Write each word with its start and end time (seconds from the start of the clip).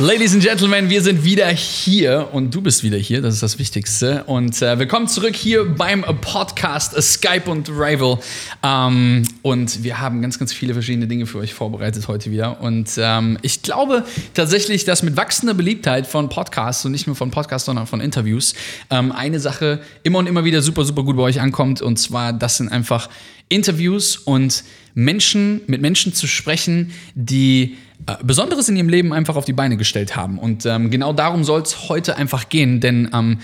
Ladies 0.00 0.32
and 0.32 0.44
Gentlemen, 0.44 0.90
wir 0.90 1.02
sind 1.02 1.24
wieder 1.24 1.48
hier 1.48 2.28
und 2.30 2.54
du 2.54 2.60
bist 2.60 2.84
wieder 2.84 2.96
hier, 2.96 3.20
das 3.20 3.34
ist 3.34 3.42
das 3.42 3.58
Wichtigste. 3.58 4.22
Und 4.26 4.62
äh, 4.62 4.78
willkommen 4.78 5.08
zurück 5.08 5.34
hier 5.34 5.64
beim 5.64 6.02
Podcast 6.20 6.94
Skype 7.02 7.50
und 7.50 7.68
Rival. 7.68 8.20
Ähm, 8.62 9.24
und 9.42 9.82
wir 9.82 9.98
haben 9.98 10.22
ganz, 10.22 10.38
ganz 10.38 10.52
viele 10.52 10.72
verschiedene 10.72 11.08
Dinge 11.08 11.26
für 11.26 11.38
euch 11.38 11.52
vorbereitet 11.52 12.06
heute 12.06 12.30
wieder. 12.30 12.60
Und 12.60 12.92
ähm, 12.96 13.38
ich 13.42 13.62
glaube 13.62 14.04
tatsächlich, 14.34 14.84
dass 14.84 15.02
mit 15.02 15.16
wachsender 15.16 15.54
Beliebtheit 15.54 16.06
von 16.06 16.28
Podcasts 16.28 16.84
und 16.84 16.92
nicht 16.92 17.08
nur 17.08 17.16
von 17.16 17.32
Podcasts, 17.32 17.66
sondern 17.66 17.88
von 17.88 18.00
Interviews 18.00 18.54
ähm, 18.90 19.10
eine 19.10 19.40
Sache 19.40 19.80
immer 20.04 20.20
und 20.20 20.28
immer 20.28 20.44
wieder 20.44 20.62
super, 20.62 20.84
super 20.84 21.02
gut 21.02 21.16
bei 21.16 21.24
euch 21.24 21.40
ankommt. 21.40 21.82
Und 21.82 21.98
zwar, 21.98 22.32
das 22.32 22.58
sind 22.58 22.68
einfach 22.68 23.08
Interviews 23.48 24.16
und 24.16 24.62
Menschen, 24.94 25.62
mit 25.66 25.80
Menschen 25.80 26.14
zu 26.14 26.28
sprechen, 26.28 26.92
die 27.16 27.76
äh, 28.06 28.16
Besonderes 28.22 28.68
in 28.68 28.76
ihrem 28.76 28.88
Leben 28.88 29.12
einfach 29.12 29.36
auf 29.36 29.44
die 29.44 29.52
Beine 29.52 29.76
gestellt 29.76 30.16
haben. 30.16 30.38
Und 30.38 30.66
ähm, 30.66 30.90
genau 30.90 31.12
darum 31.12 31.44
soll 31.44 31.62
es 31.62 31.88
heute 31.88 32.16
einfach 32.16 32.48
gehen, 32.48 32.80
denn 32.80 33.10
ähm, 33.12 33.38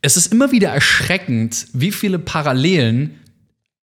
es 0.00 0.16
ist 0.16 0.32
immer 0.32 0.52
wieder 0.52 0.68
erschreckend, 0.68 1.66
wie 1.72 1.90
viele 1.92 2.18
Parallelen 2.18 3.18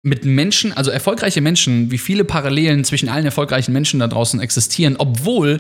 mit 0.04 0.24
Menschen, 0.24 0.72
also 0.72 0.92
erfolgreiche 0.92 1.42
Menschen, 1.42 1.90
wie 1.90 1.98
viele 1.98 2.24
Parallelen 2.24 2.84
zwischen 2.84 3.10
allen 3.10 3.26
erfolgreichen 3.26 3.74
Menschen 3.74 4.00
da 4.00 4.08
draußen 4.08 4.40
existieren, 4.40 4.98
obwohl 4.98 5.60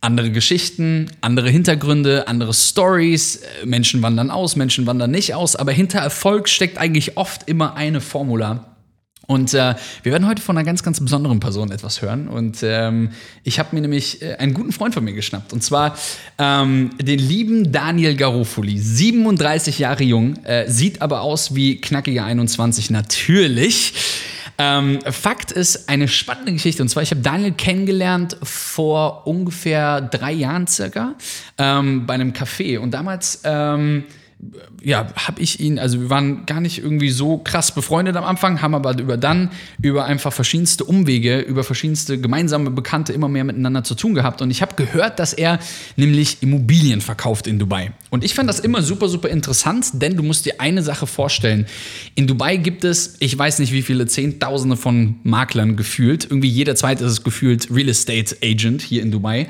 andere 0.00 0.30
Geschichten, 0.30 1.10
andere 1.20 1.50
Hintergründe, 1.50 2.26
andere 2.26 2.54
Stories, 2.54 3.36
äh, 3.36 3.66
Menschen 3.66 4.02
wandern 4.02 4.30
aus, 4.30 4.56
Menschen 4.56 4.86
wandern 4.86 5.10
nicht 5.10 5.34
aus, 5.34 5.56
aber 5.56 5.72
hinter 5.72 6.00
Erfolg 6.00 6.48
steckt 6.48 6.78
eigentlich 6.78 7.16
oft 7.16 7.48
immer 7.48 7.74
eine 7.76 8.00
Formula. 8.00 8.69
Und 9.30 9.54
äh, 9.54 9.76
wir 10.02 10.10
werden 10.10 10.26
heute 10.26 10.42
von 10.42 10.58
einer 10.58 10.66
ganz, 10.66 10.82
ganz 10.82 10.98
besonderen 10.98 11.38
Person 11.38 11.70
etwas 11.70 12.02
hören. 12.02 12.26
Und 12.26 12.64
ähm, 12.64 13.10
ich 13.44 13.60
habe 13.60 13.76
mir 13.76 13.80
nämlich 13.80 14.22
äh, 14.22 14.34
einen 14.34 14.54
guten 14.54 14.72
Freund 14.72 14.92
von 14.92 15.04
mir 15.04 15.12
geschnappt. 15.12 15.52
Und 15.52 15.62
zwar 15.62 15.96
ähm, 16.36 16.90
den 17.00 17.20
lieben 17.20 17.70
Daniel 17.70 18.16
Garofoli. 18.16 18.76
37 18.76 19.78
Jahre 19.78 20.02
jung, 20.02 20.34
äh, 20.44 20.68
sieht 20.68 21.00
aber 21.00 21.20
aus 21.20 21.54
wie 21.54 21.80
knackige 21.80 22.24
21 22.24 22.90
natürlich. 22.90 23.92
Ähm, 24.58 24.98
Fakt 25.08 25.52
ist 25.52 25.88
eine 25.88 26.08
spannende 26.08 26.52
Geschichte. 26.52 26.82
Und 26.82 26.88
zwar, 26.88 27.04
ich 27.04 27.12
habe 27.12 27.20
Daniel 27.20 27.52
kennengelernt 27.52 28.36
vor 28.42 29.28
ungefähr 29.28 30.00
drei 30.00 30.32
Jahren 30.32 30.66
circa 30.66 31.14
ähm, 31.56 32.04
bei 32.04 32.14
einem 32.14 32.32
Café. 32.32 32.80
Und 32.80 32.90
damals 32.90 33.42
ähm, 33.44 34.06
ja, 34.82 35.08
habe 35.14 35.42
ich 35.42 35.60
ihn, 35.60 35.78
also 35.78 36.00
wir 36.00 36.10
waren 36.10 36.46
gar 36.46 36.60
nicht 36.60 36.78
irgendwie 36.78 37.10
so 37.10 37.38
krass 37.38 37.74
befreundet 37.74 38.16
am 38.16 38.24
Anfang, 38.24 38.62
haben 38.62 38.74
aber 38.74 38.98
über 38.98 39.16
dann, 39.16 39.50
über 39.82 40.06
einfach 40.06 40.32
verschiedenste 40.32 40.84
Umwege, 40.84 41.40
über 41.40 41.64
verschiedenste 41.64 42.18
gemeinsame 42.18 42.70
Bekannte 42.70 43.12
immer 43.12 43.28
mehr 43.28 43.44
miteinander 43.44 43.84
zu 43.84 43.94
tun 43.94 44.14
gehabt. 44.14 44.40
Und 44.40 44.50
ich 44.50 44.62
habe 44.62 44.76
gehört, 44.76 45.18
dass 45.18 45.34
er 45.34 45.58
nämlich 45.96 46.38
Immobilien 46.40 47.00
verkauft 47.02 47.46
in 47.46 47.58
Dubai. 47.58 47.92
Und 48.08 48.24
ich 48.24 48.34
fand 48.34 48.48
das 48.48 48.60
immer 48.60 48.82
super, 48.82 49.08
super 49.08 49.28
interessant, 49.28 49.86
denn 49.94 50.16
du 50.16 50.22
musst 50.22 50.46
dir 50.46 50.54
eine 50.58 50.82
Sache 50.82 51.06
vorstellen. 51.06 51.66
In 52.14 52.26
Dubai 52.26 52.56
gibt 52.56 52.84
es, 52.84 53.16
ich 53.20 53.36
weiß 53.36 53.58
nicht 53.58 53.72
wie 53.72 53.82
viele, 53.82 54.06
Zehntausende 54.06 54.76
von 54.76 55.16
Maklern 55.22 55.76
gefühlt. 55.76 56.24
Irgendwie 56.24 56.48
jeder 56.48 56.74
zweite 56.74 57.04
ist 57.04 57.12
es 57.12 57.22
gefühlt 57.22 57.68
Real 57.70 57.88
Estate 57.88 58.36
Agent 58.42 58.80
hier 58.80 59.02
in 59.02 59.10
Dubai. 59.10 59.48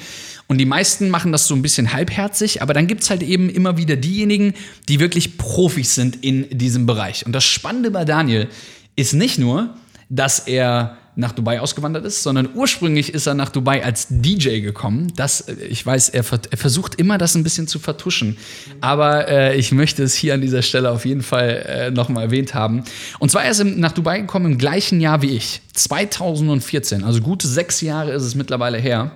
Und 0.51 0.59
die 0.59 0.67
meisten 0.67 1.11
machen 1.11 1.31
das 1.31 1.47
so 1.47 1.55
ein 1.55 1.63
bisschen 1.63 1.93
halbherzig, 1.93 2.61
aber 2.61 2.75
dann 2.75 2.89
gibt 2.89 3.05
es 3.05 3.11
halt 3.11 3.23
eben 3.23 3.49
immer 3.49 3.77
wieder 3.77 3.95
diejenigen, 3.95 4.55
die 4.89 4.99
wirklich 4.99 5.39
Profis 5.39 5.95
sind 5.95 6.25
in 6.25 6.59
diesem 6.59 6.87
Bereich. 6.87 7.25
Und 7.25 7.31
das 7.31 7.45
Spannende 7.45 7.93
bei 7.93 8.05
Daniel 8.05 8.49
ist 8.97 9.13
nicht 9.13 9.39
nur, 9.39 9.77
dass 10.09 10.41
er 10.41 10.97
nach 11.15 11.31
Dubai 11.31 11.61
ausgewandert 11.61 12.05
ist, 12.05 12.25
sondern 12.25 12.49
ursprünglich 12.53 13.15
ist 13.15 13.29
er 13.29 13.35
nach 13.35 13.51
Dubai 13.51 13.85
als 13.85 14.09
DJ 14.11 14.59
gekommen. 14.59 15.13
Das, 15.15 15.43
äh, 15.43 15.55
ich 15.69 15.87
weiß, 15.87 16.09
er, 16.09 16.25
er 16.51 16.59
versucht 16.59 16.97
immer, 16.97 17.17
das 17.17 17.37
ein 17.37 17.45
bisschen 17.45 17.69
zu 17.69 17.79
vertuschen. 17.79 18.37
Aber 18.81 19.29
äh, 19.29 19.57
ich 19.57 19.71
möchte 19.71 20.03
es 20.03 20.15
hier 20.15 20.35
an 20.35 20.41
dieser 20.41 20.63
Stelle 20.63 20.91
auf 20.91 21.07
jeden 21.07 21.23
Fall 21.23 21.65
äh, 21.65 21.91
nochmal 21.93 22.25
erwähnt 22.25 22.55
haben. 22.55 22.83
Und 23.21 23.31
zwar 23.31 23.49
ist 23.49 23.61
er 23.61 23.67
nach 23.67 23.93
Dubai 23.93 24.19
gekommen 24.19 24.47
im 24.47 24.59
gleichen 24.59 25.01
Jahr 25.01 25.23
wie 25.23 25.31
ich, 25.31 25.61
2014. 25.75 27.05
Also 27.05 27.21
gute 27.21 27.47
sechs 27.47 27.81
Jahre 27.83 28.11
ist 28.11 28.25
es 28.25 28.35
mittlerweile 28.35 28.79
her 28.79 29.13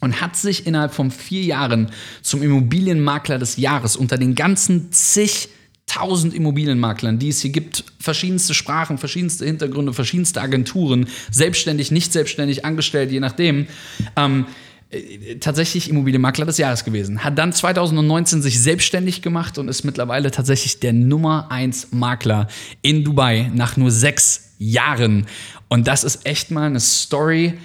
und 0.00 0.20
hat 0.20 0.36
sich 0.36 0.66
innerhalb 0.66 0.94
von 0.94 1.10
vier 1.10 1.42
Jahren 1.42 1.90
zum 2.22 2.42
Immobilienmakler 2.42 3.38
des 3.38 3.56
Jahres 3.56 3.96
unter 3.96 4.16
den 4.16 4.34
ganzen 4.34 4.92
zigtausend 4.92 6.34
Immobilienmaklern, 6.34 7.18
die 7.18 7.28
es 7.28 7.40
hier 7.40 7.50
gibt, 7.50 7.84
verschiedenste 7.98 8.54
Sprachen, 8.54 8.98
verschiedenste 8.98 9.44
Hintergründe, 9.44 9.92
verschiedenste 9.92 10.40
Agenturen, 10.40 11.08
selbstständig, 11.30 11.90
nicht 11.90 12.12
selbstständig, 12.12 12.64
angestellt, 12.64 13.10
je 13.10 13.20
nachdem, 13.20 13.66
ähm, 14.16 14.46
äh, 14.90 15.36
tatsächlich 15.36 15.90
Immobilienmakler 15.90 16.46
des 16.46 16.56
Jahres 16.58 16.84
gewesen. 16.84 17.22
Hat 17.22 17.36
dann 17.36 17.52
2019 17.52 18.40
sich 18.40 18.60
selbstständig 18.60 19.20
gemacht 19.20 19.58
und 19.58 19.68
ist 19.68 19.84
mittlerweile 19.84 20.30
tatsächlich 20.30 20.80
der 20.80 20.94
Nummer 20.94 21.50
1 21.50 21.88
Makler 21.90 22.48
in 22.80 23.04
Dubai 23.04 23.50
nach 23.54 23.76
nur 23.76 23.90
sechs 23.90 24.54
Jahren. 24.58 25.26
Und 25.68 25.86
das 25.86 26.04
ist 26.04 26.24
echt 26.24 26.50
mal 26.50 26.66
eine 26.66 26.80
Story, 26.80 27.58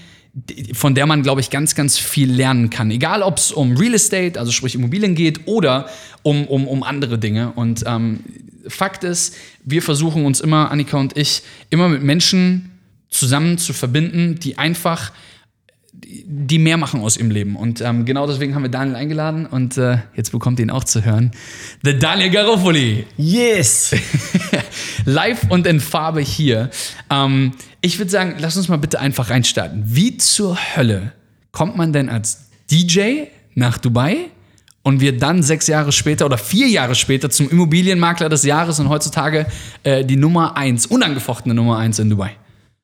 von 0.74 0.96
der 0.96 1.06
man, 1.06 1.22
glaube 1.22 1.42
ich, 1.42 1.50
ganz, 1.52 1.76
ganz 1.76 1.98
viel 1.98 2.32
lernen 2.32 2.70
kann. 2.70 2.90
Egal, 2.90 3.22
ob 3.22 3.38
es 3.38 3.52
um 3.52 3.78
Real 3.78 3.94
Estate, 3.94 4.40
also 4.40 4.52
sprich 4.52 4.74
Immobilien 4.74 5.14
geht, 5.14 5.48
oder 5.48 5.90
um, 6.24 6.48
um, 6.48 6.68
um 6.68 6.82
andere 6.82 7.20
Dinge. 7.20 7.52
Und 7.56 7.84
ähm, 7.86 8.22
Fakt 8.68 9.04
ist, 9.04 9.36
wir 9.64 9.82
versuchen 9.82 10.26
uns 10.26 10.40
immer, 10.42 10.72
Annika 10.72 10.98
und 10.98 11.16
ich, 11.18 11.44
immer 11.70 11.88
mit 11.88 12.02
Menschen 12.02 12.72
zusammen 13.10 13.60
zu 13.60 13.74
verbinden, 13.74 14.40
die 14.40 14.58
einfach 14.58 15.12
die 15.94 16.60
mehr 16.60 16.78
machen 16.78 17.02
aus 17.02 17.18
ihrem 17.18 17.32
Leben. 17.32 17.56
Und 17.56 17.82
ähm, 17.82 18.06
genau 18.06 18.28
deswegen 18.28 18.56
haben 18.56 18.64
wir 18.64 18.70
Daniel 18.70 18.96
eingeladen 18.96 19.46
und 19.46 19.78
äh, 19.78 20.00
jetzt 20.16 20.32
bekommt 20.32 20.60
ihr 20.60 20.66
ihn 20.66 20.72
auch 20.72 20.84
zu 20.84 21.06
hören. 21.06 21.32
The 21.84 21.98
Daniel 21.98 22.30
Garofoli. 22.30 23.06
Yes! 23.18 23.96
Live 25.06 25.50
und 25.50 25.68
in 25.68 25.80
Farbe 25.80 26.22
hier. 26.22 26.70
Ähm, 27.10 27.52
ich 27.82 28.00
würde 28.00 28.12
sagen, 28.12 28.36
lass 28.40 28.58
uns 28.58 28.70
mal 28.70 28.78
bitte 28.78 29.00
einfach 29.00 29.30
reinstarten. 29.30 29.84
Wie 29.86 30.18
zur 30.18 30.58
Hölle 30.76 31.14
kommt 31.52 31.78
man 31.78 31.94
denn 31.94 32.10
als 32.10 32.50
DJ 32.72 33.26
nach 33.54 33.78
Dubai 33.78 34.30
und 34.82 35.00
wird 35.00 35.22
dann 35.22 35.44
sechs 35.44 35.68
Jahre 35.68 35.92
später 35.92 36.26
oder 36.26 36.38
vier 36.38 36.68
Jahre 36.68 36.96
später 36.96 37.30
zum 37.30 37.50
Immobilienmakler 37.50 38.30
des 38.30 38.44
Jahres 38.44 38.80
und 38.80 38.90
heutzutage 38.90 39.46
äh, 39.84 40.04
die 40.04 40.18
Nummer 40.18 40.58
eins, 40.58 40.86
unangefochtene 40.86 41.54
Nummer 41.54 41.78
eins 41.78 42.00
in 42.00 42.10
Dubai? 42.10 42.32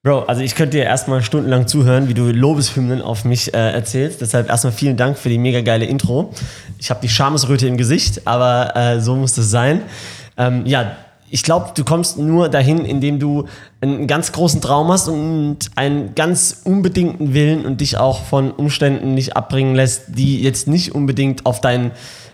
Bro, 0.09 0.21
also 0.21 0.41
ich 0.41 0.55
könnte 0.55 0.77
dir 0.77 0.85
erstmal 0.85 1.21
stundenlang 1.21 1.67
zuhören, 1.67 2.07
wie 2.07 2.15
du 2.15 2.31
Lobeshymnen 2.31 2.99
auf 2.99 3.25
mich 3.25 3.53
äh, 3.53 3.57
erzählst. 3.73 4.21
Deshalb 4.21 4.49
erstmal 4.49 4.73
vielen 4.73 4.97
Dank 4.97 5.19
für 5.19 5.29
die 5.29 5.37
mega 5.37 5.61
geile 5.61 5.85
Intro. 5.85 6.33
Ich 6.79 6.89
habe 6.89 6.99
die 6.99 7.09
Schamesröte 7.09 7.67
im 7.67 7.77
Gesicht, 7.77 8.25
aber 8.25 8.75
äh, 8.75 9.01
so 9.01 9.15
muss 9.15 9.33
das 9.33 9.51
sein. 9.51 9.83
Ähm, 10.35 10.65
ja, 10.65 10.93
ich 11.29 11.43
glaube, 11.43 11.73
du 11.75 11.83
kommst 11.83 12.17
nur 12.17 12.49
dahin, 12.49 12.85
indem 12.85 13.19
du 13.19 13.45
einen 13.81 14.07
ganz 14.07 14.31
großen 14.31 14.61
Traum 14.61 14.91
hast 14.91 15.09
und 15.09 15.69
einen 15.75 16.15
ganz 16.15 16.61
unbedingten 16.63 17.35
Willen 17.35 17.63
und 17.63 17.79
dich 17.79 17.97
auch 17.97 18.23
von 18.23 18.49
Umständen 18.49 19.13
nicht 19.13 19.37
abbringen 19.37 19.75
lässt, 19.75 20.05
die 20.07 20.41
jetzt 20.41 20.67
nicht 20.67 20.95
unbedingt 20.95 21.45
auf 21.45 21.61
deinen 21.61 21.91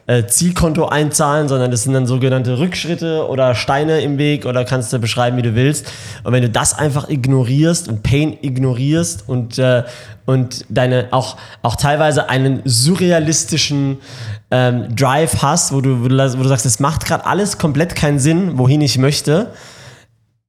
äh, 0.08 0.28
Zielkonto 0.28 0.88
einzahlen, 0.88 1.48
sondern 1.48 1.72
das 1.72 1.84
sind 1.84 1.94
dann 1.94 2.06
sogenannte 2.06 2.60
Rückschritte 2.60 3.28
oder 3.28 3.56
Steine 3.56 4.02
im 4.02 4.18
Weg 4.18 4.46
oder 4.46 4.64
kannst 4.64 4.94
du 4.94 5.00
beschreiben, 5.00 5.38
wie 5.38 5.42
du 5.42 5.56
willst. 5.56 5.92
Und 6.24 6.32
wenn 6.32 6.44
du 6.44 6.50
das 6.50 6.78
einfach 6.78 7.10
ignorierst 7.10 7.88
und 7.88 8.04
Pain 8.04 8.38
ignorierst 8.42 9.24
und, 9.28 9.58
äh, 9.58 9.84
und 10.26 10.66
deine 10.70 11.08
auch, 11.12 11.38
auch 11.64 11.76
teilweise 11.76 12.30
einen 12.30 12.62
surrealistischen 12.66 13.98
ähm, 14.52 14.96
Drive 14.96 15.42
hast, 15.42 15.74
wo 15.74 15.82
du, 15.82 16.04
wo 16.04 16.08
du, 16.08 16.38
wo 16.38 16.44
du 16.44 16.50
sagst, 16.50 16.66
es 16.66 16.80
macht 16.80 17.06
gerade 17.06 17.26
alles 17.26 17.58
komplett 17.58 17.96
keinen 17.96 18.20
Sinn, 18.20 18.60
wohin 18.60 18.82
ich 18.82 18.98
möchte, 19.00 19.52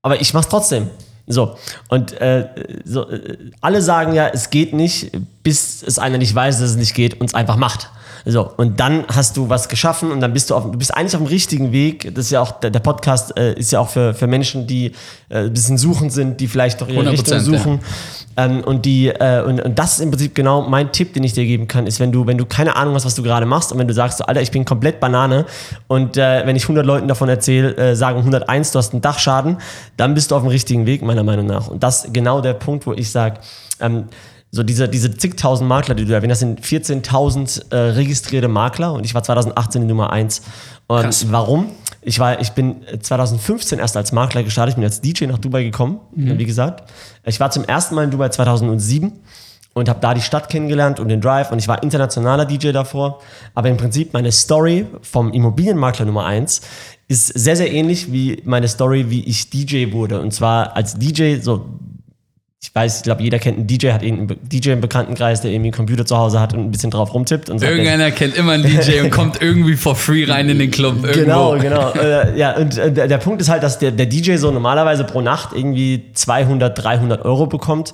aber 0.03 0.21
ich 0.21 0.35
mach's 0.35 0.49
trotzdem. 0.49 0.91
So, 1.27 1.57
und 1.89 2.13
äh, 2.21 2.49
so, 2.85 3.09
äh, 3.09 3.37
alle 3.61 3.83
sagen 3.83 4.15
ja, 4.15 4.29
es 4.29 4.51
geht 4.51 4.73
nicht, 4.73 5.11
bis 5.43 5.83
es 5.83 5.99
einer 5.99 6.19
nicht 6.19 6.35
weiß, 6.35 6.61
dass 6.61 6.71
es 6.71 6.77
nicht 6.77 6.95
geht 6.95 7.21
und 7.21 7.27
es 7.27 7.35
einfach 7.35 7.57
macht. 7.57 7.91
So, 8.29 8.51
und 8.57 8.81
dann 8.81 9.05
hast 9.07 9.37
du 9.37 9.49
was 9.49 9.69
geschaffen 9.69 10.11
und 10.11 10.21
dann 10.21 10.33
bist 10.33 10.51
du 10.51 10.57
auf, 10.57 10.65
du 10.65 10.79
bist 10.79 10.93
eigentlich 10.93 11.15
auf 11.15 11.23
dem 11.23 11.29
richtigen 11.29 11.71
Weg. 11.71 12.13
Das 12.13 12.27
ist 12.27 12.31
ja 12.33 12.41
auch, 12.41 12.59
der, 12.59 12.71
der 12.71 12.81
Podcast 12.81 13.37
äh, 13.37 13.55
ist 13.55 13.71
ja 13.71 13.79
auch 13.79 13.89
für, 13.89 14.15
für 14.15 14.27
Menschen, 14.27 14.67
die 14.67 14.87
äh, 15.29 15.45
ein 15.45 15.53
bisschen 15.53 15.79
suchend 15.79 16.13
sind, 16.13 16.41
die 16.41 16.49
vielleicht 16.49 16.81
doch 16.81 16.89
ihre 16.89 17.09
Richtung 17.09 17.39
suchen. 17.39 17.81
Ähm, 18.37 18.63
und, 18.63 18.85
die, 18.85 19.09
äh, 19.09 19.43
und, 19.43 19.61
und 19.61 19.79
das 19.79 19.95
ist 19.95 20.01
im 20.01 20.11
Prinzip 20.11 20.35
genau 20.35 20.63
mein 20.63 20.93
Tipp, 20.93 21.15
den 21.15 21.25
ich 21.25 21.33
dir 21.33 21.45
geben 21.45 21.69
kann, 21.69 21.87
ist, 21.87 22.01
wenn 22.01 22.13
du, 22.13 22.27
wenn 22.27 22.37
du 22.37 22.45
keine 22.45 22.77
Ahnung 22.77 22.95
hast, 22.95 23.07
was 23.07 23.15
du 23.15 23.23
gerade 23.23 23.47
machst 23.47 23.73
und 23.73 23.79
wenn 23.79 23.89
du 23.89 23.95
sagst, 23.95 24.19
so, 24.19 24.25
Alter, 24.25 24.43
ich 24.43 24.51
bin 24.51 24.65
komplett 24.65 25.01
Banane 25.01 25.47
und 25.89 26.17
äh, 26.17 26.47
wenn 26.47 26.55
ich 26.55 26.65
100 26.65 26.85
Leuten 26.85 27.09
davon 27.09 27.29
erzähle, 27.29 27.77
äh, 27.77 27.97
sagen 27.97 28.19
101, 28.19 28.73
du 28.73 28.79
hast 28.79 28.93
einen 28.93 29.01
Dachschaden, 29.01 29.57
dann 29.97 30.15
bist 30.15 30.31
du 30.31 30.37
auf 30.37 30.43
dem 30.43 30.51
richtigen 30.51 30.87
Weg, 30.87 31.03
meiner 31.03 31.23
Meinung 31.23 31.47
nach. 31.47 31.69
Und 31.69 31.83
das 31.83 32.05
ist 32.05 32.15
genau 32.15 32.41
der 32.43 32.55
Punkt, 32.55 32.87
wo 32.87 32.93
ich 32.93 33.11
sage, 33.11 33.41
ähm, 33.81 34.05
so 34.51 34.63
diese, 34.63 34.89
diese 34.89 35.15
zigtausend 35.15 35.69
Makler, 35.69 35.95
die 35.95 36.05
du 36.05 36.13
erwähnt 36.13 36.33
hast, 36.33 36.41
sind 36.41 36.61
14.000 36.61 37.73
äh, 37.73 37.77
registrierte 37.93 38.49
Makler 38.49 38.93
und 38.93 39.05
ich 39.05 39.15
war 39.15 39.23
2018 39.23 39.83
die 39.83 39.89
Nummer 39.89 40.13
1. 40.13 40.43
Und 40.87 41.03
Krass. 41.03 41.27
warum? 41.31 41.71
Ich, 42.07 42.21
war, 42.21 42.41
ich 42.41 42.53
bin 42.53 42.77
2015 43.01 43.81
erst 43.81 43.97
als 43.97 44.13
Makler 44.13 44.45
gestartet, 44.45 44.71
ich 44.71 44.77
bin 44.77 44.85
als 44.85 45.01
DJ 45.01 45.27
nach 45.27 45.39
Dubai 45.39 45.65
gekommen, 45.65 46.01
wie 46.13 46.47
gesagt. 46.47 46.89
Ich 47.25 47.41
war 47.41 47.51
zum 47.51 47.65
ersten 47.65 47.97
Mal 47.97 48.05
in 48.05 48.13
Dubai 48.13 48.29
2007 48.29 49.13
und 49.75 49.89
habe 49.89 49.99
da 50.01 50.15
die 50.15 50.23
Stadt 50.23 50.49
kennengelernt 50.49 51.01
und 51.01 51.09
den 51.09 51.21
Drive 51.21 51.51
und 51.51 51.59
ich 51.59 51.69
war 51.69 51.83
internationaler 51.83 52.47
DJ 52.47 52.71
davor. 52.71 53.21
Aber 53.55 53.69
im 53.69 53.77
Prinzip 53.77 54.15
meine 54.15 54.31
Story 54.31 54.87
vom 55.03 55.33
Immobilienmakler 55.33 56.07
Nummer 56.07 56.25
1 56.25 56.63
ist 57.09 57.27
sehr, 57.27 57.57
sehr 57.57 57.73
ähnlich 57.73 58.13
wie 58.13 58.41
meine 58.45 58.69
Story, 58.69 59.11
wie 59.11 59.25
ich 59.25 59.51
DJ 59.51 59.93
wurde. 59.93 60.21
Und 60.21 60.33
zwar 60.33 60.77
als 60.77 60.95
DJ, 60.95 61.41
so 61.41 61.67
ich 62.67 62.75
weiß, 62.75 62.97
ich 62.97 63.03
glaube, 63.05 63.23
jeder 63.23 63.39
kennt 63.39 63.59
einen 63.59 63.69
DJ, 63.69 63.93
hat 63.93 64.03
einen 64.03 64.27
DJ 64.43 64.71
im 64.71 64.81
Bekanntenkreis, 64.81 65.41
der 65.41 65.53
irgendwie 65.53 65.69
einen 65.69 65.77
Computer 65.77 66.05
zu 66.05 66.17
Hause 66.17 66.41
hat 66.41 66.53
und 66.53 66.65
ein 66.65 66.71
bisschen 66.73 66.91
drauf 66.91 67.15
rumtippt. 67.15 67.49
Und 67.49 67.61
sagt, 67.61 67.71
Irgendeiner 67.71 68.11
kennt 68.11 68.37
immer 68.37 68.53
einen 68.53 68.65
DJ 68.65 69.03
und 69.03 69.11
kommt 69.11 69.41
irgendwie 69.41 69.77
for 69.77 69.95
free 69.95 70.25
rein 70.25 70.49
in 70.49 70.59
den 70.59 70.73
Club. 70.73 70.97
Irgendwo. 71.05 71.21
Genau, 71.21 71.59
genau. 71.59 71.93
äh, 71.93 72.37
ja, 72.37 72.57
und 72.57 72.77
äh, 72.77 73.07
der, 73.07 73.19
Punkt 73.19 73.41
ist 73.41 73.51
halt, 73.51 73.63
dass 73.63 73.79
der, 73.79 73.93
der 73.93 74.07
DJ 74.07 74.35
so 74.37 74.51
normalerweise 74.51 75.05
pro 75.05 75.21
Nacht 75.21 75.51
irgendwie 75.55 76.07
200, 76.13 76.77
300 76.77 77.25
Euro 77.25 77.47
bekommt 77.47 77.93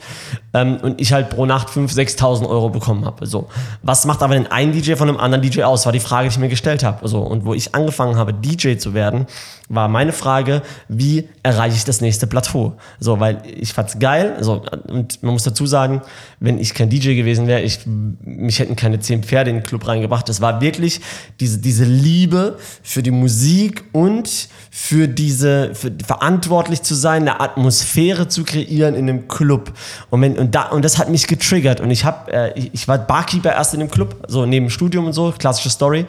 ähm, 0.55 0.79
und 0.81 1.03
ich 1.03 1.13
halt 1.13 1.29
pro 1.29 1.45
Nacht 1.45 1.69
5.000, 1.69 2.17
6.000 2.17 2.49
Euro 2.49 2.71
bekommen 2.71 3.05
habe. 3.05 3.27
So. 3.27 3.49
Was 3.83 4.07
macht 4.07 4.23
aber 4.23 4.33
denn 4.33 4.47
ein 4.47 4.73
DJ 4.73 4.95
von 4.95 5.07
einem 5.07 5.19
anderen 5.19 5.43
DJ 5.43 5.65
aus? 5.65 5.85
War 5.85 5.93
die 5.93 6.01
Frage, 6.01 6.29
die 6.29 6.33
ich 6.33 6.39
mir 6.39 6.49
gestellt 6.49 6.83
habe. 6.83 7.07
So. 7.07 7.19
Und 7.19 7.45
wo 7.45 7.53
ich 7.53 7.75
angefangen 7.75 8.17
habe, 8.17 8.33
DJ 8.33 8.79
zu 8.79 8.95
werden, 8.95 9.27
war 9.69 9.89
meine 9.89 10.13
Frage, 10.13 10.63
wie 10.89 11.29
erreiche 11.43 11.77
ich 11.77 11.85
das 11.85 12.01
nächste 12.01 12.27
Plateau? 12.27 12.77
So, 13.01 13.21
weil 13.21 13.43
ich 13.47 13.73
fand's 13.73 13.99
geil. 13.99 14.37
So, 14.41 14.62
und 14.89 15.23
man 15.23 15.33
muss 15.33 15.43
dazu 15.45 15.67
sagen, 15.67 16.03
wenn 16.41 16.59
ich 16.59 16.75
kein 16.75 16.89
DJ 16.89 17.15
gewesen 17.15 17.47
wäre, 17.47 17.63
ich, 17.63 17.81
mich 17.87 18.59
hätten 18.59 18.77
keine 18.77 19.01
zehn 19.01 19.23
Pferde 19.23 19.51
in 19.51 19.57
den 19.57 19.63
Club 19.63 19.87
reingebracht. 19.87 20.29
Das 20.29 20.41
war 20.41 20.61
wirklich 20.61 21.01
diese, 21.41 21.59
diese 21.59 21.85
Liebe 21.85 22.57
für 22.83 23.03
die 23.03 23.11
Musik 23.11 23.85
und 23.93 24.49
für 24.71 25.09
diese, 25.09 25.75
für 25.75 25.93
verantwortlich 26.05 26.83
zu 26.83 26.95
sein, 26.95 27.23
eine 27.23 27.41
Atmosphäre 27.41 28.29
zu 28.29 28.45
kreieren 28.45 28.95
in 28.95 29.09
einem 29.09 29.29
Club. 29.29 29.73
Und, 30.11 30.23
wenn, 30.23 30.39
und, 30.39 30.55
da, 30.55 30.69
und 30.69 30.85
das 30.85 30.99
hat 30.99 31.09
mich 31.09 31.27
getriggert. 31.27 31.81
Und 31.81 31.91
ich, 31.91 32.05
hab, 32.05 32.31
äh, 32.31 32.53
ich, 32.55 32.71
ich 32.73 32.89
war 32.89 32.99
Barkeeper 32.99 33.53
erst 33.53 33.75
in 33.75 33.81
dem 33.81 33.91
Club, 33.91 34.25
so 34.29 34.47
neben 34.47 34.71
Studium 34.71 35.07
und 35.07 35.13
so, 35.13 35.33
klassische 35.37 35.71
Story 35.71 36.07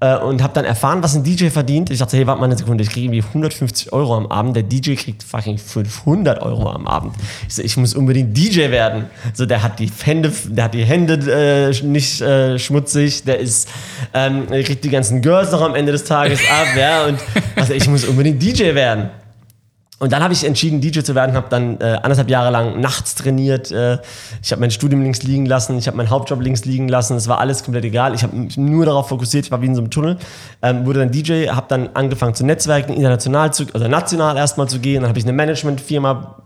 äh, 0.00 0.16
und 0.16 0.42
habe 0.42 0.54
dann 0.54 0.64
erfahren, 0.64 1.02
was 1.02 1.16
ein 1.16 1.24
DJ 1.24 1.48
verdient. 1.48 1.90
Ich 1.90 1.98
dachte, 1.98 2.16
hey, 2.16 2.26
warte 2.26 2.40
mal 2.40 2.46
eine 2.46 2.56
Sekunde, 2.56 2.84
ich 2.84 2.90
kriege 2.90 3.06
irgendwie 3.06 3.26
150 3.26 3.92
Euro 3.92 4.16
am 4.16 4.26
Abend. 4.26 4.54
Der 4.54 4.62
DJ 4.62 4.94
kriegt 4.94 5.22
fucking 5.22 5.58
500 5.58 6.40
Euro 6.42 6.70
am 6.70 6.86
Abend. 6.86 7.14
Ich 7.48 7.54
so, 7.54 7.62
ich 7.62 7.76
muss 7.76 7.94
unbedingt 7.94 8.36
DJ 8.36 8.70
werden. 8.70 9.06
So, 9.34 9.46
der 9.46 9.62
hat 9.62 9.78
die 9.78 9.90
Hände, 10.04 10.32
der 10.46 10.64
hat 10.64 10.74
die 10.74 10.84
Hände 10.84 11.70
äh, 11.72 11.84
nicht 11.84 12.20
äh, 12.20 12.58
schmutzig, 12.58 13.24
der 13.24 13.38
ist, 13.38 13.68
ähm, 14.14 14.46
der 14.48 14.62
kriegt 14.62 14.84
die 14.84 14.90
ganzen 14.90 15.20
Girls 15.22 15.50
noch 15.50 15.62
am 15.62 15.74
Ende 15.74 15.92
des 15.92 16.04
Tages 16.04 16.40
ab, 16.40 16.66
ja, 16.76 17.06
und 17.06 17.18
also, 17.56 17.72
ich 17.72 17.88
muss 17.88 18.04
unbedingt 18.04 18.42
DJ 18.42 18.74
werden. 18.74 19.10
Und 20.00 20.12
dann 20.12 20.22
habe 20.22 20.32
ich 20.32 20.44
entschieden, 20.44 20.80
DJ 20.80 21.00
zu 21.00 21.14
werden, 21.16 21.34
habe 21.34 21.48
dann 21.50 21.80
äh, 21.80 21.98
anderthalb 22.02 22.30
Jahre 22.30 22.50
lang 22.50 22.80
nachts 22.80 23.16
trainiert. 23.16 23.72
Äh, 23.72 23.98
ich 24.42 24.52
habe 24.52 24.60
mein 24.60 24.70
Studium 24.70 25.02
links 25.02 25.24
liegen 25.24 25.44
lassen, 25.44 25.76
ich 25.76 25.88
habe 25.88 25.96
meinen 25.96 26.10
Hauptjob 26.10 26.40
links 26.40 26.64
liegen 26.64 26.88
lassen. 26.88 27.16
Es 27.16 27.26
war 27.26 27.38
alles 27.38 27.64
komplett 27.64 27.84
egal. 27.84 28.14
Ich 28.14 28.22
habe 28.22 28.36
mich 28.36 28.56
nur 28.56 28.86
darauf 28.86 29.08
fokussiert. 29.08 29.46
Ich 29.46 29.50
war 29.50 29.60
wie 29.60 29.66
in 29.66 29.74
so 29.74 29.80
einem 29.80 29.90
Tunnel. 29.90 30.16
Ähm, 30.62 30.86
wurde 30.86 31.00
dann 31.00 31.10
DJ, 31.10 31.48
habe 31.48 31.66
dann 31.68 31.90
angefangen 31.94 32.34
zu 32.34 32.46
netzwerken, 32.46 32.92
international 32.92 33.52
zu, 33.52 33.64
also 33.72 33.88
national 33.88 34.36
erstmal 34.36 34.68
zu 34.68 34.78
gehen. 34.78 35.02
Dann 35.02 35.08
habe 35.08 35.18
ich 35.18 35.24
eine 35.24 35.32
Managementfirma 35.32 36.36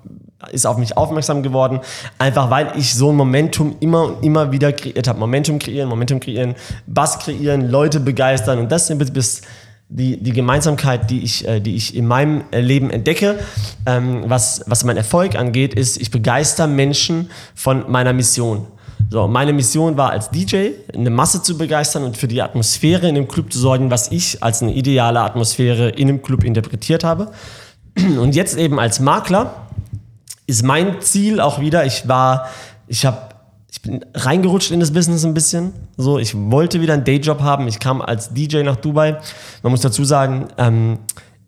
ist 0.50 0.66
auf 0.66 0.76
mich 0.76 0.96
aufmerksam 0.96 1.43
geworden, 1.43 1.81
einfach 2.19 2.50
weil 2.50 2.72
ich 2.76 2.94
so 2.94 3.10
ein 3.10 3.16
Momentum 3.16 3.76
immer 3.81 4.06
und 4.06 4.25
immer 4.25 4.50
wieder 4.50 4.72
kreiert 4.72 5.06
habe. 5.06 5.20
Momentum 5.20 5.58
kreieren, 5.58 5.88
Momentum 5.88 6.19
kreieren, 6.19 6.56
Bass 6.87 7.20
kreieren, 7.20 7.70
Leute 7.70 8.00
begeistern 8.00 8.58
und 8.58 8.72
das 8.72 8.88
sind 8.88 8.99
bis 9.12 9.43
die, 9.94 10.17
die 10.17 10.33
Gemeinsamkeit, 10.33 11.11
die 11.11 11.23
ich, 11.23 11.47
äh, 11.47 11.61
die 11.61 11.77
ich 11.77 11.94
in 11.94 12.06
meinem 12.06 12.44
äh, 12.50 12.61
Leben 12.61 12.91
entdecke, 12.91 13.39
ähm, 13.85 14.25
was, 14.27 14.65
was 14.67 14.85
mein 14.85 14.97
Erfolg 14.97 15.37
angeht, 15.37 15.75
ist, 15.75 16.00
ich 16.00 16.11
begeister 16.11 16.67
Menschen 16.67 17.31
von 17.55 17.91
meiner 17.91 18.15
Mission. 18.15 18.67
So, 19.11 19.29
meine 19.29 19.53
Mission 19.53 19.99
war 19.99 20.11
als 20.11 20.31
DJ, 20.31 20.71
eine 20.94 21.11
Masse 21.11 21.43
zu 21.43 21.59
begeistern 21.59 22.05
und 22.05 22.17
für 22.17 22.29
die 22.29 22.41
Atmosphäre 22.41 23.06
in 23.06 23.15
dem 23.15 23.29
Club 23.29 23.53
zu 23.53 23.59
sorgen, 23.59 23.91
was 23.91 24.11
ich 24.11 24.43
als 24.43 24.62
eine 24.62 24.73
ideale 24.73 25.21
Atmosphäre 25.21 25.91
in 25.91 26.06
dem 26.06 26.23
Club 26.23 26.45
interpretiert 26.45 27.05
habe. 27.05 27.31
Und 27.99 28.35
jetzt 28.35 28.56
eben 28.56 28.81
als 28.81 29.00
Makler 29.00 29.67
ist 30.47 30.62
mein 30.62 31.03
Ziel 31.03 31.41
auch 31.41 31.61
wieder, 31.61 31.85
ich 31.85 32.09
war, 32.09 32.49
ich 32.87 33.05
habe 33.05 33.31
ich 33.73 33.81
bin 33.81 34.05
reingerutscht 34.13 34.71
in 34.71 34.81
das 34.81 34.93
Business 34.93 35.25
ein 35.25 35.33
bisschen. 35.33 35.73
So, 35.97 36.19
ich 36.19 36.35
wollte 36.37 36.83
wieder 36.83 36.93
einen 36.93 37.05
Dayjob 37.05 37.41
haben. 37.41 37.67
Ich 37.69 37.79
kam 37.79 38.03
als 38.03 38.35
DJ 38.35 38.63
nach 38.65 38.77
Dubai. 38.77 39.19
Man 39.63 39.71
muss 39.71 39.81
dazu 39.81 40.05
sagen, 40.05 40.49
ähm, 40.59 40.99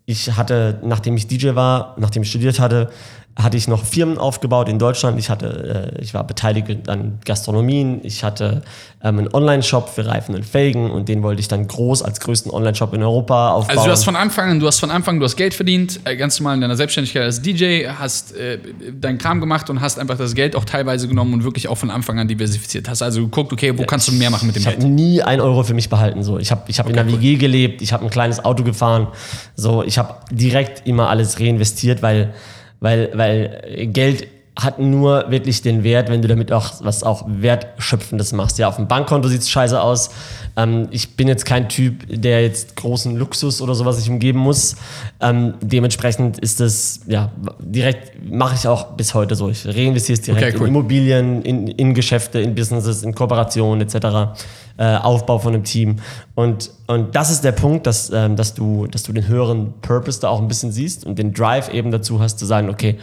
ich 0.06 0.34
hatte, 0.34 0.80
nachdem 0.82 1.18
ich 1.18 1.26
DJ 1.26 1.54
war, 1.54 1.94
nachdem 1.98 2.22
ich 2.22 2.30
studiert 2.30 2.58
hatte, 2.58 2.90
hatte 3.36 3.56
ich 3.56 3.66
noch 3.66 3.84
Firmen 3.84 4.16
aufgebaut 4.16 4.68
in 4.68 4.78
Deutschland. 4.78 5.18
Ich 5.18 5.28
hatte, 5.28 5.92
äh, 5.96 6.02
ich 6.02 6.14
war 6.14 6.24
beteiligt 6.24 6.88
an 6.88 7.18
Gastronomien. 7.24 8.00
Ich 8.04 8.22
hatte 8.22 8.62
ähm, 9.02 9.18
einen 9.18 9.34
Online-Shop 9.34 9.88
für 9.88 10.06
Reifen 10.06 10.36
und 10.36 10.44
Felgen 10.44 10.90
und 10.90 11.08
den 11.08 11.24
wollte 11.24 11.40
ich 11.40 11.48
dann 11.48 11.66
groß 11.66 12.02
als 12.02 12.20
größten 12.20 12.52
Online-Shop 12.52 12.94
in 12.94 13.02
Europa 13.02 13.50
aufbauen. 13.50 13.76
Also 13.76 13.86
du 13.86 13.90
hast 13.90 14.04
von 14.04 14.14
Anfang 14.14 14.50
an, 14.50 14.60
du 14.60 14.66
hast 14.68 14.78
von 14.78 14.90
Anfang, 14.90 15.18
du 15.18 15.24
hast 15.24 15.34
Geld 15.34 15.52
verdient, 15.52 15.98
äh, 16.04 16.16
ganz 16.16 16.38
normal 16.38 16.54
in 16.54 16.60
deiner 16.60 16.76
Selbstständigkeit 16.76 17.24
als 17.24 17.42
DJ, 17.42 17.88
hast 17.88 18.36
äh, 18.36 18.58
deinen 18.92 19.18
Kram 19.18 19.40
gemacht 19.40 19.68
und 19.68 19.80
hast 19.80 19.98
einfach 19.98 20.16
das 20.16 20.36
Geld 20.36 20.54
auch 20.54 20.64
teilweise 20.64 21.08
genommen 21.08 21.34
und 21.34 21.42
wirklich 21.42 21.66
auch 21.66 21.78
von 21.78 21.90
Anfang 21.90 22.20
an 22.20 22.28
diversifiziert. 22.28 22.88
Hast 22.88 23.02
also 23.02 23.22
geguckt, 23.22 23.52
okay, 23.52 23.76
wo 23.76 23.84
kannst 23.84 24.06
du 24.06 24.12
mehr 24.12 24.30
machen 24.30 24.46
mit 24.46 24.54
dem 24.54 24.60
ich 24.60 24.66
Geld? 24.66 24.78
habe 24.78 24.88
nie 24.88 25.22
ein 25.22 25.40
Euro 25.40 25.64
für 25.64 25.74
mich 25.74 25.88
behalten. 25.88 26.22
So, 26.22 26.38
ich 26.38 26.52
habe 26.52 26.62
ich 26.68 26.78
hab 26.78 26.88
in 26.88 26.94
der 26.94 27.04
cool. 27.06 27.20
WG 27.20 27.34
gelebt, 27.34 27.82
ich 27.82 27.92
habe 27.92 28.04
ein 28.04 28.10
kleines 28.10 28.44
Auto 28.44 28.62
gefahren. 28.62 29.08
So, 29.56 29.82
ich 29.82 29.98
habe 29.98 30.14
direkt 30.30 30.86
immer 30.86 31.08
alles 31.08 31.40
reinvestiert, 31.40 32.00
weil 32.00 32.32
weil, 32.80 33.10
weil 33.14 33.86
Geld 33.88 34.28
hat 34.56 34.78
nur 34.78 35.30
wirklich 35.30 35.62
den 35.62 35.82
Wert, 35.82 36.08
wenn 36.08 36.22
du 36.22 36.28
damit 36.28 36.52
auch 36.52 36.74
was 36.80 37.02
auch 37.02 37.24
Wertschöpfendes 37.26 38.32
machst. 38.32 38.58
Ja, 38.58 38.68
auf 38.68 38.76
dem 38.76 38.86
Bankkonto 38.86 39.28
sieht 39.28 39.40
es 39.40 39.50
scheiße 39.50 39.80
aus. 39.80 40.10
Ähm, 40.56 40.86
ich 40.92 41.16
bin 41.16 41.26
jetzt 41.26 41.44
kein 41.44 41.68
Typ, 41.68 42.04
der 42.08 42.42
jetzt 42.42 42.76
großen 42.76 43.16
Luxus 43.16 43.60
oder 43.60 43.74
sowas 43.74 43.96
sich 43.96 44.08
umgeben 44.08 44.38
muss. 44.38 44.76
Ähm, 45.20 45.54
dementsprechend 45.60 46.38
ist 46.38 46.60
das, 46.60 47.00
ja, 47.08 47.32
direkt 47.58 48.12
mache 48.30 48.54
ich 48.54 48.68
auch 48.68 48.92
bis 48.92 49.14
heute 49.14 49.34
so. 49.34 49.48
Ich 49.48 49.66
reinvestiere 49.66 50.18
es 50.18 50.24
direkt 50.24 50.46
Okay, 50.46 50.56
cool. 50.56 50.68
in 50.68 50.74
Immobilien, 50.74 51.42
in, 51.42 51.66
in 51.66 51.92
Geschäfte, 51.92 52.40
in 52.40 52.54
Businesses, 52.54 53.02
in 53.02 53.12
Kooperationen 53.12 53.80
etc. 53.80 54.36
Äh, 54.76 54.96
Aufbau 54.98 55.40
von 55.40 55.54
einem 55.54 55.64
Team. 55.64 55.96
Und, 56.36 56.70
und 56.86 57.16
das 57.16 57.32
ist 57.32 57.42
der 57.42 57.52
Punkt, 57.52 57.88
dass, 57.88 58.10
ähm, 58.10 58.36
dass, 58.36 58.54
du, 58.54 58.86
dass 58.86 59.02
du 59.02 59.12
den 59.12 59.26
höheren 59.26 59.74
Purpose 59.82 60.20
da 60.20 60.28
auch 60.28 60.40
ein 60.40 60.46
bisschen 60.46 60.70
siehst 60.70 61.04
und 61.04 61.18
den 61.18 61.34
Drive 61.34 61.74
eben 61.74 61.90
dazu 61.90 62.20
hast, 62.20 62.38
zu 62.38 62.46
sagen, 62.46 62.70
okay, 62.70 62.98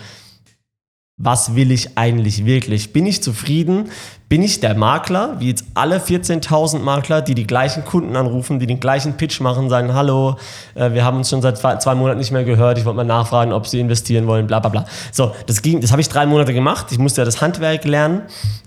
was 1.23 1.55
will 1.55 1.71
ich 1.71 1.97
eigentlich 1.97 2.45
wirklich? 2.45 2.93
Bin 2.93 3.05
ich 3.05 3.21
zufrieden? 3.21 3.89
Bin 4.27 4.41
ich 4.41 4.59
der 4.59 4.75
Makler, 4.75 5.35
wie 5.39 5.49
jetzt 5.49 5.65
alle 5.73 5.97
14.000 5.99 6.79
Makler, 6.79 7.21
die 7.21 7.35
die 7.35 7.45
gleichen 7.45 7.85
Kunden 7.85 8.15
anrufen, 8.15 8.59
die 8.59 8.65
den 8.65 8.79
gleichen 8.79 9.17
Pitch 9.17 9.39
machen, 9.41 9.69
sagen, 9.69 9.93
hallo, 9.93 10.37
äh, 10.73 10.93
wir 10.93 11.03
haben 11.03 11.17
uns 11.17 11.29
schon 11.29 11.41
seit 11.41 11.57
zwei, 11.57 11.95
Monaten 11.95 12.19
nicht 12.19 12.31
mehr 12.31 12.43
gehört, 12.43 12.77
ich 12.77 12.85
wollte 12.85 12.97
mal 12.97 13.03
nachfragen, 13.03 13.51
ob 13.51 13.67
sie 13.67 13.79
investieren 13.79 14.25
wollen, 14.27 14.47
bla 14.47 14.59
bla 14.59 14.69
bla. 14.69 14.85
So, 15.11 15.33
das, 15.45 15.61
ging, 15.61 15.81
das 15.81 15.91
habe 15.91 16.01
ich 16.01 16.09
drei 16.09 16.25
Monate 16.25 16.53
gemacht, 16.53 16.87
ich 16.91 16.97
musste 16.97 17.21
ja 17.21 17.25
das 17.25 17.41
Handwerk 17.41 17.83
lernen 17.83 18.21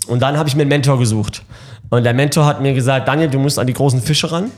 und 0.07 0.21
dann 0.21 0.37
habe 0.37 0.49
ich 0.49 0.55
mir 0.55 0.63
einen 0.63 0.69
Mentor 0.69 0.99
gesucht. 0.99 1.43
Und 1.91 2.05
der 2.05 2.15
Mentor 2.15 2.47
hat 2.47 2.61
mir 2.61 2.75
gesagt, 2.75 3.09
Daniel, 3.09 3.31
du 3.31 3.39
musst 3.39 3.59
an 3.59 3.67
die 3.67 3.73
großen 3.73 4.01
Fische 4.01 4.31
ran. 4.31 4.51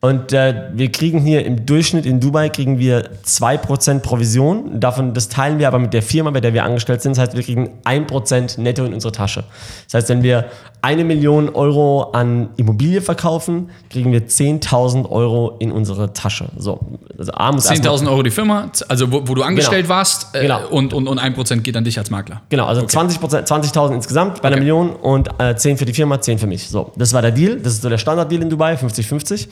Und 0.00 0.32
äh, 0.32 0.70
wir 0.72 0.90
kriegen 0.90 1.20
hier 1.20 1.44
im 1.44 1.66
Durchschnitt 1.66 2.06
in 2.06 2.20
Dubai 2.20 2.48
kriegen 2.48 2.78
wir 2.78 3.10
2% 3.26 4.00
Provision. 4.00 4.80
Davon, 4.80 5.12
das 5.12 5.28
teilen 5.28 5.58
wir 5.58 5.68
aber 5.68 5.78
mit 5.78 5.92
der 5.92 6.02
Firma, 6.02 6.30
bei 6.30 6.40
der 6.40 6.54
wir 6.54 6.64
angestellt 6.64 7.02
sind. 7.02 7.16
Das 7.16 7.26
heißt, 7.26 7.36
wir 7.36 7.42
kriegen 7.42 7.80
1% 7.84 8.58
netto 8.58 8.84
in 8.86 8.94
unsere 8.94 9.12
Tasche. 9.12 9.44
Das 9.84 9.94
heißt, 9.94 10.08
wenn 10.08 10.22
wir 10.22 10.46
eine 10.82 11.04
Million 11.04 11.48
Euro 11.50 12.10
an 12.12 12.50
Immobilie 12.56 13.00
verkaufen, 13.02 13.70
kriegen 13.90 14.12
wir 14.12 14.26
10.000 14.28 15.08
Euro 15.10 15.56
in 15.58 15.72
unsere 15.72 16.12
Tasche. 16.12 16.46
So, 16.56 16.80
also 17.18 17.32
A 17.32 17.52
muss 17.52 17.66
erstmal- 17.70 17.94
10.000 17.96 18.08
Euro 18.10 18.22
die 18.22 18.30
Firma, 18.30 18.70
also 18.88 19.12
wo, 19.12 19.22
wo 19.26 19.34
du 19.34 19.42
angestellt 19.42 19.88
warst 19.88 20.34
äh, 20.34 20.42
Genau. 20.42 20.68
und, 20.68 20.92
und, 20.94 21.06
und 21.06 21.18
1% 21.20 21.60
geht 21.60 21.76
an 21.76 21.84
dich 21.84 21.98
als 21.98 22.10
Makler. 22.10 22.42
Genau, 22.48 22.66
also 22.66 22.86
20 22.86 23.18
20.000 23.20 23.94
insgesamt 23.94 24.40
bei 24.42 24.48
einer 24.48 24.56
Okay. 24.56 24.64
Million 24.64 24.90
und 24.96 25.28
äh, 25.38 25.54
10 25.54 25.76
für 25.76 25.84
die 25.84 25.92
Firma, 25.92 26.20
10 26.20 26.38
für 26.38 26.46
mich. 26.46 26.68
So, 26.68 26.92
das 26.96 27.12
war 27.12 27.22
der 27.22 27.32
Deal. 27.32 27.56
Das 27.58 27.74
ist 27.74 27.82
so 27.82 27.88
der 27.88 27.98
Standarddeal 27.98 28.42
in 28.42 28.48
Dubai, 28.50 28.74
50-50. 28.74 29.48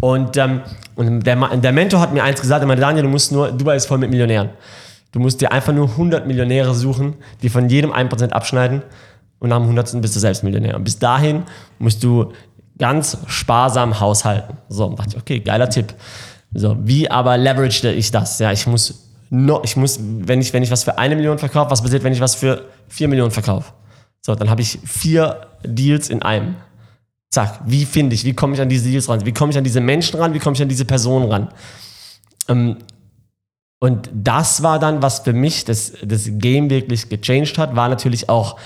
Und, 0.00 0.36
ähm, 0.36 0.60
und 0.96 1.24
der, 1.26 1.36
der 1.56 1.72
Mentor 1.72 2.00
hat 2.00 2.12
mir 2.12 2.22
eins 2.24 2.40
gesagt, 2.40 2.62
er 2.62 2.66
meinte, 2.66 2.80
Daniel, 2.80 3.04
du 3.04 3.08
musst 3.10 3.32
nur, 3.32 3.52
Dubai 3.52 3.76
ist 3.76 3.86
voll 3.86 3.98
mit 3.98 4.10
Millionären. 4.10 4.50
Du 5.12 5.20
musst 5.20 5.40
dir 5.40 5.52
einfach 5.52 5.72
nur 5.72 5.88
100 5.90 6.26
Millionäre 6.26 6.74
suchen, 6.74 7.14
die 7.42 7.48
von 7.48 7.68
jedem 7.68 7.92
1% 7.92 8.30
abschneiden 8.30 8.82
und 9.44 9.50
dem 9.50 9.62
100. 9.62 10.00
bist 10.00 10.16
du 10.16 10.20
selbst 10.20 10.42
Millionär. 10.42 10.76
Und 10.76 10.84
bis 10.84 10.98
dahin 10.98 11.42
musst 11.78 12.02
du 12.02 12.32
ganz 12.78 13.18
sparsam 13.26 14.00
haushalten. 14.00 14.56
So, 14.68 14.88
dachte 14.90 15.10
ich, 15.10 15.16
okay, 15.16 15.40
geiler 15.40 15.68
Tipp. 15.68 15.94
So, 16.52 16.76
wie 16.80 17.10
aber 17.10 17.36
leveragte 17.36 17.90
ich 17.90 18.10
das? 18.10 18.38
Ja, 18.38 18.52
ich 18.52 18.66
muss, 18.66 19.08
no, 19.30 19.60
ich 19.64 19.76
muss 19.76 20.00
wenn, 20.00 20.40
ich, 20.40 20.52
wenn 20.52 20.62
ich 20.62 20.70
was 20.70 20.84
für 20.84 20.98
eine 20.98 21.16
Million 21.16 21.38
verkaufe, 21.38 21.70
was 21.70 21.82
passiert, 21.82 22.04
wenn 22.04 22.12
ich 22.12 22.20
was 22.20 22.34
für 22.34 22.64
vier 22.88 23.08
Millionen 23.08 23.30
verkaufe? 23.30 23.72
So, 24.20 24.34
dann 24.34 24.48
habe 24.48 24.62
ich 24.62 24.78
vier 24.84 25.46
Deals 25.64 26.08
in 26.08 26.22
einem. 26.22 26.56
Zack, 27.30 27.60
wie 27.66 27.84
finde 27.84 28.14
ich, 28.14 28.24
wie 28.24 28.32
komme 28.32 28.54
ich 28.54 28.60
an 28.60 28.68
diese 28.68 28.88
Deals 28.88 29.08
ran? 29.08 29.26
Wie 29.26 29.32
komme 29.32 29.50
ich 29.50 29.58
an 29.58 29.64
diese 29.64 29.80
Menschen 29.80 30.20
ran? 30.20 30.32
Wie 30.34 30.38
komme 30.38 30.54
ich 30.54 30.62
an 30.62 30.68
diese 30.68 30.84
Personen 30.84 31.30
ran? 31.30 31.48
Ähm, 32.48 32.76
und 33.80 34.08
das 34.14 34.62
war 34.62 34.78
dann, 34.78 35.02
was 35.02 35.18
für 35.18 35.32
mich 35.32 35.64
das, 35.64 35.92
das 36.02 36.22
Game 36.26 36.70
wirklich 36.70 37.08
gechanged 37.08 37.58
hat, 37.58 37.76
war 37.76 37.88
natürlich 37.88 38.28
auch 38.28 38.56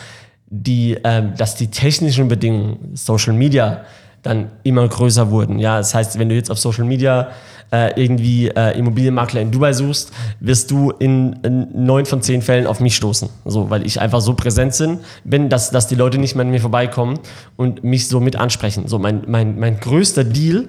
die, 0.51 0.97
ähm, 1.05 1.35
dass 1.37 1.57
die 1.57 1.69
technischen 1.69 2.29
Bedingungen, 2.29 2.93
Social 2.95 3.35
Media, 3.35 3.83
dann 4.23 4.51
immer 4.65 4.87
größer 4.89 5.31
wurden. 5.31 5.59
Ja, 5.59 5.79
das 5.79 5.95
heißt, 5.95 6.19
wenn 6.19 6.29
du 6.29 6.35
jetzt 6.35 6.51
auf 6.51 6.59
Social 6.59 6.85
Media 6.85 7.31
äh, 7.71 8.01
irgendwie 8.01 8.49
äh, 8.49 8.79
Immobilienmakler 8.79 9.41
in 9.41 9.51
Dubai 9.51 9.73
suchst, 9.73 10.11
wirst 10.41 10.71
du 10.71 10.91
in, 10.91 11.37
neun 11.75 12.07
von 12.07 12.23
zehn 12.23 12.43
Fällen 12.43 12.67
auf 12.67 12.81
mich 12.81 12.97
stoßen. 12.97 13.29
So, 13.45 13.71
weil 13.71 13.87
ich 13.87 14.01
einfach 14.01 14.21
so 14.21 14.35
präsent 14.35 14.75
sind, 14.75 15.01
bin, 15.25 15.49
dass, 15.49 15.71
dass 15.71 15.87
die 15.87 15.95
Leute 15.95 16.19
nicht 16.19 16.35
mehr 16.35 16.45
an 16.45 16.51
mir 16.51 16.61
vorbeikommen 16.61 17.19
und 17.57 17.85
mich 17.85 18.09
so 18.09 18.21
mit 18.21 18.37
ansprechen. 18.37 18.89
So, 18.89 18.99
mein, 18.99 19.23
mein, 19.27 19.59
mein 19.59 19.79
größter 19.79 20.25
Deal, 20.25 20.69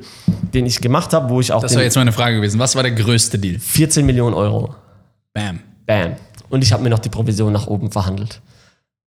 den 0.53 0.65
ich 0.65 0.81
gemacht 0.81 1.13
habe, 1.13 1.29
wo 1.29 1.39
ich 1.39 1.53
auch. 1.53 1.61
Das 1.61 1.75
war 1.75 1.83
jetzt 1.83 1.95
meine 1.95 2.11
Frage 2.11 2.35
gewesen. 2.35 2.59
Was 2.59 2.75
war 2.75 2.83
der 2.83 2.91
größte 2.91 3.39
Deal? 3.39 3.59
14 3.59 4.05
Millionen 4.05 4.35
Euro. 4.35 4.75
Bam. 5.33 5.59
Bam. 5.85 6.15
Und 6.49 6.63
ich 6.63 6.73
habe 6.73 6.83
mir 6.83 6.89
noch 6.89 6.99
die 6.99 7.09
Provision 7.09 7.53
nach 7.53 7.67
oben 7.67 7.91
verhandelt. 7.91 8.41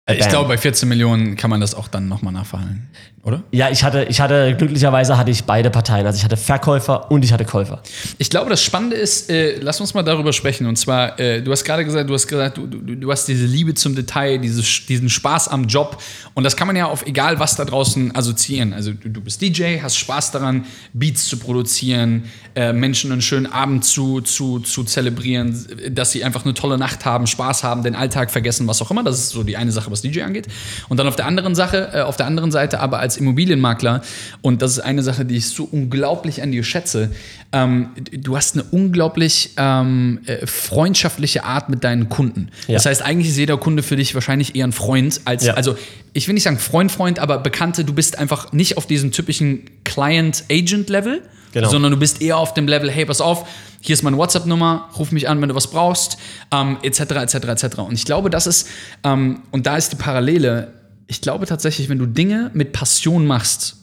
Ich 0.09 0.19
Bam. 0.19 0.29
glaube, 0.29 0.47
bei 0.47 0.57
14 0.57 0.87
Millionen 0.87 1.35
kann 1.35 1.49
man 1.49 1.59
das 1.59 1.75
auch 1.75 1.89
dann 1.89 2.07
nochmal 2.07 2.31
nachverhandeln, 2.31 2.87
oder? 3.23 3.43
Ja, 3.51 3.69
ich 3.69 3.83
hatte, 3.83 4.05
ich 4.09 4.21
hatte, 4.21 4.55
glücklicherweise 4.57 5.17
hatte 5.17 5.31
ich 5.31 5.43
beide 5.43 5.69
Parteien. 5.69 6.05
Also 6.05 6.17
ich 6.17 6.23
hatte 6.23 6.37
Verkäufer 6.37 7.11
und 7.11 7.25
ich 7.25 7.33
hatte 7.33 7.43
Käufer. 7.43 7.83
Ich 8.17 8.29
glaube, 8.29 8.49
das 8.49 8.63
Spannende 8.63 8.95
ist, 8.95 9.29
äh, 9.29 9.57
lass 9.59 9.81
uns 9.81 9.93
mal 9.93 10.03
darüber 10.03 10.31
sprechen. 10.31 10.65
Und 10.65 10.77
zwar, 10.77 11.19
äh, 11.19 11.41
du 11.41 11.51
hast 11.51 11.65
gerade 11.65 11.83
gesagt, 11.83 12.09
du 12.09 12.13
hast 12.13 12.25
gesagt, 12.25 12.57
du, 12.57 12.67
du, 12.67 12.95
du 12.95 13.11
hast 13.11 13.27
diese 13.27 13.45
Liebe 13.45 13.73
zum 13.73 13.95
Detail, 13.95 14.37
dieses, 14.37 14.85
diesen 14.85 15.09
Spaß 15.09 15.49
am 15.49 15.65
Job. 15.65 16.01
Und 16.35 16.45
das 16.45 16.55
kann 16.55 16.67
man 16.67 16.77
ja 16.77 16.85
auf 16.85 17.05
egal 17.05 17.37
was 17.39 17.57
da 17.57 17.65
draußen 17.65 18.15
assoziieren. 18.15 18.71
Also 18.71 18.93
du, 18.93 19.09
du 19.09 19.19
bist 19.19 19.41
DJ, 19.41 19.81
hast 19.81 19.97
Spaß 19.97 20.31
daran, 20.31 20.63
Beats 20.93 21.27
zu 21.27 21.35
produzieren, 21.35 22.29
äh, 22.55 22.71
Menschen 22.71 23.11
einen 23.11 23.21
schönen 23.21 23.47
Abend 23.47 23.83
zu, 23.83 24.21
zu, 24.21 24.59
zu 24.59 24.85
zelebrieren, 24.85 25.67
dass 25.91 26.11
sie 26.13 26.23
einfach 26.23 26.45
eine 26.45 26.53
tolle 26.53 26.77
Nacht 26.77 27.03
haben, 27.03 27.27
Spaß 27.27 27.65
haben, 27.65 27.83
den 27.83 27.93
Alltag 27.95 28.31
vergessen, 28.31 28.67
was 28.67 28.81
auch 28.81 28.89
immer. 28.89 29.03
Das 29.03 29.17
ist 29.17 29.31
so 29.31 29.43
die 29.43 29.57
eine 29.57 29.73
Sache, 29.73 29.91
was 29.97 30.01
DJ 30.11 30.21
angeht. 30.21 30.47
Und 30.89 30.97
dann 30.97 31.07
auf 31.07 31.15
der 31.15 31.25
anderen 31.25 31.55
Sache, 31.55 31.89
äh, 31.93 32.01
auf 32.01 32.17
der 32.17 32.25
anderen 32.25 32.51
Seite 32.51 32.79
aber 32.79 32.99
als 32.99 33.17
Immobilienmakler, 33.17 34.01
und 34.41 34.61
das 34.61 34.71
ist 34.71 34.79
eine 34.79 35.03
Sache, 35.03 35.25
die 35.25 35.35
ich 35.37 35.47
so 35.47 35.63
unglaublich 35.71 36.41
an 36.41 36.51
dir 36.51 36.63
schätze, 36.63 37.11
ähm, 37.51 37.89
du 38.11 38.35
hast 38.35 38.55
eine 38.55 38.63
unglaublich 38.71 39.51
ähm, 39.57 40.19
äh, 40.25 40.45
freundschaftliche 40.45 41.43
Art 41.43 41.69
mit 41.69 41.83
deinen 41.83 42.09
Kunden. 42.09 42.49
Ja. 42.67 42.73
Das 42.75 42.85
heißt, 42.85 43.01
eigentlich 43.01 43.29
ist 43.29 43.37
jeder 43.37 43.57
Kunde 43.57 43.83
für 43.83 43.95
dich 43.95 44.13
wahrscheinlich 44.15 44.55
eher 44.55 44.65
ein 44.67 44.73
Freund 44.73 45.21
als, 45.25 45.45
Ja. 45.45 45.53
also 45.53 45.77
ich 46.13 46.27
will 46.27 46.33
nicht 46.33 46.43
sagen 46.43 46.59
Freund, 46.59 46.91
Freund, 46.91 47.19
aber 47.19 47.37
Bekannte, 47.39 47.85
du 47.85 47.93
bist 47.93 48.17
einfach 48.19 48.51
nicht 48.51 48.77
auf 48.77 48.85
diesem 48.87 49.11
typischen 49.11 49.63
Client-Agent-Level, 49.83 51.21
Genau. 51.53 51.69
sondern 51.69 51.91
du 51.91 51.97
bist 51.97 52.21
eher 52.21 52.37
auf 52.37 52.53
dem 52.53 52.67
Level, 52.67 52.91
hey, 52.91 53.05
pass 53.05 53.21
auf, 53.21 53.47
hier 53.87 53.93
ist 53.93 54.03
meine 54.03 54.17
WhatsApp-Nummer, 54.17 54.89
ruf 54.97 55.11
mich 55.11 55.27
an, 55.29 55.41
wenn 55.41 55.49
du 55.49 55.55
was 55.55 55.67
brauchst, 55.71 56.17
ähm, 56.51 56.77
etc., 56.83 56.99
etc., 56.99 57.35
etc. 57.35 57.77
Und 57.79 57.93
ich 57.93 58.05
glaube, 58.05 58.29
das 58.29 58.45
ist, 58.45 58.67
ähm, 59.03 59.41
und 59.51 59.65
da 59.65 59.77
ist 59.77 59.91
die 59.93 59.95
Parallele, 59.95 60.73
ich 61.07 61.21
glaube 61.21 61.45
tatsächlich, 61.45 61.89
wenn 61.89 61.97
du 61.97 62.05
Dinge 62.05 62.51
mit 62.53 62.73
Passion 62.73 63.25
machst, 63.25 63.77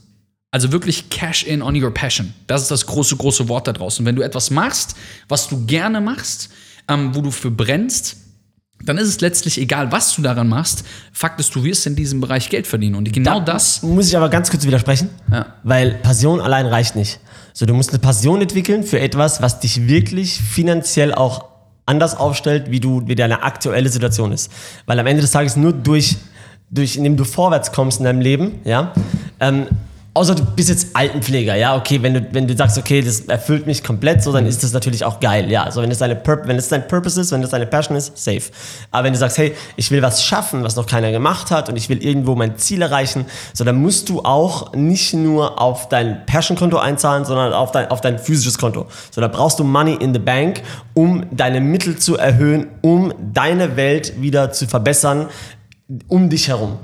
also 0.50 0.70
wirklich 0.70 1.10
Cash 1.10 1.42
in 1.44 1.62
on 1.62 1.82
your 1.82 1.92
passion. 1.92 2.32
Das 2.46 2.62
ist 2.62 2.70
das 2.70 2.86
große, 2.86 3.16
große 3.16 3.48
Wort 3.48 3.66
da 3.66 3.72
draußen. 3.72 4.06
Wenn 4.06 4.14
du 4.14 4.22
etwas 4.22 4.50
machst, 4.50 4.94
was 5.28 5.48
du 5.48 5.66
gerne 5.66 6.00
machst, 6.00 6.50
ähm, 6.86 7.14
wo 7.14 7.22
du 7.22 7.30
für 7.32 7.50
brennst, 7.50 8.18
dann 8.84 8.98
ist 8.98 9.08
es 9.08 9.20
letztlich 9.20 9.58
egal, 9.58 9.90
was 9.90 10.14
du 10.14 10.22
daran 10.22 10.48
machst. 10.48 10.84
Fakt 11.12 11.40
ist, 11.40 11.54
du 11.54 11.64
wirst 11.64 11.86
in 11.86 11.96
diesem 11.96 12.20
Bereich 12.20 12.50
Geld 12.50 12.66
verdienen. 12.66 12.94
Und 12.96 13.10
genau 13.12 13.40
das. 13.40 13.82
Muss 13.82 14.08
ich 14.08 14.16
aber 14.16 14.28
ganz 14.28 14.50
kurz 14.50 14.64
widersprechen, 14.66 15.08
Ja. 15.32 15.54
weil 15.62 15.92
Passion 16.02 16.40
allein 16.40 16.66
reicht 16.66 16.94
nicht. 16.94 17.18
So, 17.56 17.66
du 17.66 17.74
musst 17.74 17.90
eine 17.90 18.00
Passion 18.00 18.42
entwickeln 18.42 18.82
für 18.82 18.98
etwas, 18.98 19.40
was 19.40 19.60
dich 19.60 19.86
wirklich 19.86 20.40
finanziell 20.40 21.14
auch 21.14 21.44
anders 21.86 22.16
aufstellt, 22.16 22.72
wie 22.72 22.80
du, 22.80 23.06
wie 23.06 23.14
deine 23.14 23.44
aktuelle 23.44 23.88
Situation 23.88 24.32
ist. 24.32 24.50
Weil 24.86 24.98
am 24.98 25.06
Ende 25.06 25.22
des 25.22 25.30
Tages 25.30 25.54
nur 25.54 25.72
durch, 25.72 26.16
durch 26.68 26.96
indem 26.96 27.16
du 27.16 27.22
vorwärts 27.22 27.70
kommst 27.70 28.00
in 28.00 28.06
deinem 28.06 28.20
Leben, 28.20 28.60
ja, 28.64 28.92
ähm, 29.38 29.68
Außer 30.16 30.36
du 30.36 30.44
bist 30.44 30.68
jetzt 30.68 30.94
Altenpfleger, 30.94 31.56
ja, 31.56 31.74
okay, 31.74 32.00
wenn 32.00 32.14
du, 32.14 32.24
wenn 32.30 32.46
du 32.46 32.56
sagst, 32.56 32.78
okay, 32.78 33.02
das 33.02 33.22
erfüllt 33.22 33.66
mich 33.66 33.82
komplett, 33.82 34.22
so, 34.22 34.32
dann 34.32 34.46
ist 34.46 34.62
das 34.62 34.72
natürlich 34.72 35.04
auch 35.04 35.18
geil, 35.18 35.50
ja. 35.50 35.64
Also 35.64 35.82
wenn 35.82 35.90
es 35.90 35.98
deine 35.98 36.14
Pur 36.14 36.42
wenn 36.44 36.56
es 36.56 36.68
dein 36.68 36.86
Purpose 36.86 37.20
ist, 37.20 37.32
wenn 37.32 37.42
es 37.42 37.50
deine 37.50 37.66
Passion 37.66 37.96
ist, 37.96 38.16
safe. 38.16 38.42
Aber 38.92 39.04
wenn 39.04 39.12
du 39.12 39.18
sagst, 39.18 39.38
hey, 39.38 39.56
ich 39.74 39.90
will 39.90 40.02
was 40.02 40.22
schaffen, 40.22 40.62
was 40.62 40.76
noch 40.76 40.86
keiner 40.86 41.10
gemacht 41.10 41.50
hat 41.50 41.68
und 41.68 41.74
ich 41.74 41.88
will 41.88 42.00
irgendwo 42.00 42.36
mein 42.36 42.56
Ziel 42.58 42.82
erreichen, 42.82 43.26
so, 43.54 43.64
dann 43.64 43.74
musst 43.74 44.08
du 44.08 44.20
auch 44.20 44.72
nicht 44.72 45.14
nur 45.14 45.60
auf 45.60 45.88
dein 45.88 46.24
Passion-Konto 46.26 46.78
einzahlen, 46.78 47.24
sondern 47.24 47.52
auf 47.52 47.72
dein, 47.72 47.90
auf 47.90 48.00
dein 48.00 48.20
physisches 48.20 48.56
Konto. 48.56 48.86
So, 49.10 49.20
da 49.20 49.26
brauchst 49.26 49.58
du 49.58 49.64
Money 49.64 49.96
in 49.96 50.12
the 50.12 50.20
Bank, 50.20 50.62
um 50.94 51.26
deine 51.32 51.60
Mittel 51.60 51.98
zu 51.98 52.16
erhöhen, 52.16 52.68
um 52.82 53.12
deine 53.32 53.76
Welt 53.76 54.20
wieder 54.20 54.52
zu 54.52 54.68
verbessern, 54.68 55.26
um 56.06 56.30
dich 56.30 56.46
herum. 56.46 56.78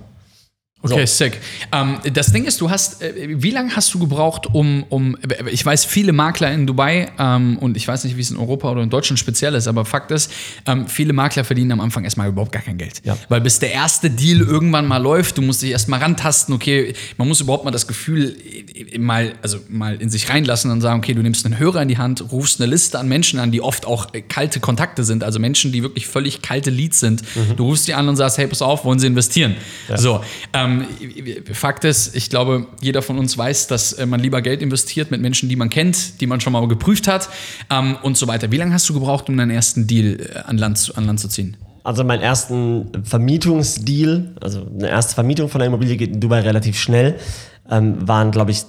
Okay, 0.82 1.04
sick. 1.04 1.38
Ähm, 1.72 1.98
das 2.14 2.32
Ding 2.32 2.44
ist, 2.44 2.60
du 2.60 2.70
hast, 2.70 3.02
äh, 3.02 3.12
wie 3.42 3.50
lange 3.50 3.76
hast 3.76 3.92
du 3.92 3.98
gebraucht, 3.98 4.46
um, 4.46 4.84
um, 4.88 5.16
ich 5.50 5.64
weiß, 5.64 5.84
viele 5.84 6.12
Makler 6.12 6.50
in 6.52 6.66
Dubai, 6.66 7.10
ähm, 7.18 7.58
und 7.58 7.76
ich 7.76 7.86
weiß 7.86 8.04
nicht, 8.04 8.16
wie 8.16 8.22
es 8.22 8.30
in 8.30 8.38
Europa 8.38 8.70
oder 8.70 8.82
in 8.82 8.88
Deutschland 8.88 9.18
speziell 9.18 9.54
ist, 9.54 9.68
aber 9.68 9.84
Fakt 9.84 10.10
ist, 10.10 10.32
ähm, 10.66 10.86
viele 10.88 11.12
Makler 11.12 11.44
verdienen 11.44 11.72
am 11.72 11.80
Anfang 11.80 12.04
erstmal 12.04 12.28
überhaupt 12.28 12.52
gar 12.52 12.62
kein 12.62 12.78
Geld. 12.78 13.02
Ja. 13.04 13.18
Weil 13.28 13.42
bis 13.42 13.58
der 13.58 13.72
erste 13.72 14.08
Deal 14.08 14.40
irgendwann 14.40 14.86
mal 14.86 14.96
läuft, 14.96 15.36
du 15.36 15.42
musst 15.42 15.60
dich 15.60 15.70
erstmal 15.70 16.00
rantasten, 16.00 16.54
okay, 16.54 16.94
man 17.18 17.28
muss 17.28 17.42
überhaupt 17.42 17.66
mal 17.66 17.70
das 17.70 17.86
Gefühl 17.86 18.36
äh, 18.74 18.98
mal, 18.98 19.34
also 19.42 19.58
mal 19.68 20.00
in 20.00 20.08
sich 20.08 20.30
reinlassen 20.30 20.70
und 20.70 20.80
sagen, 20.80 21.00
okay, 21.00 21.12
du 21.12 21.20
nimmst 21.22 21.44
einen 21.44 21.58
Hörer 21.58 21.82
in 21.82 21.88
die 21.88 21.98
Hand, 21.98 22.32
rufst 22.32 22.58
eine 22.58 22.70
Liste 22.70 22.98
an 22.98 23.06
Menschen 23.06 23.38
an, 23.38 23.50
die 23.50 23.60
oft 23.60 23.84
auch 23.86 24.14
äh, 24.14 24.22
kalte 24.22 24.60
Kontakte 24.60 25.04
sind, 25.04 25.24
also 25.24 25.40
Menschen, 25.40 25.72
die 25.72 25.82
wirklich 25.82 26.06
völlig 26.06 26.40
kalte 26.40 26.70
Leads 26.70 27.00
sind. 27.00 27.22
Du 27.56 27.64
rufst 27.64 27.86
die 27.86 27.94
an 27.94 28.08
und 28.08 28.16
sagst, 28.16 28.38
hey, 28.38 28.46
pass 28.46 28.62
auf, 28.62 28.84
wollen 28.84 28.98
sie 28.98 29.06
investieren? 29.06 29.56
So, 29.96 30.22
ähm, 30.52 30.69
Fakt 31.52 31.84
ist, 31.84 32.14
ich 32.16 32.30
glaube, 32.30 32.66
jeder 32.80 33.02
von 33.02 33.18
uns 33.18 33.36
weiß, 33.36 33.66
dass 33.66 33.92
äh, 33.92 34.06
man 34.06 34.20
lieber 34.20 34.42
Geld 34.42 34.62
investiert 34.62 35.10
mit 35.10 35.20
Menschen, 35.20 35.48
die 35.48 35.56
man 35.56 35.70
kennt, 35.70 36.20
die 36.20 36.26
man 36.26 36.40
schon 36.40 36.52
mal 36.52 36.66
geprüft 36.68 37.08
hat 37.08 37.28
ähm, 37.70 37.96
und 38.02 38.16
so 38.16 38.26
weiter. 38.28 38.50
Wie 38.52 38.56
lange 38.56 38.72
hast 38.72 38.88
du 38.88 38.94
gebraucht, 38.94 39.28
um 39.28 39.36
deinen 39.36 39.50
ersten 39.50 39.86
Deal 39.86 40.20
äh, 40.20 40.38
an 40.40 40.58
Land, 40.58 40.78
zu- 40.78 40.94
an 40.96 41.04
Land 41.06 41.20
zu 41.20 41.28
ziehen? 41.28 41.56
Also 41.82 42.04
meinen 42.04 42.22
ersten 42.22 42.90
Vermietungsdeal, 43.04 44.32
also 44.40 44.66
eine 44.78 44.88
erste 44.88 45.14
Vermietung 45.14 45.48
von 45.48 45.58
der 45.60 45.68
Immobilie 45.68 45.96
geht 45.96 46.10
in 46.10 46.20
Dubai 46.20 46.40
relativ 46.40 46.78
schnell, 46.78 47.18
ähm, 47.70 48.06
waren, 48.06 48.30
glaube 48.30 48.50
ich, 48.50 48.64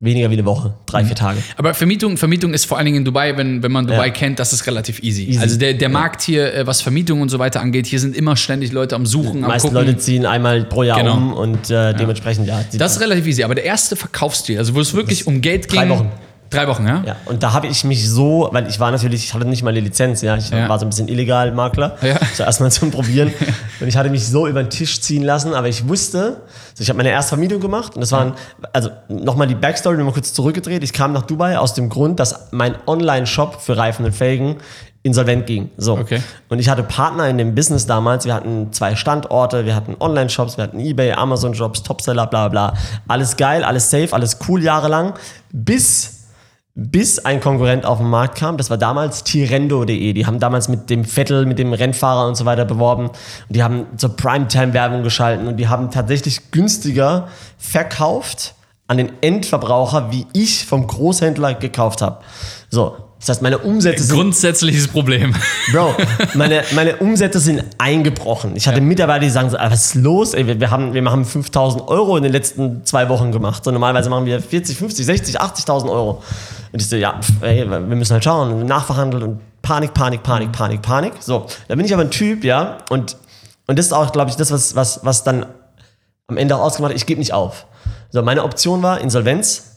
weniger 0.00 0.28
wie 0.28 0.34
eine 0.34 0.44
Woche, 0.44 0.74
drei, 0.84 1.02
Mhm. 1.02 1.06
vier 1.06 1.16
Tage. 1.16 1.38
Aber 1.56 1.72
Vermietung, 1.72 2.16
Vermietung 2.18 2.52
ist 2.52 2.66
vor 2.66 2.76
allen 2.76 2.84
Dingen 2.84 2.98
in 2.98 3.04
Dubai, 3.06 3.36
wenn, 3.38 3.62
wenn 3.62 3.72
man 3.72 3.86
Dubai 3.86 4.08
Ja. 4.08 4.12
kennt, 4.12 4.38
das 4.38 4.52
ist 4.52 4.66
relativ 4.66 5.02
easy. 5.02 5.24
Easy. 5.24 5.38
Also 5.40 5.58
der, 5.58 5.72
der 5.72 5.88
Markt 5.88 6.20
hier, 6.20 6.52
äh, 6.52 6.66
was 6.66 6.82
Vermietung 6.82 7.22
und 7.22 7.30
so 7.30 7.38
weiter 7.38 7.60
angeht, 7.62 7.86
hier 7.86 7.98
sind 7.98 8.14
immer 8.14 8.36
ständig 8.36 8.72
Leute 8.72 8.94
am 8.94 9.06
Suchen, 9.06 9.38
Die 9.38 9.42
am 9.44 9.48
meisten 9.48 9.68
gucken. 9.68 9.86
Leute 9.86 9.98
ziehen 9.98 10.26
einmal 10.26 10.64
pro 10.64 10.82
Jahr 10.82 10.98
Genau. 11.00 11.16
um 11.16 11.32
und 11.32 11.70
äh, 11.70 11.94
dementsprechend, 11.94 12.46
ja. 12.46 12.62
das 12.74 12.92
ist 12.96 13.00
relativ 13.00 13.26
easy. 13.26 13.42
Aber 13.42 13.54
der 13.54 13.64
erste 13.64 13.96
Verkaufsdeal, 13.96 14.58
also 14.58 14.74
wo 14.74 14.80
es 14.80 14.92
wirklich 14.92 15.26
um 15.26 15.40
Geld 15.40 15.68
ging. 15.68 15.80
drei 15.80 15.88
Wochen. 15.88 16.10
Drei 16.50 16.68
Wochen, 16.68 16.86
ja? 16.86 17.02
ja, 17.06 17.16
und 17.26 17.42
da 17.42 17.52
habe 17.52 17.66
ich 17.66 17.84
mich 17.84 18.08
so, 18.08 18.48
weil 18.52 18.68
ich 18.68 18.78
war 18.80 18.90
natürlich, 18.90 19.24
ich 19.24 19.34
hatte 19.34 19.44
nicht 19.46 19.62
mal 19.62 19.70
eine 19.70 19.80
Lizenz, 19.80 20.22
ja, 20.22 20.36
ich 20.36 20.50
Ja. 20.50 20.68
war 20.68 20.78
so 20.78 20.86
ein 20.86 20.90
bisschen 20.90 21.08
illegal 21.08 21.52
Makler, 21.52 21.96
Ja. 22.02 22.16
zuerst 22.34 22.60
mal 22.60 22.70
zum 22.70 22.90
Probieren 22.90 23.32
und 23.80 23.88
ich 23.88 23.96
hatte 23.96 24.10
mich 24.10 24.26
so 24.26 24.46
über 24.46 24.62
den 24.62 24.70
Tisch 24.70 25.00
ziehen 25.00 25.22
lassen, 25.22 25.54
aber 25.54 25.68
ich 25.68 25.88
wusste, 25.88 26.42
also 26.70 26.82
ich 26.82 26.88
habe 26.88 26.96
meine 26.98 27.10
erste 27.10 27.30
Vermietung 27.30 27.60
gemacht 27.60 27.94
und 27.94 28.00
das 28.00 28.12
waren, 28.12 28.34
also 28.72 28.90
nochmal 29.08 29.46
die 29.48 29.54
Backstory, 29.54 29.96
nochmal 29.96 30.14
kurz 30.14 30.32
zurückgedreht, 30.32 30.82
ich 30.84 30.92
kam 30.92 31.12
nach 31.12 31.22
Dubai 31.22 31.58
aus 31.58 31.74
dem 31.74 31.88
Grund, 31.88 32.20
dass 32.20 32.48
mein 32.52 32.74
Online-Shop 32.86 33.60
für 33.60 33.76
Reifen 33.76 34.04
und 34.04 34.12
Felgen 34.12 34.56
insolvent 35.02 35.46
ging. 35.46 35.70
So. 35.76 35.96
Okay. 35.96 36.20
Und 36.48 36.58
ich 36.58 36.68
hatte 36.68 36.82
Partner 36.82 37.28
in 37.28 37.38
dem 37.38 37.54
Business 37.54 37.86
damals. 37.86 38.24
Wir 38.24 38.34
hatten 38.34 38.72
zwei 38.72 38.96
Standorte, 38.96 39.64
wir 39.64 39.76
hatten 39.76 39.94
Online-Shops, 40.00 40.56
wir 40.56 40.64
hatten 40.64 40.80
Ebay, 40.80 41.12
Amazon-Shops, 41.12 41.84
Topseller, 41.84 42.26
bla 42.26 42.48
bla. 42.48 42.74
Alles 43.06 43.36
geil, 43.36 43.62
alles 43.62 43.88
safe, 43.88 44.08
alles 44.12 44.38
cool 44.48 44.64
jahrelang. 44.64 45.14
Bis, 45.52 46.15
bis 46.78 47.18
ein 47.18 47.40
Konkurrent 47.40 47.86
auf 47.86 47.98
den 47.98 48.10
Markt 48.10 48.36
kam. 48.36 48.58
Das 48.58 48.68
war 48.68 48.76
damals 48.76 49.24
Tirendo.de. 49.24 50.12
Die 50.12 50.26
haben 50.26 50.38
damals 50.38 50.68
mit 50.68 50.90
dem 50.90 51.06
Vettel, 51.06 51.46
mit 51.46 51.58
dem 51.58 51.72
Rennfahrer 51.72 52.28
und 52.28 52.34
so 52.36 52.44
weiter 52.44 52.66
beworben. 52.66 53.06
Und 53.08 53.16
die 53.48 53.62
haben 53.62 53.86
zur 53.96 54.14
Primetime-Werbung 54.14 55.02
geschalten 55.02 55.48
und 55.48 55.56
die 55.56 55.68
haben 55.68 55.90
tatsächlich 55.90 56.50
günstiger 56.50 57.28
verkauft 57.56 58.54
an 58.88 58.98
den 58.98 59.10
Endverbraucher, 59.22 60.12
wie 60.12 60.26
ich 60.34 60.66
vom 60.66 60.86
Großhändler 60.86 61.54
gekauft 61.54 62.02
habe. 62.02 62.18
So, 62.68 62.96
Das 63.18 63.30
heißt, 63.30 63.42
meine 63.42 63.58
Umsätze 63.58 64.04
sind 64.04 64.14
Grundsätzliches 64.16 64.88
Problem. 64.88 65.34
Bro, 65.72 65.94
meine, 66.34 66.62
meine 66.74 66.96
Umsätze 66.96 67.40
sind 67.40 67.64
eingebrochen. 67.78 68.54
Ich 68.56 68.68
hatte 68.68 68.80
Mitarbeiter, 68.80 69.20
die 69.20 69.30
sagen 69.30 69.48
so, 69.48 69.56
"Ah, 69.56 69.70
was 69.70 69.86
ist 69.86 69.94
los? 69.94 70.34
Ey, 70.34 70.46
wir, 70.46 70.60
wir, 70.60 70.70
haben, 70.70 70.92
wir 70.92 71.02
haben 71.10 71.24
5000 71.24 71.88
Euro 71.88 72.16
in 72.18 72.22
den 72.24 72.32
letzten 72.32 72.84
zwei 72.84 73.08
Wochen 73.08 73.32
gemacht. 73.32 73.64
So, 73.64 73.70
normalerweise 73.70 74.10
machen 74.10 74.26
wir 74.26 74.40
40, 74.40 74.76
50, 74.76 75.06
60, 75.06 75.40
80.000 75.40 75.90
Euro. 75.90 76.22
Und 76.72 76.82
ich 76.82 76.88
so, 76.88 76.96
ja, 76.96 77.18
pf, 77.20 77.42
ey, 77.42 77.68
wir 77.68 77.80
müssen 77.80 78.12
halt 78.12 78.24
schauen, 78.24 78.66
nachverhandelt 78.66 79.22
und 79.22 79.40
Panik, 79.62 79.94
Panik, 79.94 80.22
Panik, 80.22 80.52
Panik, 80.52 80.82
Panik. 80.82 81.12
So, 81.20 81.46
da 81.68 81.74
bin 81.74 81.86
ich 81.86 81.94
aber 81.94 82.02
ein 82.02 82.10
Typ, 82.10 82.44
ja, 82.44 82.78
und, 82.90 83.16
und 83.66 83.78
das 83.78 83.86
ist 83.86 83.92
auch, 83.92 84.12
glaube 84.12 84.30
ich, 84.30 84.36
das, 84.36 84.50
was, 84.52 84.76
was, 84.76 85.00
was 85.04 85.24
dann 85.24 85.46
am 86.28 86.36
Ende 86.36 86.54
auch 86.54 86.60
ausgemacht 86.60 86.90
hat, 86.92 86.96
ich 86.96 87.06
gebe 87.06 87.18
nicht 87.18 87.32
auf. 87.32 87.66
So, 88.10 88.22
meine 88.22 88.44
Option 88.44 88.82
war 88.82 89.00
Insolvenz. 89.00 89.75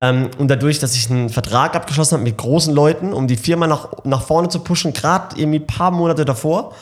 Ähm, 0.00 0.30
und 0.38 0.48
dadurch, 0.48 0.78
dass 0.78 0.94
ich 0.94 1.10
einen 1.10 1.28
Vertrag 1.28 1.74
abgeschlossen 1.74 2.14
habe 2.14 2.24
mit 2.24 2.38
großen 2.38 2.74
Leuten, 2.74 3.12
um 3.12 3.26
die 3.26 3.36
Firma 3.36 3.66
nach, 3.66 3.88
nach 4.04 4.22
vorne 4.22 4.48
zu 4.48 4.60
pushen, 4.60 4.92
gerade 4.92 5.38
irgendwie 5.38 5.58
ein 5.58 5.66
paar 5.66 5.90
Monate 5.90 6.24
davor, 6.24 6.74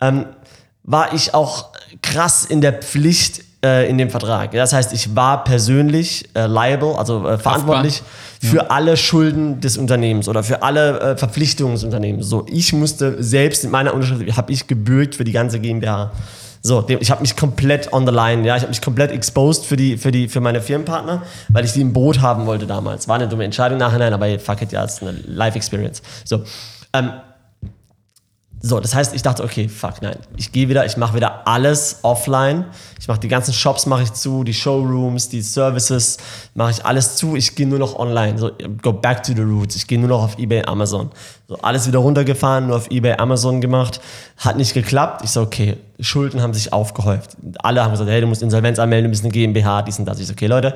ähm, 0.00 0.26
war 0.82 1.12
ich 1.14 1.34
auch 1.34 1.70
krass 2.02 2.44
in 2.44 2.60
der 2.60 2.74
Pflicht 2.74 3.42
äh, 3.64 3.88
in 3.88 3.98
dem 3.98 4.10
Vertrag. 4.10 4.52
Das 4.52 4.72
heißt, 4.72 4.92
ich 4.92 5.16
war 5.16 5.44
persönlich 5.44 6.28
äh, 6.34 6.46
liable, 6.46 6.96
also 6.98 7.26
äh, 7.26 7.38
verantwortlich 7.38 8.02
für 8.40 8.70
alle 8.70 8.96
Schulden 8.96 9.60
des 9.60 9.78
Unternehmens 9.78 10.28
oder 10.28 10.42
für 10.42 10.62
alle 10.62 11.00
äh, 11.00 11.16
Verpflichtungen 11.16 11.74
des 11.74 11.84
Unternehmens. 11.84 12.26
So, 12.26 12.46
ich 12.50 12.72
musste 12.74 13.22
selbst 13.22 13.64
in 13.64 13.70
meiner 13.70 13.94
Unterschrift, 13.94 14.36
habe 14.36 14.52
ich 14.52 14.66
gebürgt 14.66 15.14
für 15.14 15.24
die 15.24 15.32
ganze 15.32 15.60
GmbH. 15.60 16.12
So, 16.66 16.82
ich 16.88 17.10
habe 17.10 17.20
mich 17.20 17.36
komplett 17.36 17.92
on 17.92 18.06
the 18.06 18.12
line, 18.12 18.46
ja, 18.46 18.56
ich 18.56 18.62
habe 18.62 18.70
mich 18.70 18.80
komplett 18.80 19.10
exposed 19.10 19.66
für 19.66 19.76
die, 19.76 19.98
für 19.98 20.10
die, 20.10 20.28
für 20.28 20.40
meine 20.40 20.62
Firmenpartner, 20.62 21.22
weil 21.50 21.66
ich 21.66 21.74
die 21.74 21.82
im 21.82 21.92
Boot 21.92 22.22
haben 22.22 22.46
wollte 22.46 22.66
damals. 22.66 23.06
War 23.06 23.16
eine 23.16 23.28
dumme 23.28 23.44
Entscheidung 23.44 23.76
nachhinein, 23.76 24.14
aber 24.14 24.38
fuck 24.38 24.62
it, 24.62 24.72
ja, 24.72 24.82
ist 24.82 25.02
eine 25.02 25.12
Life 25.26 25.56
Experience. 25.56 26.00
So, 26.24 26.42
ähm, 26.94 27.10
so, 28.66 28.80
das 28.80 28.94
heißt, 28.94 29.14
ich 29.14 29.20
dachte, 29.20 29.44
okay, 29.44 29.68
fuck, 29.68 30.00
nein, 30.00 30.16
ich 30.38 30.50
gehe 30.50 30.70
wieder, 30.70 30.86
ich 30.86 30.96
mache 30.96 31.14
wieder 31.14 31.46
alles 31.46 31.98
offline. 32.00 32.64
Ich 32.98 33.06
mache 33.08 33.20
die 33.20 33.28
ganzen 33.28 33.52
Shops 33.52 33.84
mache 33.84 34.04
ich 34.04 34.14
zu, 34.14 34.42
die 34.42 34.54
Showrooms, 34.54 35.28
die 35.28 35.42
Services 35.42 36.16
mache 36.54 36.70
ich 36.70 36.86
alles 36.86 37.16
zu. 37.16 37.36
Ich 37.36 37.56
gehe 37.56 37.66
nur 37.66 37.78
noch 37.78 37.98
online. 37.98 38.38
So, 38.38 38.52
go 38.80 38.94
back 38.94 39.22
to 39.24 39.34
the 39.34 39.42
roots. 39.42 39.76
Ich 39.76 39.86
gehe 39.86 39.98
nur 39.98 40.08
noch 40.08 40.22
auf 40.22 40.38
eBay, 40.38 40.64
Amazon. 40.64 41.10
So, 41.46 41.56
alles 41.56 41.86
wieder 41.86 41.98
runtergefahren, 41.98 42.68
nur 42.68 42.76
auf 42.76 42.90
eBay, 42.90 43.18
Amazon 43.18 43.60
gemacht. 43.60 44.00
Hat 44.38 44.56
nicht 44.56 44.72
geklappt. 44.72 45.20
Ich 45.24 45.32
so, 45.32 45.42
okay, 45.42 45.76
Schulden 46.00 46.40
haben 46.40 46.54
sich 46.54 46.72
aufgehäuft. 46.72 47.36
Alle 47.58 47.84
haben 47.84 47.90
gesagt, 47.90 48.08
hey, 48.08 48.22
du 48.22 48.26
musst 48.26 48.42
Insolvenz 48.42 48.78
anmelden, 48.78 49.04
du 49.04 49.10
bist 49.10 49.24
eine 49.24 49.32
GmbH, 49.32 49.82
dies 49.82 49.98
und 49.98 50.06
das. 50.06 50.18
Ich 50.20 50.26
so, 50.26 50.32
okay, 50.32 50.46
Leute, 50.46 50.74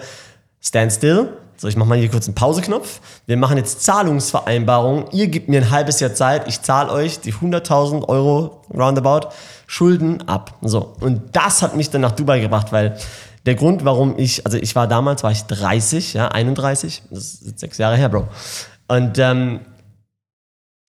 stand 0.61 0.93
still. 0.93 1.31
So, 1.61 1.67
ich 1.67 1.77
mache 1.77 1.89
mal 1.89 1.99
hier 1.99 2.09
kurz 2.09 2.27
einen 2.27 2.37
Pauseknopf. 2.37 3.01
Wir 3.27 3.37
machen 3.37 3.57
jetzt 3.57 3.83
Zahlungsvereinbarungen. 3.83 5.07
Ihr 5.11 5.27
gebt 5.27 5.49
mir 5.49 5.61
ein 5.61 5.71
halbes 5.71 5.99
Jahr 5.99 6.15
Zeit. 6.15 6.47
Ich 6.47 6.63
zahle 6.63 6.93
euch 6.93 7.19
die 7.19 7.35
100.000 7.35 8.09
Euro 8.09 8.63
roundabout 8.73 9.31
Schulden 9.67 10.23
ab. 10.29 10.55
So. 10.63 10.95
Und 11.01 11.35
das 11.35 11.61
hat 11.61 11.77
mich 11.77 11.91
dann 11.91 12.03
nach 12.03 12.13
Dubai 12.13 12.39
gebracht, 12.39 12.71
weil 12.71 12.97
der 13.45 13.57
Grund, 13.57 13.85
warum 13.85 14.17
ich, 14.17 14.47
also 14.47 14.57
ich 14.57 14.77
war 14.77 14.87
damals, 14.87 15.25
war 15.25 15.33
ich 15.33 15.43
30, 15.47 16.15
ja, 16.15 16.29
31. 16.29 17.03
Das 17.11 17.35
ist 17.35 17.59
sechs 17.59 17.77
Jahre 17.79 17.97
her, 17.97 18.09
Bro. 18.09 18.29
Und, 18.87 19.19
ähm, 19.19 19.61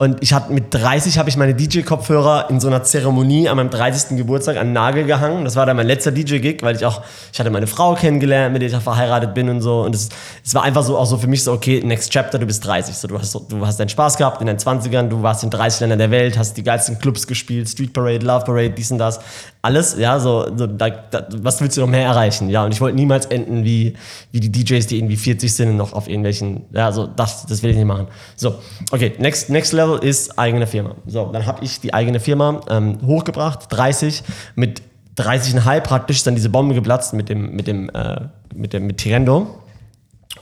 und 0.01 0.23
ich 0.23 0.31
hatte 0.31 0.53
mit 0.53 0.73
30 0.73 1.17
habe 1.17 1.27
ich 1.27 1.35
meine 1.35 1.53
DJ-Kopfhörer 1.53 2.49
in 2.49 2.61
so 2.61 2.67
einer 2.67 2.83
Zeremonie 2.83 3.49
an 3.49 3.57
meinem 3.57 3.69
30. 3.69 4.15
Geburtstag 4.15 4.55
an 4.55 4.67
den 4.67 4.73
Nagel 4.73 5.03
gehangen. 5.03 5.43
Das 5.43 5.57
war 5.57 5.65
dann 5.65 5.75
mein 5.75 5.87
letzter 5.87 6.13
DJ-Gig, 6.13 6.63
weil 6.63 6.77
ich 6.77 6.85
auch, 6.85 7.01
ich 7.33 7.37
hatte 7.37 7.49
meine 7.49 7.67
Frau 7.67 7.95
kennengelernt, 7.95 8.53
mit 8.53 8.61
der 8.61 8.69
ich 8.69 8.75
auch 8.77 8.81
verheiratet 8.81 9.33
bin 9.33 9.49
und 9.49 9.59
so. 9.59 9.81
Und 9.81 9.93
es, 9.93 10.07
es 10.41 10.55
war 10.55 10.63
einfach 10.63 10.83
so 10.83 10.97
auch 10.97 11.05
so 11.05 11.17
für 11.17 11.27
mich 11.27 11.43
so, 11.43 11.51
okay, 11.51 11.81
next 11.83 12.13
chapter, 12.13 12.39
du 12.39 12.45
bist 12.45 12.65
30. 12.65 12.95
So, 12.95 13.09
du, 13.09 13.19
hast, 13.19 13.33
du 13.49 13.65
hast 13.65 13.77
deinen 13.77 13.89
Spaß 13.89 14.15
gehabt 14.15 14.39
in 14.39 14.47
deinen 14.47 14.59
20ern, 14.59 15.09
du 15.09 15.21
warst 15.21 15.43
in 15.43 15.49
30 15.49 15.81
Ländern 15.81 15.99
der 15.99 16.11
Welt, 16.11 16.37
hast 16.37 16.55
die 16.55 16.63
geilsten 16.63 16.97
Clubs 16.97 17.27
gespielt, 17.27 17.67
Street 17.67 17.91
Parade, 17.91 18.25
Love 18.25 18.45
Parade, 18.45 18.69
dies 18.69 18.91
und 18.91 18.99
das. 18.99 19.19
Alles, 19.61 19.97
ja, 19.97 20.19
so, 20.19 20.55
so 20.55 20.67
da, 20.67 20.89
da, 20.89 21.27
was 21.35 21.59
willst 21.59 21.75
du 21.75 21.81
noch 21.81 21.87
mehr 21.89 22.05
erreichen? 22.05 22.49
Ja, 22.49 22.63
und 22.63 22.71
ich 22.71 22.79
wollte 22.79 22.95
niemals 22.95 23.25
enden 23.25 23.65
wie, 23.65 23.93
wie 24.31 24.39
die 24.39 24.49
DJs, 24.49 24.87
die 24.87 24.97
irgendwie 24.97 25.17
40 25.17 25.53
sind 25.53 25.69
und 25.69 25.77
noch 25.77 25.91
auf 25.91 26.07
irgendwelchen, 26.07 26.65
ja, 26.71 26.93
so, 26.93 27.07
das, 27.07 27.45
das 27.45 27.61
will 27.61 27.71
ich 27.71 27.75
nicht 27.75 27.85
machen. 27.85 28.07
So, 28.37 28.55
okay, 28.91 29.13
next, 29.19 29.49
next 29.49 29.73
level 29.73 29.99
ist 29.99 30.39
eigene 30.39 30.65
Firma. 30.65 30.95
So, 31.07 31.29
dann 31.33 31.45
habe 31.45 31.65
ich 31.65 31.81
die 31.81 31.93
eigene 31.93 32.21
Firma 32.21 32.61
ähm, 32.69 32.99
hochgebracht, 33.05 33.65
30, 33.69 34.23
mit 34.55 34.81
30,5 35.17 35.81
praktisch 35.81 36.17
ist 36.17 36.27
dann 36.27 36.35
diese 36.35 36.49
Bombe 36.49 36.73
geplatzt 36.73 37.13
mit 37.13 37.27
dem, 37.27 37.53
mit 37.53 37.67
dem, 37.67 37.89
äh, 37.89 38.21
mit 38.55 38.71
dem, 38.71 38.87
mit 38.87 38.97
Tirendo. 38.99 39.59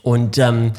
Und, 0.03 0.37
ähm, 0.37 0.73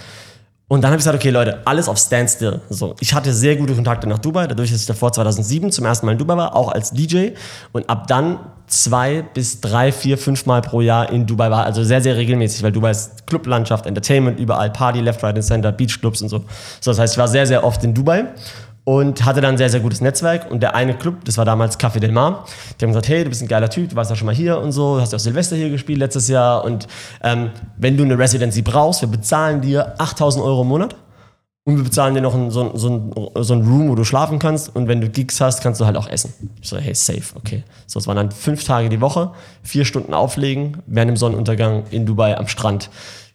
und 0.69 0.83
dann 0.83 0.91
habe 0.91 0.99
ich 0.99 1.05
gesagt, 1.05 1.17
okay 1.17 1.31
Leute, 1.31 1.61
alles 1.65 1.89
auf 1.89 1.97
Standstill. 1.97 2.61
So, 2.69 2.95
ich 3.01 3.15
hatte 3.15 3.33
sehr 3.33 3.57
gute 3.57 3.75
Kontakte 3.75 4.07
nach 4.07 4.19
Dubai, 4.19 4.47
dadurch, 4.47 4.71
dass 4.71 4.83
ich 4.83 4.87
davor 4.87 5.13
2007 5.13 5.73
zum 5.73 5.87
ersten 5.87 6.05
Mal 6.05 6.13
in 6.13 6.19
Dubai 6.19 6.37
war, 6.37 6.55
auch 6.55 6.71
als 6.71 6.91
DJ. 6.91 7.31
Und 7.73 7.89
ab 7.89 8.07
dann 8.07 8.39
zwei 8.67 9.23
bis 9.23 9.63
drei, 9.63 9.91
vier, 9.93 10.19
fünf 10.19 10.45
Mal 10.45 10.61
pro 10.61 10.83
Jahr 10.83 11.11
in 11.11 11.27
Dubai 11.27 11.51
war. 11.51 11.65
Also 11.65 11.83
sehr, 11.85 12.03
sehr 12.03 12.17
regelmäßig, 12.17 12.63
weil 12.63 12.73
Dubai 12.73 12.91
ist 12.91 13.27
Clublandschaft, 13.27 13.87
Entertainment, 13.87 14.39
überall 14.39 14.71
Party, 14.71 15.01
Left, 15.01 15.23
Right 15.23 15.37
and 15.37 15.45
Center, 15.45 15.73
Beachclubs 15.73 16.21
und 16.21 16.29
so. 16.29 16.45
So, 16.81 16.91
das 16.91 16.99
heißt, 16.99 17.15
ich 17.15 17.19
war 17.19 17.29
sehr, 17.29 17.47
sehr 17.47 17.65
oft 17.65 17.83
in 17.83 17.95
Dubai 17.95 18.27
und 18.89 19.23
hatte 19.27 19.43
dann 19.43 19.57
ein 19.57 19.59
sehr, 19.59 19.69
sehr 19.69 19.81
gutes 19.81 20.01
Netzwerk. 20.01 20.51
Und 20.51 20.63
der 20.63 20.75
eine 20.75 20.97
Club, 20.97 21.17
das 21.27 21.37
war 21.37 21.45
damals 21.45 21.79
Café 21.79 21.99
Del 22.01 22.11
Mar, 22.11 22.47
die 22.81 22.87
haben 22.87 22.93
gesagt, 22.93 23.11
hey, 23.11 23.23
du 23.23 23.29
bist 23.29 23.43
ein 23.43 23.49
geiler 23.49 23.69
Typ, 23.69 23.91
du 23.91 23.97
warst 23.97 24.09
ja 24.09 24.17
schon 24.17 24.25
mal 24.25 24.35
hier 24.35 24.59
und 24.59 24.73
so, 24.73 24.99
hast 24.99 25.13
ja 25.13 25.17
auch 25.17 25.21
Silvester 25.21 25.57
hier 25.57 25.69
gespielt 25.69 25.99
letztes 25.99 26.27
Jahr. 26.29 26.65
Und 26.65 26.89
ähm, 27.23 27.51
wenn 27.77 27.99
du 27.99 28.05
eine 28.05 28.19
Residency 28.19 28.63
brauchst, 28.63 29.03
wir 29.03 29.11
bezahlen 29.11 29.61
dir 29.61 29.95
8000 30.01 30.43
Euro 30.43 30.63
im 30.63 30.69
Monat. 30.69 30.97
Und 31.65 31.77
wir 31.77 31.85
bezahlen 31.85 32.15
dir 32.15 32.23
noch 32.23 32.35
ein, 32.35 32.51
so, 32.51 32.75
so, 32.77 32.89
ein, 32.89 33.13
so 33.45 33.53
ein 33.53 33.61
Room, 33.61 33.91
wo 33.91 33.95
du 33.95 34.05
schlafen 34.05 34.39
kannst. 34.39 34.75
Und 34.75 34.89
wenn 34.89 35.03
du 35.03 35.11
Gigs 35.11 35.39
hast, 35.39 35.61
kannst 35.63 35.83
du 35.83 35.85
halt 35.85 35.99
auch 35.99 36.09
essen. 36.09 36.33
Ich 36.63 36.71
so, 36.71 36.79
hey, 36.79 36.95
safe, 36.95 37.35
okay. 37.35 37.65
So, 37.87 37.99
es 37.99 38.07
waren 38.07 38.17
dann 38.17 38.31
fünf 38.31 38.65
Tage 38.65 38.89
die 38.89 39.03
Woche, 39.03 39.33
vier 39.63 39.85
Stunden 39.85 40.15
auflegen, 40.15 40.79
während 40.87 41.11
dem 41.11 41.17
Sonnenuntergang 41.19 41.83
in 41.91 42.07
Dubai 42.07 42.39
am 42.39 42.49
Strand. 42.49 42.89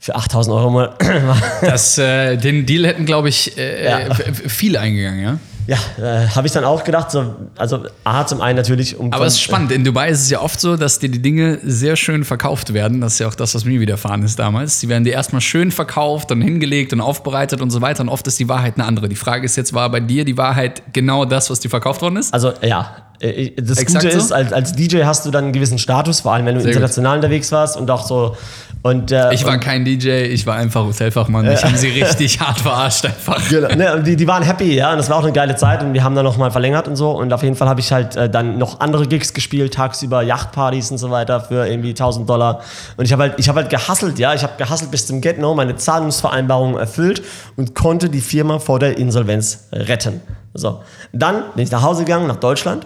Für 0.03 0.15
8000 0.17 0.53
Euro 0.53 0.69
Monat. 0.69 0.95
Das, 1.61 1.97
äh, 1.97 2.35
den 2.35 2.65
Deal 2.65 2.85
hätten, 2.85 3.05
glaube 3.05 3.29
ich, 3.29 3.57
äh, 3.57 3.85
Ja. 3.85 4.13
viele 4.47 4.81
eingegangen, 4.81 5.23
ja? 5.23 5.37
ja, 5.65 5.77
äh, 5.97 6.27
habe 6.27 6.45
ich 6.45 6.51
dann 6.51 6.65
auch 6.65 6.83
gedacht. 6.83 7.09
So, 7.09 7.35
also, 7.57 7.85
A, 8.03 8.25
zum 8.25 8.41
einen 8.41 8.57
natürlich, 8.57 8.97
um. 8.97 9.13
Aber 9.13 9.25
es 9.25 9.35
ist 9.35 9.41
spannend. 9.41 9.71
In 9.71 9.85
Dubai 9.85 10.09
ist 10.09 10.23
es 10.23 10.29
ja 10.29 10.41
oft 10.41 10.59
so, 10.59 10.75
dass 10.75 10.99
dir 10.99 11.09
die 11.09 11.21
Dinge 11.21 11.59
sehr 11.63 11.95
schön 11.95 12.25
verkauft 12.25 12.73
werden. 12.73 12.99
Das 12.99 13.13
ist 13.13 13.19
ja 13.19 13.29
auch 13.29 13.35
das, 13.35 13.55
was 13.55 13.63
mir 13.63 13.79
widerfahren 13.79 14.23
ist 14.23 14.37
damals. 14.37 14.81
Die 14.81 14.89
werden 14.89 15.05
dir 15.05 15.13
erstmal 15.13 15.39
schön 15.39 15.71
verkauft 15.71 16.33
und 16.33 16.41
hingelegt 16.41 16.91
und 16.91 16.99
aufbereitet 16.99 17.61
und 17.61 17.69
so 17.69 17.79
weiter. 17.79 18.01
Und 18.01 18.09
oft 18.09 18.27
ist 18.27 18.37
die 18.39 18.49
Wahrheit 18.49 18.73
eine 18.75 18.85
andere. 18.85 19.07
Die 19.07 19.15
Frage 19.15 19.45
ist 19.45 19.55
jetzt, 19.55 19.71
war 19.71 19.89
bei 19.89 20.01
dir 20.01 20.25
die 20.25 20.37
Wahrheit 20.37 20.83
genau 20.91 21.23
das, 21.23 21.49
was 21.49 21.61
dir 21.61 21.69
verkauft 21.69 22.01
worden 22.01 22.17
ist? 22.17 22.33
Also 22.33 22.51
ja, 22.61 22.81
äh, 22.81 23.12
das 23.19 23.77
Exakt 23.77 24.03
Gute 24.03 24.11
so? 24.11 24.25
ist, 24.25 24.31
als, 24.31 24.51
als 24.51 24.73
DJ 24.73 25.03
hast 25.03 25.25
du 25.25 25.31
dann 25.31 25.45
einen 25.45 25.53
gewissen 25.53 25.77
Status, 25.77 26.21
vor 26.21 26.33
allem 26.33 26.45
wenn 26.45 26.55
du 26.55 26.61
Sehr 26.61 26.71
international 26.71 27.15
unterwegs 27.17 27.51
warst 27.51 27.77
und 27.77 27.89
auch 27.89 28.05
so. 28.05 28.35
Und, 28.81 29.13
äh, 29.13 29.33
Ich 29.33 29.45
war 29.45 29.53
und, 29.53 29.59
kein 29.61 29.85
DJ, 29.85 30.09
ich 30.23 30.45
war 30.45 30.57
einfach 30.57 30.83
Hotelfachmann. 30.83 31.49
Ich 31.49 31.63
habe 31.63 31.77
sie 31.77 31.87
richtig 31.87 32.37
hart 32.41 32.59
verarscht 32.59 33.05
einfach. 33.05 33.41
Genau, 33.47 33.73
ne, 33.73 34.03
die, 34.03 34.17
die 34.17 34.27
waren 34.27 34.43
happy, 34.43 34.75
ja, 34.75 34.91
und 34.91 34.97
das 34.97 35.09
war 35.09 35.17
auch 35.17 35.23
eine 35.23 35.31
geile 35.31 35.55
Zeit 35.55 35.81
und 35.83 35.93
wir 35.93 36.03
haben 36.03 36.15
dann 36.15 36.25
nochmal 36.25 36.51
verlängert 36.51 36.89
und 36.89 36.97
so 36.97 37.11
und 37.11 37.31
auf 37.31 37.43
jeden 37.43 37.55
Fall 37.55 37.69
habe 37.69 37.79
ich 37.79 37.93
halt 37.93 38.17
äh, 38.17 38.29
dann 38.29 38.57
noch 38.57 38.81
andere 38.81 39.07
Gigs 39.07 39.33
gespielt, 39.33 39.73
tagsüber 39.73 40.21
Yachtpartys 40.21 40.91
und 40.91 40.97
so 40.97 41.11
weiter 41.11 41.39
für 41.39 41.65
irgendwie 41.65 41.91
1000 41.91 42.29
Dollar 42.29 42.59
und 42.97 43.05
ich 43.05 43.13
habe 43.13 43.23
halt, 43.23 43.35
ich 43.37 43.47
habe 43.47 43.61
halt 43.61 43.69
gehasselt, 43.69 44.19
ja, 44.19 44.33
ich 44.33 44.43
habe 44.43 44.53
gehasselt 44.57 44.91
bis 44.91 45.07
zum 45.07 45.21
Get-No, 45.21 45.55
meine 45.55 45.77
Zahlungsvereinbarung 45.77 46.77
erfüllt 46.77 47.23
und 47.55 47.75
konnte 47.75 48.09
die 48.09 48.21
Firma 48.21 48.59
vor 48.59 48.79
der 48.79 48.97
Insolvenz 48.97 49.69
retten. 49.71 50.19
So, 50.53 50.81
dann 51.13 51.43
bin 51.55 51.63
ich 51.63 51.71
nach 51.71 51.83
Hause 51.83 52.03
gegangen, 52.03 52.27
nach 52.27 52.35
Deutschland 52.35 52.85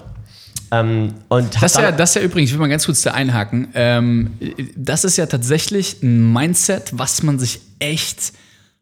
ähm, 0.72 1.14
und 1.30 1.56
Das 1.56 1.74
ist, 1.74 1.80
ja, 1.80 1.92
das 1.92 2.14
ja 2.16 2.22
übrigens, 2.22 2.50
ich 2.50 2.54
will 2.54 2.62
mal 2.62 2.70
ganz 2.70 2.86
kurz 2.86 3.02
da 3.02 3.12
einhaken. 3.12 3.70
Ähm, 3.74 4.32
das 4.76 5.04
ist 5.04 5.18
ja 5.18 5.26
tatsächlich 5.26 6.02
ein 6.04 6.32
Mindset, 6.34 6.92
was 6.94 7.24
man 7.24 7.40
sich 7.40 7.60
echt 7.80 8.34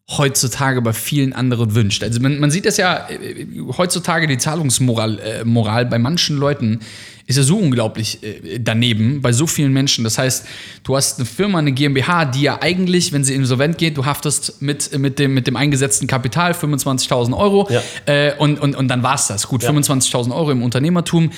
heutzutage 0.10 0.82
bei 0.82 0.93
vielen 0.93 1.34
anderen 1.34 1.74
wünscht. 1.74 2.04
Also 2.04 2.19
man, 2.19 2.39
man 2.39 2.52
sieht 2.52 2.65
das 2.65 2.78
ja 2.78 3.08
äh, 3.10 3.45
heutzutage 3.78 4.28
die 4.28 4.38
Zahlungsmoral 4.38 5.19
äh, 5.19 5.45
Moral 5.45 5.88
bei 5.88 5.98
manchen 5.98 6.38
Leuten 6.38 6.80
ist 7.28 7.38
ja 7.38 7.43
so 7.43 7.58
unglaublich 7.58 8.21
äh, 8.24 8.60
daneben 8.60 9.21
bei 9.21 9.34
so 9.34 9.48
vielen 9.48 9.74
Menschen. 9.74 10.04
Das 10.04 10.17
heißt, 10.17 10.45
du 10.84 10.95
hast 10.95 11.17
eine 11.17 11.26
Firma, 11.26 11.58
eine 11.58 11.71
GmbH, 11.71 12.26
die 12.26 12.43
ja 12.43 12.62
eigentlich, 12.62 13.13
wenn 13.13 13.24
sie 13.24 13.34
insolvent 13.34 13.80
geht, 13.80 13.98
du 13.98 14.06
haftest 14.06 14.62
mit, 14.62 14.95
mit, 15.00 15.17
dem, 15.17 15.34
mit 15.34 15.48
dem 15.48 15.56
eingesetzten 15.56 16.08
Kapital 16.08 16.52
25.000 16.52 17.36
Euro 17.36 17.67
Ja. 17.71 17.82
äh, 18.06 18.36
und, 18.38 18.60
und, 18.60 18.76
und 18.76 18.88
dann 18.89 19.02
war's 19.02 19.28
das. 19.28 19.48
Gut, 19.48 19.63
Ja. 19.63 19.71
25.000 19.71 20.36
Euro 20.36 20.52
im 20.52 20.62
Unternehmertum, 20.62 21.32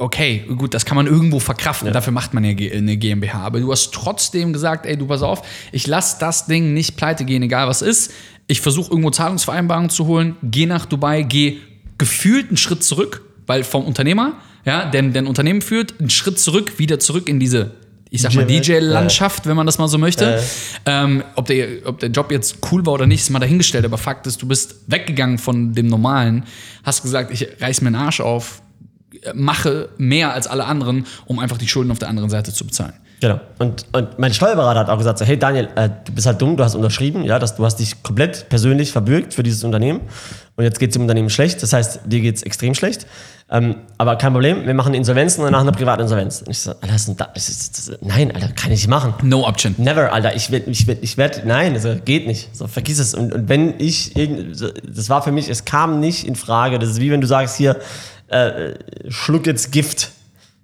okay, 0.00 0.44
gut, 0.56 0.74
das 0.74 0.84
kann 0.84 0.96
man 0.96 1.06
irgendwo 1.06 1.38
verkraften, 1.40 1.92
dafür 1.92 2.12
macht 2.12 2.34
man 2.34 2.42
ja 2.44 2.54
G- 2.54 2.72
eine 2.72 2.96
GmbH. 2.96 3.40
Aber 3.42 3.60
du 3.60 3.70
hast 3.70 3.92
trotzdem 3.92 4.52
gesagt, 4.52 4.86
ey, 4.86 4.96
du 4.96 5.06
pass 5.06 5.22
auf, 5.22 5.42
ich 5.72 5.86
lass 5.86 6.18
das 6.18 6.46
Ding 6.46 6.72
nicht 6.74 6.96
pleite 6.96 7.24
gehen, 7.24 7.42
egal 7.42 7.68
was 7.68 7.82
ist. 7.82 8.12
Ich 8.46 8.60
versuche 8.60 8.90
irgendwo 8.90 9.10
Zahlungsvereinbarungen 9.10 9.90
zu 9.90 10.06
holen, 10.06 10.36
geh 10.42 10.66
nach 10.66 10.86
Dubai, 10.86 11.22
geh 11.22 11.58
gefühlt 11.98 12.48
einen 12.48 12.56
Schritt 12.56 12.82
zurück, 12.82 13.22
weil 13.46 13.62
vom 13.62 13.84
Unternehmer, 13.84 14.34
ja, 14.64 14.86
denn 14.90 15.12
dein 15.12 15.26
Unternehmen 15.26 15.62
führt 15.62 15.94
einen 16.00 16.10
Schritt 16.10 16.38
zurück, 16.40 16.78
wieder 16.78 16.98
zurück 16.98 17.28
in 17.28 17.38
diese 17.38 17.72
ich 18.12 18.22
sag 18.22 18.34
mal? 18.34 18.44
DJ-Landschaft, 18.44 19.46
wenn 19.46 19.54
man 19.56 19.66
das 19.66 19.78
mal 19.78 19.86
so 19.86 19.96
möchte. 19.96 20.34
Äh. 20.36 20.40
Ähm, 20.86 21.22
ob, 21.36 21.46
der, 21.46 21.68
ob 21.84 22.00
der 22.00 22.10
Job 22.10 22.32
jetzt 22.32 22.56
cool 22.72 22.84
war 22.84 22.94
oder 22.94 23.06
nicht, 23.06 23.20
ist 23.20 23.30
mal 23.30 23.38
dahingestellt. 23.38 23.84
Aber 23.84 23.98
Fakt 23.98 24.26
ist, 24.26 24.42
du 24.42 24.48
bist 24.48 24.74
weggegangen 24.88 25.38
von 25.38 25.74
dem 25.74 25.86
Normalen, 25.86 26.44
hast 26.82 27.02
gesagt, 27.02 27.30
ich 27.30 27.46
reiß 27.60 27.82
mir 27.82 27.90
den 27.90 27.94
Arsch 27.94 28.20
auf, 28.20 28.62
mache 29.34 29.88
mehr 29.98 30.32
als 30.32 30.46
alle 30.46 30.64
anderen, 30.64 31.06
um 31.26 31.38
einfach 31.38 31.58
die 31.58 31.68
Schulden 31.68 31.90
auf 31.90 31.98
der 31.98 32.08
anderen 32.08 32.30
Seite 32.30 32.52
zu 32.52 32.64
bezahlen. 32.64 32.94
Genau. 33.20 33.38
Und, 33.58 33.84
und 33.92 34.18
mein 34.18 34.32
Steuerberater 34.32 34.80
hat 34.80 34.88
auch 34.88 34.96
gesagt, 34.96 35.18
so, 35.18 35.26
hey 35.26 35.38
Daniel, 35.38 35.68
äh, 35.76 35.90
du 36.06 36.12
bist 36.12 36.26
halt 36.26 36.40
dumm, 36.40 36.56
du 36.56 36.64
hast 36.64 36.74
unterschrieben, 36.74 37.22
ja, 37.22 37.38
dass 37.38 37.54
du 37.54 37.64
hast 37.64 37.76
dich 37.76 38.02
komplett 38.02 38.48
persönlich 38.48 38.92
verbürgt 38.92 39.34
für 39.34 39.42
dieses 39.42 39.62
Unternehmen 39.62 40.00
und 40.56 40.64
jetzt 40.64 40.78
geht 40.78 40.90
es 40.90 40.94
dem 40.94 41.02
Unternehmen 41.02 41.28
schlecht, 41.28 41.62
das 41.62 41.74
heißt, 41.74 42.00
dir 42.06 42.20
geht 42.20 42.36
es 42.36 42.42
extrem 42.42 42.74
schlecht. 42.74 43.06
Ähm, 43.50 43.76
aber 43.98 44.16
kein 44.16 44.32
Problem, 44.32 44.64
wir 44.66 44.74
machen 44.74 44.94
Insolvenzen 44.94 45.40
und 45.40 45.46
danach 45.46 45.62
eine 45.62 45.72
Privatinsolvenz. 45.72 46.42
Und 46.42 46.50
ich 46.50 46.60
so, 46.60 46.70
Alter? 46.70 46.92
Das 46.92 47.06
das 47.34 47.48
ist, 47.48 47.98
nein, 48.00 48.32
Alter, 48.32 48.48
kann 48.48 48.70
ich 48.70 48.80
nicht 48.80 48.88
machen. 48.88 49.14
No 49.22 49.46
option. 49.46 49.74
Never, 49.76 50.12
Alter. 50.12 50.36
Ich 50.36 50.52
werde, 50.52 50.70
ich 50.70 50.86
werde, 50.86 51.00
ich 51.02 51.16
werd, 51.16 51.44
nein, 51.44 51.74
also 51.74 51.96
geht 52.04 52.26
nicht. 52.28 52.54
So, 52.54 52.68
vergiss 52.68 53.00
es. 53.00 53.14
Und, 53.14 53.32
und 53.32 53.48
wenn 53.48 53.74
ich, 53.78 54.14
das 54.14 55.08
war 55.08 55.22
für 55.22 55.32
mich, 55.32 55.48
es 55.48 55.64
kam 55.64 55.98
nicht 55.98 56.26
in 56.26 56.36
Frage. 56.36 56.78
Das 56.78 56.90
ist 56.90 57.00
wie 57.00 57.10
wenn 57.10 57.20
du 57.20 57.26
sagst, 57.26 57.56
hier, 57.56 57.76
äh, 58.30 58.74
schluck 59.08 59.46
jetzt 59.46 59.72
Gift. 59.72 60.12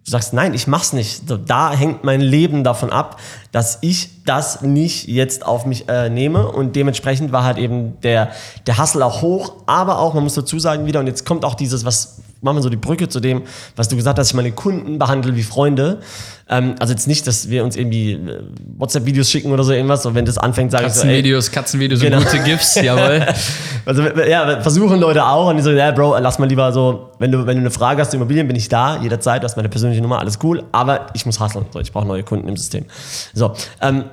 Du 0.05 0.12
sagst, 0.12 0.33
nein, 0.33 0.55
ich 0.55 0.68
mach's 0.68 0.92
nicht. 0.92 1.22
Da 1.46 1.72
hängt 1.72 2.05
mein 2.05 2.20
Leben 2.20 2.62
davon 2.62 2.90
ab, 2.90 3.20
dass 3.50 3.79
ich 3.81 4.22
das 4.24 4.62
nicht 4.62 5.09
jetzt 5.09 5.44
auf 5.44 5.66
mich 5.66 5.88
äh, 5.88 6.09
nehme. 6.09 6.46
Und 6.46 6.76
dementsprechend 6.76 7.33
war 7.33 7.42
halt 7.42 7.59
eben 7.59 8.00
der, 8.02 8.31
der 8.68 8.79
Hustle 8.79 9.05
auch 9.05 9.20
hoch. 9.20 9.55
Aber 9.66 9.98
auch, 9.98 10.14
man 10.14 10.22
muss 10.22 10.35
dazu 10.35 10.61
sagen 10.61 10.87
wieder, 10.87 11.00
und 11.00 11.09
jetzt 11.09 11.26
kommt 11.26 11.44
auch 11.44 11.55
dieses, 11.55 11.85
was, 11.85 12.20
machen 12.40 12.57
wir 12.57 12.62
so 12.62 12.68
die 12.68 12.77
Brücke 12.77 13.09
zu 13.09 13.20
dem, 13.20 13.42
was 13.77 13.88
du 13.88 13.96
gesagt 13.96 14.18
hast, 14.18 14.29
ich 14.29 14.35
meine 14.35 14.53
Kunden 14.53 14.99
behandle 14.99 15.35
wie 15.37 15.42
Freunde. 15.42 16.01
Ähm, 16.49 16.77
also 16.79 16.92
jetzt 16.92 17.09
nicht, 17.09 17.27
dass 17.27 17.49
wir 17.51 17.64
uns 17.64 17.77
irgendwie 17.77 18.12
äh, 18.12 18.42
WhatsApp-Videos 18.79 19.29
schicken 19.31 19.51
oder 19.53 19.64
so 19.64 19.72
irgendwas. 19.72 20.03
So, 20.03 20.14
wenn 20.14 20.25
das 20.25 20.38
anfängt, 20.38 20.70
sage 20.70 20.87
ich 20.87 20.92
so, 20.92 21.01
Katzenvideos, 21.01 21.51
Katzenvideos 21.51 22.01
Genau. 22.01 22.18
und 22.18 22.25
gute 22.25 22.38
GIFs, 22.44 22.75
jawohl. 22.83 23.27
also 23.85 24.03
ja, 24.03 24.61
versuchen 24.61 25.01
Leute 25.01 25.25
auch 25.25 25.49
und 25.51 25.57
die 25.57 25.62
so, 25.62 25.70
ja, 25.70 25.90
Bro, 25.90 26.18
lass 26.18 26.38
mal 26.38 26.49
lieber 26.49 26.72
so, 26.72 27.11
wenn 27.18 27.33
du, 27.33 27.38
wenn 27.46 27.57
du 27.57 27.62
eine 27.62 27.70
Frage 27.70 28.01
hast 28.01 28.11
zu 28.11 28.16
Immobilien, 28.16 28.46
bin 28.46 28.57
ich 28.57 28.68
da, 28.68 29.01
jederzeit, 29.03 29.42
du 29.42 29.44
hast 29.44 29.57
meine 29.57 29.68
persönliche 29.68 30.03
Nummer, 30.03 30.18
alles 30.20 30.38
cool, 30.42 30.62
aber 30.72 31.07
ich 31.14 31.27
muss 31.27 31.40
hustlen, 31.40 31.64
so, 31.72 31.81
ich 31.81 31.92
brauche 31.92 32.07
neue 32.07 32.22
Kunden 32.22 32.49
im 32.49 32.57
System. 32.57 32.85
So, 33.35 33.55
ähm, 33.81 34.05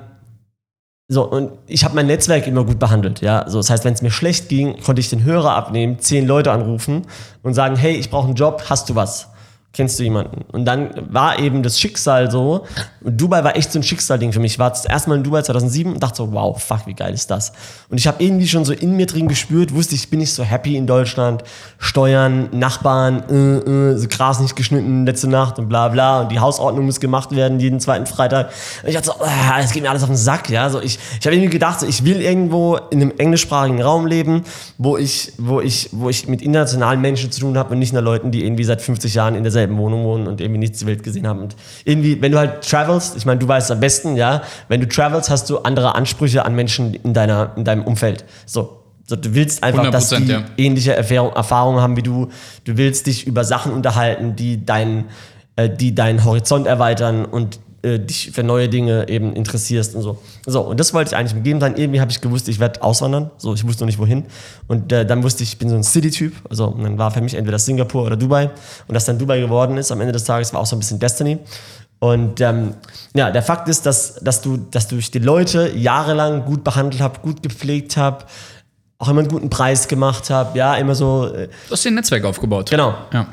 so, 1.06 1.28
und 1.28 1.52
ich 1.66 1.84
habe 1.84 1.94
mein 1.94 2.06
Netzwerk 2.06 2.46
immer 2.46 2.64
gut 2.64 2.78
behandelt, 2.78 3.20
ja. 3.20 3.48
So, 3.48 3.58
das 3.58 3.68
heißt, 3.68 3.84
wenn 3.84 3.92
es 3.92 4.00
mir 4.00 4.10
schlecht 4.10 4.48
ging, 4.48 4.80
konnte 4.80 5.00
ich 5.00 5.10
den 5.10 5.22
Hörer 5.22 5.54
abnehmen, 5.54 5.98
zehn 5.98 6.26
Leute 6.26 6.50
anrufen 6.50 7.02
und 7.42 7.52
sagen, 7.52 7.76
hey, 7.76 7.92
ich 7.94 8.10
brauche 8.10 8.26
einen 8.26 8.36
Job, 8.36 8.64
hast 8.70 8.88
du 8.88 8.94
was? 8.94 9.28
Kennst 9.74 9.98
du 9.98 10.04
jemanden? 10.04 10.44
Und 10.52 10.64
dann 10.64 10.90
war 11.10 11.38
eben 11.38 11.62
das 11.62 11.78
Schicksal 11.78 12.30
so, 12.30 12.64
Dubai 13.02 13.44
war 13.44 13.56
echt 13.56 13.72
so 13.72 13.78
ein 13.78 13.82
Schicksalding 13.82 14.32
für 14.32 14.40
mich. 14.40 14.52
Ich 14.52 14.58
war 14.58 14.70
das 14.70 14.84
erste 14.84 15.10
Mal 15.10 15.16
in 15.16 15.24
Dubai 15.24 15.42
2007 15.42 15.92
und 15.92 16.02
dachte 16.02 16.16
so, 16.16 16.32
wow, 16.32 16.60
fuck, 16.60 16.86
wie 16.86 16.94
geil 16.94 17.12
ist 17.12 17.30
das? 17.30 17.52
Und 17.90 17.98
ich 17.98 18.06
habe 18.06 18.22
irgendwie 18.22 18.48
schon 18.48 18.64
so 18.64 18.72
in 18.72 18.96
mir 18.96 19.06
drin 19.06 19.28
gespürt, 19.28 19.74
wusste 19.74 19.94
ich, 19.94 20.08
bin 20.08 20.20
nicht 20.20 20.32
so 20.32 20.42
happy 20.42 20.76
in 20.76 20.86
Deutschland. 20.86 21.42
Steuern, 21.78 22.48
Nachbarn, 22.52 23.24
äh, 23.28 23.92
äh, 23.92 23.96
so 23.96 24.08
Gras 24.08 24.40
nicht 24.40 24.56
geschnitten 24.56 25.06
letzte 25.06 25.28
Nacht 25.28 25.58
und 25.58 25.68
bla 25.68 25.88
bla. 25.88 26.22
Und 26.22 26.32
die 26.32 26.40
Hausordnung 26.40 26.86
muss 26.86 27.00
gemacht 27.00 27.34
werden 27.34 27.60
jeden 27.60 27.80
zweiten 27.80 28.06
Freitag. 28.06 28.50
Und 28.82 28.88
ich 28.88 28.94
dachte 28.94 29.06
so, 29.06 29.14
ah, 29.20 29.60
das 29.60 29.72
geht 29.72 29.82
mir 29.82 29.90
alles 29.90 30.02
auf 30.02 30.08
den 30.08 30.16
Sack. 30.16 30.48
Ja? 30.50 30.70
So, 30.70 30.80
ich 30.80 30.98
ich 31.20 31.26
habe 31.26 31.36
irgendwie 31.36 31.52
gedacht, 31.52 31.80
so, 31.80 31.86
ich 31.86 32.04
will 32.04 32.20
irgendwo 32.20 32.76
in 32.90 33.00
einem 33.00 33.12
englischsprachigen 33.16 33.80
Raum 33.80 34.06
leben, 34.06 34.42
wo 34.76 34.98
ich, 34.98 35.32
wo 35.38 35.62
ich, 35.62 35.88
wo 35.92 36.10
ich 36.10 36.28
mit 36.28 36.42
internationalen 36.42 37.00
Menschen 37.00 37.32
zu 37.32 37.40
tun 37.40 37.56
habe 37.56 37.72
und 37.72 37.78
nicht 37.78 37.92
nur 37.92 38.02
Leuten, 38.02 38.30
die 38.30 38.44
irgendwie 38.44 38.64
seit 38.64 38.82
50 38.82 39.14
Jahren 39.14 39.34
in 39.34 39.42
derselben 39.42 39.63
Wohnung 39.70 40.04
wohnen 40.04 40.26
und 40.26 40.40
irgendwie 40.40 40.58
nichts 40.58 40.78
zur 40.78 40.88
Welt 40.88 41.02
gesehen 41.02 41.26
haben. 41.26 41.40
Und 41.40 41.56
irgendwie, 41.84 42.20
wenn 42.20 42.32
du 42.32 42.38
halt 42.38 42.68
travelst, 42.68 43.16
ich 43.16 43.26
meine, 43.26 43.40
du 43.40 43.48
weißt 43.48 43.70
am 43.72 43.80
besten, 43.80 44.16
ja, 44.16 44.42
wenn 44.68 44.80
du 44.80 44.88
travelst, 44.88 45.30
hast 45.30 45.50
du 45.50 45.58
andere 45.58 45.94
Ansprüche 45.94 46.44
an 46.44 46.54
Menschen 46.54 46.94
in, 46.94 47.14
deiner, 47.14 47.52
in 47.56 47.64
deinem 47.64 47.84
Umfeld. 47.84 48.24
So. 48.46 48.80
So, 49.06 49.16
du 49.16 49.34
willst 49.34 49.62
einfach, 49.62 49.90
dass 49.90 50.10
100%, 50.10 50.20
die 50.20 50.32
ja. 50.32 50.44
ähnliche 50.56 50.94
Erfahrung, 50.94 51.34
Erfahrungen 51.34 51.82
haben 51.82 51.94
wie 51.98 52.02
du. 52.02 52.30
Du 52.64 52.78
willst 52.78 53.06
dich 53.06 53.26
über 53.26 53.44
Sachen 53.44 53.70
unterhalten, 53.70 54.34
die 54.34 54.64
deinen 54.64 55.10
äh, 55.56 55.70
die 55.70 55.94
deinen 55.94 56.24
Horizont 56.24 56.66
erweitern 56.66 57.24
und 57.24 57.60
äh, 57.84 57.98
dich 57.98 58.30
für 58.32 58.42
neue 58.42 58.68
Dinge 58.68 59.08
eben 59.08 59.34
interessierst 59.34 59.94
und 59.94 60.02
so. 60.02 60.18
So, 60.46 60.62
und 60.62 60.80
das 60.80 60.92
wollte 60.94 61.10
ich 61.10 61.16
eigentlich 61.16 61.34
mitgeben 61.34 61.60
sein. 61.60 61.76
Irgendwie 61.76 62.00
habe 62.00 62.10
ich 62.10 62.20
gewusst, 62.20 62.48
ich 62.48 62.58
werde 62.58 62.82
auswandern. 62.82 63.30
So, 63.38 63.54
ich 63.54 63.66
wusste 63.66 63.82
noch 63.82 63.86
nicht 63.86 63.98
wohin. 63.98 64.24
Und 64.66 64.90
äh, 64.92 65.06
dann 65.06 65.22
wusste 65.22 65.42
ich, 65.42 65.50
ich 65.52 65.58
bin 65.58 65.68
so 65.68 65.76
ein 65.76 65.84
City-Typ. 65.84 66.32
Also, 66.48 66.66
und 66.66 66.82
dann 66.82 66.98
war 66.98 67.10
für 67.10 67.20
mich 67.20 67.34
entweder 67.34 67.58
Singapur 67.58 68.04
oder 68.04 68.16
Dubai. 68.16 68.50
Und 68.88 68.94
dass 68.94 69.04
dann 69.04 69.18
Dubai 69.18 69.38
geworden 69.40 69.76
ist, 69.76 69.92
am 69.92 70.00
Ende 70.00 70.12
des 70.12 70.24
Tages 70.24 70.52
war 70.52 70.60
auch 70.60 70.66
so 70.66 70.76
ein 70.76 70.78
bisschen 70.80 70.98
Destiny. 70.98 71.38
Und 72.00 72.40
ähm, 72.40 72.74
ja, 73.14 73.30
der 73.30 73.42
Fakt 73.42 73.68
ist, 73.68 73.86
dass, 73.86 74.16
dass, 74.16 74.40
du, 74.42 74.56
dass 74.70 74.88
du 74.88 74.96
die 74.96 75.18
Leute 75.20 75.70
jahrelang 75.74 76.44
gut 76.44 76.64
behandelt 76.64 77.00
habe, 77.02 77.20
gut 77.20 77.42
gepflegt 77.42 77.96
habe, 77.96 78.24
auch 78.98 79.08
immer 79.08 79.20
einen 79.20 79.28
guten 79.28 79.50
Preis 79.50 79.88
gemacht 79.88 80.30
habe, 80.30 80.58
ja, 80.58 80.74
immer 80.76 80.94
so, 80.94 81.26
äh, 81.34 81.48
Du 81.68 81.72
hast 81.72 81.84
dir 81.84 81.90
ein 81.90 81.94
Netzwerk 81.94 82.24
aufgebaut. 82.24 82.70
genau. 82.70 82.94
Ja. 83.12 83.26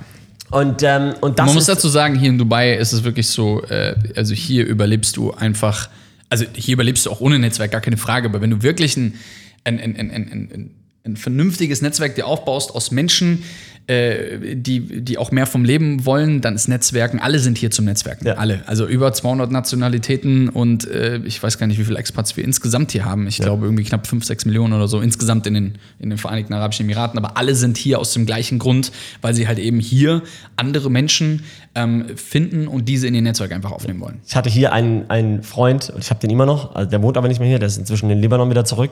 Und, 0.52 0.84
ähm, 0.84 1.14
und 1.22 1.40
das 1.40 1.46
Man 1.46 1.56
muss 1.56 1.66
dazu 1.66 1.88
sagen, 1.88 2.16
hier 2.16 2.30
in 2.30 2.38
Dubai 2.38 2.74
ist 2.74 2.92
es 2.92 3.04
wirklich 3.04 3.28
so, 3.28 3.64
äh, 3.64 3.96
also 4.16 4.34
hier 4.34 4.66
überlebst 4.66 5.16
du 5.16 5.32
einfach, 5.32 5.90
also 6.30 6.46
hier 6.54 6.74
überlebst 6.74 7.06
du 7.06 7.12
auch 7.12 7.22
ohne 7.22 7.40
Netzwerk, 7.40 7.72
gar 7.72 7.82
keine 7.82 7.98
Frage, 7.98 8.28
aber 8.28 8.42
wenn 8.42 8.50
du 8.50 8.62
wirklich 8.62 8.98
ein, 8.98 9.16
ein, 9.64 9.80
ein, 9.80 9.96
ein, 9.96 10.12
ein, 10.12 10.32
ein, 10.32 10.72
ein 11.04 11.18
vernünftiges 11.18 11.82
Netzwerk 11.82 12.16
dir 12.16 12.28
aufbaust 12.28 12.76
aus 12.76 12.92
Menschen, 12.92 13.44
äh, 13.88 14.56
die, 14.56 15.02
die 15.02 15.18
auch 15.18 15.32
mehr 15.32 15.48
vom 15.48 15.66
Leben 15.66 16.06
wollen, 16.06 16.40
dann 16.42 16.54
ist 16.54 16.68
Netzwerken, 16.68 17.20
alle 17.20 17.40
sind 17.40 17.58
hier 17.58 17.72
zum 17.72 17.86
Netzwerken, 17.86 18.28
Ja. 18.28 18.36
alle. 18.36 18.62
Also 18.68 18.86
über 18.86 19.12
200 19.12 19.52
Nationalitäten 19.52 20.50
und 20.50 20.88
äh, 20.88 21.18
ich 21.26 21.42
weiß 21.42 21.58
gar 21.58 21.66
nicht, 21.66 21.80
wie 21.80 21.84
viele 21.84 21.98
Expats 21.98 22.38
wir 22.38 22.44
insgesamt 22.44 22.92
hier 22.92 23.04
haben. 23.06 23.26
Ich 23.26 23.38
glaube 23.40 23.66
irgendwie 23.66 23.84
knapp 23.84 24.06
5, 24.06 24.24
6 24.24 24.46
Millionen 24.46 24.74
oder 24.74 24.88
so 24.88 25.02
insgesamt 25.02 25.48
in 25.48 25.56
den, 25.56 25.76
in 25.98 26.12
den 26.12 26.20
Vereinigten 26.20 26.54
Arabischen 26.54 26.86
Emiraten, 26.86 27.18
aber 27.18 27.36
alle 27.38 27.56
sind 27.56 27.76
hier 27.78 27.98
aus 27.98 28.14
dem 28.14 28.28
gleichen 28.28 28.60
Grund, 28.60 28.92
weil 29.22 29.34
sie 29.34 29.48
halt 29.48 29.58
eben 29.58 29.80
hier 29.80 30.22
andere 30.56 30.92
Menschen 30.92 31.44
ähm, 31.74 32.06
finden 32.16 32.68
und 32.68 32.88
diese 32.88 33.08
in 33.08 33.16
ihr 33.16 33.24
Netzwerk 33.24 33.52
einfach 33.52 33.72
aufnehmen 33.72 34.00
wollen. 34.02 34.20
ich 34.28 34.36
hatte 34.36 34.52
hier 34.52 34.72
einen, 34.74 35.10
einen 35.10 35.42
Freund, 35.42 35.90
und 35.90 36.04
ich 36.04 36.12
habe 36.12 36.20
den 36.20 36.30
immer 36.30 36.46
noch, 36.46 36.76
also 36.76 36.88
der 36.88 37.02
wohnt 37.02 37.18
aber 37.18 37.28
nicht 37.28 37.40
mehr 37.40 37.50
hier, 37.50 37.58
der 37.60 37.68
ist 37.68 37.78
inzwischen 37.80 38.12
in 38.12 38.20
Libanon 38.20 38.52
wieder 38.52 38.64
zurück. 38.64 38.92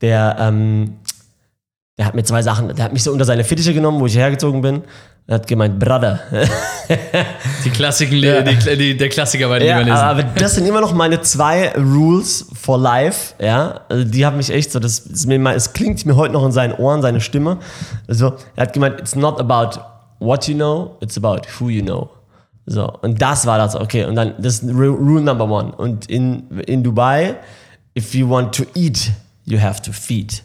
Der, 0.00 0.36
ähm, 0.40 0.94
der 1.98 2.06
hat 2.06 2.14
mir 2.14 2.24
zwei 2.24 2.42
Sachen, 2.42 2.74
der 2.74 2.84
hat 2.84 2.92
mich 2.92 3.02
so 3.02 3.12
unter 3.12 3.24
seine 3.24 3.44
Fittiche 3.44 3.74
genommen, 3.74 4.00
wo 4.00 4.06
ich 4.06 4.16
hergezogen 4.16 4.62
bin. 4.62 4.82
Er 5.26 5.36
hat 5.36 5.46
gemeint, 5.46 5.78
Brother. 5.78 6.18
Die 7.64 7.70
Klassiken, 7.70 8.20
die, 8.20 8.76
die, 8.76 8.96
der 8.96 9.08
Klassiker 9.08 9.48
bei 9.48 9.60
den 9.60 9.68
Ja, 9.68 9.78
Libanesen. 9.78 10.04
aber 10.04 10.22
das 10.24 10.56
sind 10.56 10.66
immer 10.66 10.80
noch 10.80 10.92
meine 10.94 11.20
zwei 11.20 11.70
Rules 11.76 12.46
for 12.54 12.76
life. 12.78 13.34
Ja, 13.38 13.82
also 13.88 14.04
die 14.04 14.26
haben 14.26 14.36
mich 14.36 14.50
echt 14.50 14.72
so, 14.72 14.80
das 14.80 14.98
ist 15.00 15.26
mir 15.26 15.38
mal, 15.38 15.54
es 15.54 15.72
klingt 15.74 16.04
mir 16.06 16.16
heute 16.16 16.32
noch 16.32 16.44
in 16.44 16.50
seinen 16.52 16.72
Ohren, 16.74 17.02
seine 17.02 17.20
Stimme. 17.20 17.58
Also, 18.08 18.34
er 18.56 18.62
hat 18.62 18.72
gemeint, 18.72 18.98
it's 18.98 19.14
not 19.14 19.38
about 19.38 19.78
what 20.18 20.48
you 20.48 20.54
know, 20.56 20.96
it's 21.00 21.16
about 21.16 21.42
who 21.60 21.68
you 21.68 21.82
know. 21.82 22.10
So, 22.66 22.86
und 23.02 23.20
das 23.22 23.46
war 23.46 23.58
das, 23.58 23.76
okay. 23.76 24.04
Und 24.06 24.16
dann, 24.16 24.34
das 24.38 24.54
ist 24.54 24.64
Ru- 24.64 24.96
Rule 24.96 25.20
number 25.22 25.44
one. 25.48 25.72
Und 25.76 26.06
in, 26.06 26.48
in 26.66 26.82
Dubai, 26.82 27.36
if 27.96 28.12
you 28.14 28.28
want 28.28 28.54
to 28.56 28.64
eat, 28.74 29.10
you 29.44 29.60
have 29.60 29.80
to 29.82 29.92
feed. 29.92 30.42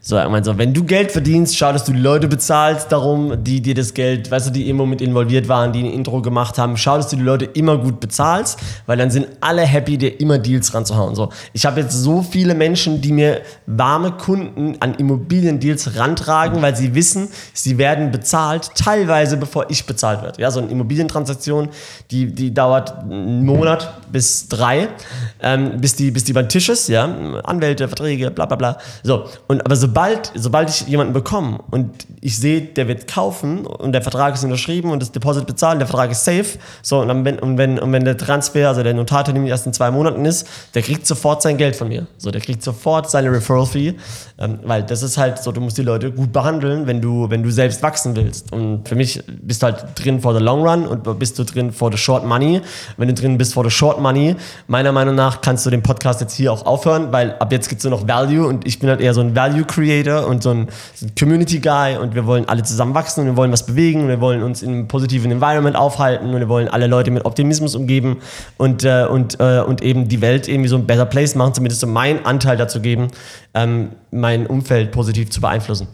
So, 0.00 0.18
ich 0.18 0.28
meine, 0.28 0.44
so, 0.44 0.58
wenn 0.58 0.74
du 0.74 0.84
Geld 0.84 1.12
verdienst, 1.12 1.56
schau, 1.56 1.72
dass 1.72 1.84
du 1.84 1.92
die 1.92 2.00
Leute 2.00 2.28
bezahlst 2.28 2.92
darum, 2.92 3.42
die 3.42 3.60
dir 3.60 3.74
das 3.74 3.94
Geld, 3.94 4.30
weißt 4.30 4.48
du, 4.48 4.50
die 4.50 4.68
immer 4.68 4.86
mit 4.86 5.00
involviert 5.00 5.48
waren, 5.48 5.72
die 5.72 5.82
ein 5.82 5.92
Intro 5.92 6.20
gemacht 6.22 6.58
haben, 6.58 6.76
schau, 6.76 6.96
dass 6.96 7.08
du 7.08 7.16
die 7.16 7.22
Leute 7.22 7.44
immer 7.46 7.78
gut 7.78 8.00
bezahlst, 8.00 8.58
weil 8.86 8.98
dann 8.98 9.10
sind 9.10 9.28
alle 9.40 9.62
happy, 9.62 9.98
dir 9.98 10.20
immer 10.20 10.38
Deals 10.38 10.74
ranzuhauen. 10.74 11.14
So, 11.14 11.30
ich 11.52 11.66
habe 11.66 11.80
jetzt 11.80 11.94
so 11.94 12.22
viele 12.22 12.54
Menschen, 12.54 13.00
die 13.00 13.12
mir 13.12 13.40
warme 13.66 14.12
Kunden 14.12 14.76
an 14.80 14.94
Immobiliendeals 14.94 15.96
rantragen, 15.96 16.62
weil 16.62 16.76
sie 16.76 16.94
wissen, 16.94 17.28
sie 17.52 17.78
werden 17.78 18.10
bezahlt, 18.10 18.70
teilweise 18.74 19.36
bevor 19.36 19.70
ich 19.70 19.86
bezahlt 19.86 20.22
werde. 20.22 20.40
Ja, 20.40 20.50
so 20.50 20.60
eine 20.60 20.68
Immobilientransaktion, 20.68 21.68
die, 22.10 22.32
die 22.34 22.52
dauert 22.52 22.98
einen 22.98 23.44
Monat 23.44 24.00
bis 24.10 24.48
drei, 24.48 24.88
ähm, 25.40 25.80
bis, 25.80 25.96
die, 25.96 26.10
bis 26.10 26.24
die 26.24 26.32
beim 26.32 26.48
Tisch 26.48 26.68
ist, 26.68 26.88
ja, 26.88 27.04
Anwälte, 27.44 27.88
Verträge, 27.88 28.30
bla 28.30 28.46
bla 28.46 28.56
bla. 28.56 28.78
So, 29.02 29.24
und 29.48 29.63
aber 29.64 29.76
sobald, 29.76 30.30
sobald 30.34 30.68
ich 30.68 30.86
jemanden 30.86 31.14
bekomme 31.14 31.58
und 31.70 32.06
ich 32.20 32.36
sehe, 32.36 32.60
der 32.60 32.86
wird 32.86 33.06
kaufen 33.06 33.66
und 33.66 33.92
der 33.92 34.02
Vertrag 34.02 34.34
ist 34.34 34.44
unterschrieben 34.44 34.90
und 34.90 35.00
das 35.00 35.10
Deposit 35.10 35.46
bezahlt, 35.46 35.80
der 35.80 35.86
Vertrag 35.86 36.10
ist 36.10 36.24
safe, 36.24 36.58
so, 36.82 37.00
und, 37.00 37.08
dann, 37.08 37.24
wenn, 37.24 37.38
und, 37.38 37.56
wenn, 37.56 37.78
und 37.78 37.90
wenn 37.92 38.04
der 38.04 38.18
Transfer, 38.18 38.68
also 38.68 38.82
der 38.82 38.92
Notartermin 38.92 39.46
in 39.46 39.72
zwei 39.72 39.90
Monaten 39.90 40.24
ist, 40.26 40.46
der 40.74 40.82
kriegt 40.82 41.06
sofort 41.06 41.40
sein 41.40 41.56
Geld 41.56 41.76
von 41.76 41.88
mir. 41.88 42.06
So, 42.18 42.30
der 42.30 42.42
kriegt 42.42 42.62
sofort 42.62 43.10
seine 43.10 43.32
Referral-Fee, 43.32 43.94
ähm, 44.38 44.58
weil 44.64 44.82
das 44.82 45.02
ist 45.02 45.16
halt 45.16 45.38
so, 45.38 45.50
du 45.50 45.60
musst 45.60 45.78
die 45.78 45.82
Leute 45.82 46.10
gut 46.12 46.32
behandeln, 46.32 46.86
wenn 46.86 47.00
du, 47.00 47.30
wenn 47.30 47.42
du 47.42 47.50
selbst 47.50 47.82
wachsen 47.82 48.14
willst. 48.16 48.52
Und 48.52 48.86
für 48.86 48.96
mich 48.96 49.22
bist 49.26 49.62
du 49.62 49.66
halt 49.66 49.86
drin 49.94 50.20
for 50.20 50.34
the 50.34 50.42
long 50.42 50.66
run 50.66 50.86
und 50.86 51.18
bist 51.18 51.38
du 51.38 51.44
drin 51.44 51.72
for 51.72 51.90
the 51.90 51.98
short 51.98 52.26
money. 52.26 52.60
Wenn 52.98 53.08
du 53.08 53.14
drin 53.14 53.38
bist 53.38 53.54
for 53.54 53.64
the 53.64 53.70
short 53.70 54.00
money, 54.00 54.36
meiner 54.66 54.92
Meinung 54.92 55.14
nach 55.14 55.40
kannst 55.40 55.64
du 55.64 55.70
den 55.70 55.82
Podcast 55.82 56.20
jetzt 56.20 56.34
hier 56.34 56.52
auch 56.52 56.66
aufhören, 56.66 57.12
weil 57.12 57.32
ab 57.38 57.50
jetzt 57.50 57.68
gibt 57.68 57.78
es 57.78 57.84
nur 57.88 57.98
noch 57.98 58.06
Value 58.06 58.46
und 58.46 58.66
ich 58.66 58.78
bin 58.78 58.88
halt 58.90 59.00
eher 59.00 59.14
so 59.14 59.20
ein 59.20 59.34
Value 59.34 59.53
Creator 59.62 60.26
und 60.26 60.42
so 60.42 60.50
ein, 60.50 60.68
so 60.94 61.06
ein 61.06 61.12
Community 61.16 61.60
Guy 61.60 61.96
und 61.96 62.16
wir 62.16 62.26
wollen 62.26 62.48
alle 62.48 62.64
zusammenwachsen 62.64 63.22
und 63.22 63.30
wir 63.30 63.36
wollen 63.36 63.52
was 63.52 63.66
bewegen 63.66 64.02
und 64.02 64.08
wir 64.08 64.20
wollen 64.20 64.42
uns 64.42 64.62
in 64.62 64.70
einem 64.70 64.88
positiven 64.88 65.30
Environment 65.30 65.76
aufhalten 65.76 66.34
und 66.34 66.40
wir 66.40 66.48
wollen 66.48 66.68
alle 66.68 66.88
Leute 66.88 67.10
mit 67.12 67.24
Optimismus 67.24 67.76
umgeben 67.76 68.18
und, 68.56 68.84
äh, 68.84 69.06
und, 69.08 69.38
äh, 69.38 69.60
und 69.60 69.82
eben 69.82 70.08
die 70.08 70.20
Welt 70.20 70.48
irgendwie 70.48 70.68
so 70.68 70.76
ein 70.76 70.86
better 70.86 71.06
place 71.06 71.36
machen, 71.36 71.54
zumindest 71.54 71.80
so 71.80 71.86
meinen 71.86 72.26
Anteil 72.26 72.56
dazu 72.56 72.80
geben, 72.80 73.08
ähm, 73.54 73.90
mein 74.10 74.46
Umfeld 74.46 74.90
positiv 74.90 75.30
zu 75.30 75.40
beeinflussen. 75.40 75.86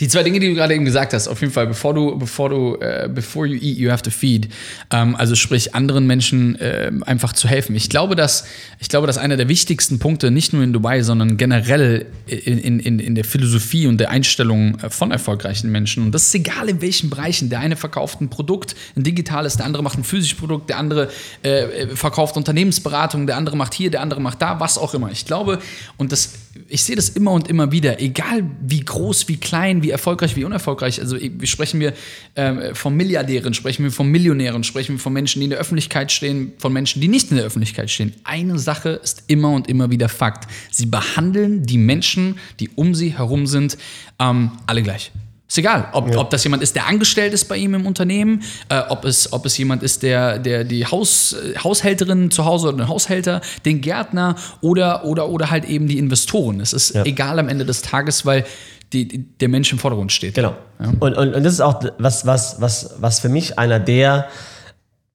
Die 0.00 0.08
zwei 0.08 0.22
Dinge, 0.22 0.40
die 0.40 0.48
du 0.48 0.54
gerade 0.54 0.74
eben 0.74 0.84
gesagt 0.84 1.12
hast, 1.12 1.28
auf 1.28 1.40
jeden 1.40 1.52
Fall, 1.52 1.66
bevor 1.66 1.94
du, 1.94 2.18
bevor 2.18 2.48
du, 2.50 2.76
äh, 2.80 3.08
before 3.12 3.46
you 3.46 3.54
eat, 3.54 3.78
you 3.78 3.90
have 3.90 4.02
to 4.02 4.10
feed. 4.10 4.48
Ähm, 4.90 5.16
also 5.16 5.34
sprich, 5.34 5.74
anderen 5.74 6.06
Menschen 6.06 6.56
äh, 6.56 6.90
einfach 7.04 7.32
zu 7.32 7.48
helfen. 7.48 7.74
Ich 7.76 7.88
glaube, 7.88 8.16
dass, 8.16 8.46
ich 8.78 8.88
glaube, 8.88 9.06
dass 9.06 9.18
einer 9.18 9.36
der 9.36 9.48
wichtigsten 9.48 9.98
Punkte, 9.98 10.30
nicht 10.30 10.52
nur 10.52 10.62
in 10.62 10.72
Dubai, 10.72 11.02
sondern 11.02 11.36
generell 11.36 12.06
in, 12.26 12.80
in, 12.80 12.98
in 12.98 13.14
der 13.14 13.24
Philosophie 13.24 13.86
und 13.86 13.98
der 13.98 14.10
Einstellung 14.10 14.78
von 14.90 15.10
erfolgreichen 15.10 15.70
Menschen, 15.70 16.02
und 16.02 16.12
das 16.12 16.26
ist 16.28 16.34
egal 16.34 16.68
in 16.68 16.80
welchen 16.80 17.10
Bereichen, 17.10 17.50
der 17.50 17.60
eine 17.60 17.76
verkauft 17.76 18.20
ein 18.20 18.30
Produkt, 18.30 18.74
ein 18.96 19.02
digitales, 19.02 19.56
der 19.56 19.66
andere 19.66 19.82
macht 19.82 19.98
ein 19.98 20.04
physisches 20.04 20.38
Produkt, 20.38 20.70
der 20.70 20.78
andere 20.78 21.10
äh, 21.42 21.88
verkauft 21.94 22.36
Unternehmensberatung, 22.36 23.26
der 23.26 23.36
andere 23.36 23.56
macht 23.56 23.74
hier, 23.74 23.90
der 23.90 24.00
andere 24.00 24.20
macht 24.20 24.42
da, 24.42 24.60
was 24.60 24.78
auch 24.78 24.94
immer. 24.94 25.10
Ich 25.10 25.24
glaube, 25.24 25.58
und 25.96 26.12
das, 26.12 26.32
ich 26.68 26.82
sehe 26.84 26.96
das 26.96 27.10
immer 27.10 27.32
und 27.32 27.48
immer 27.48 27.72
wieder, 27.72 28.00
egal 28.00 28.44
wie 28.60 28.80
groß, 28.80 29.28
wie 29.28 29.36
klein, 29.36 29.82
wie 29.82 29.90
erfolgreich, 29.90 30.36
wie 30.36 30.44
unerfolgreich. 30.44 31.00
Also 31.00 31.16
sprechen 31.44 31.80
wir 31.80 31.92
äh, 32.34 32.74
von 32.74 32.96
Milliardären, 32.96 33.54
sprechen 33.54 33.84
wir 33.84 33.92
von 33.92 34.08
Millionären, 34.08 34.64
sprechen 34.64 34.96
wir 34.96 34.98
von 34.98 35.12
Menschen, 35.12 35.40
die 35.40 35.44
in 35.44 35.50
der 35.50 35.58
Öffentlichkeit 35.58 36.12
stehen, 36.12 36.52
von 36.58 36.72
Menschen, 36.72 37.00
die 37.00 37.08
nicht 37.08 37.30
in 37.30 37.36
der 37.36 37.46
Öffentlichkeit 37.46 37.90
stehen. 37.90 38.14
Eine 38.24 38.58
Sache 38.58 39.00
ist 39.02 39.24
immer 39.26 39.52
und 39.52 39.68
immer 39.68 39.90
wieder 39.90 40.08
Fakt. 40.08 40.50
Sie 40.70 40.86
behandeln 40.86 41.64
die 41.64 41.78
Menschen, 41.78 42.38
die 42.60 42.70
um 42.74 42.94
sie 42.94 43.16
herum 43.16 43.46
sind, 43.46 43.78
ähm, 44.18 44.52
alle 44.66 44.82
gleich. 44.82 45.12
Ist 45.48 45.58
egal, 45.58 45.88
ob, 45.92 46.10
ja. 46.10 46.18
ob 46.18 46.30
das 46.30 46.42
jemand 46.42 46.62
ist, 46.64 46.74
der 46.74 46.88
angestellt 46.88 47.32
ist 47.32 47.44
bei 47.44 47.56
ihm 47.56 47.74
im 47.74 47.86
Unternehmen, 47.86 48.42
äh, 48.68 48.80
ob, 48.88 49.04
es, 49.04 49.32
ob 49.32 49.46
es 49.46 49.56
jemand 49.56 49.84
ist, 49.84 50.02
der, 50.02 50.40
der 50.40 50.64
die 50.64 50.84
Haus, 50.86 51.34
äh, 51.34 51.56
Haushälterin 51.58 52.32
zu 52.32 52.44
Hause 52.44 52.68
oder 52.68 52.78
den 52.78 52.88
Haushälter, 52.88 53.40
den 53.64 53.80
Gärtner 53.80 54.34
oder, 54.60 55.04
oder, 55.04 55.28
oder 55.28 55.50
halt 55.50 55.64
eben 55.64 55.86
die 55.86 55.98
Investoren. 55.98 56.58
Es 56.58 56.72
ist 56.72 56.96
ja. 56.96 57.04
egal 57.04 57.38
am 57.38 57.48
Ende 57.48 57.64
des 57.64 57.82
Tages, 57.82 58.26
weil 58.26 58.44
die, 58.92 59.06
die, 59.06 59.18
der 59.18 59.48
Mensch 59.48 59.70
im 59.70 59.78
Vordergrund 59.78 60.10
steht. 60.10 60.34
Genau. 60.34 60.56
Ja. 60.80 60.92
Und, 60.98 61.16
und, 61.16 61.34
und 61.34 61.44
das 61.44 61.52
ist 61.52 61.60
auch 61.60 61.80
was, 61.98 62.26
was, 62.26 62.60
was, 62.60 62.96
was 62.98 63.20
für 63.20 63.28
mich 63.28 63.58
einer 63.58 63.78
der 63.78 64.28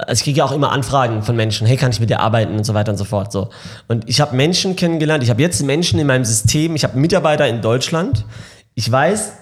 also 0.07 0.13
ich 0.13 0.23
kriege 0.23 0.39
ja 0.39 0.45
auch 0.45 0.51
immer 0.51 0.71
Anfragen 0.71 1.21
von 1.21 1.35
Menschen, 1.35 1.67
hey, 1.67 1.77
kann 1.77 1.91
ich 1.91 1.99
mit 1.99 2.09
dir 2.09 2.21
arbeiten 2.21 2.55
und 2.55 2.63
so 2.63 2.73
weiter 2.73 2.91
und 2.91 2.97
so 2.97 3.03
fort. 3.03 3.31
So. 3.31 3.49
Und 3.87 4.09
ich 4.09 4.19
habe 4.19 4.35
Menschen 4.35 4.75
kennengelernt, 4.75 5.23
ich 5.23 5.29
habe 5.29 5.39
jetzt 5.43 5.61
Menschen 5.61 5.99
in 5.99 6.07
meinem 6.07 6.25
System, 6.25 6.75
ich 6.75 6.83
habe 6.83 6.97
Mitarbeiter 6.97 7.47
in 7.47 7.61
Deutschland. 7.61 8.25
Ich 8.73 8.91
weiß, 8.91 9.33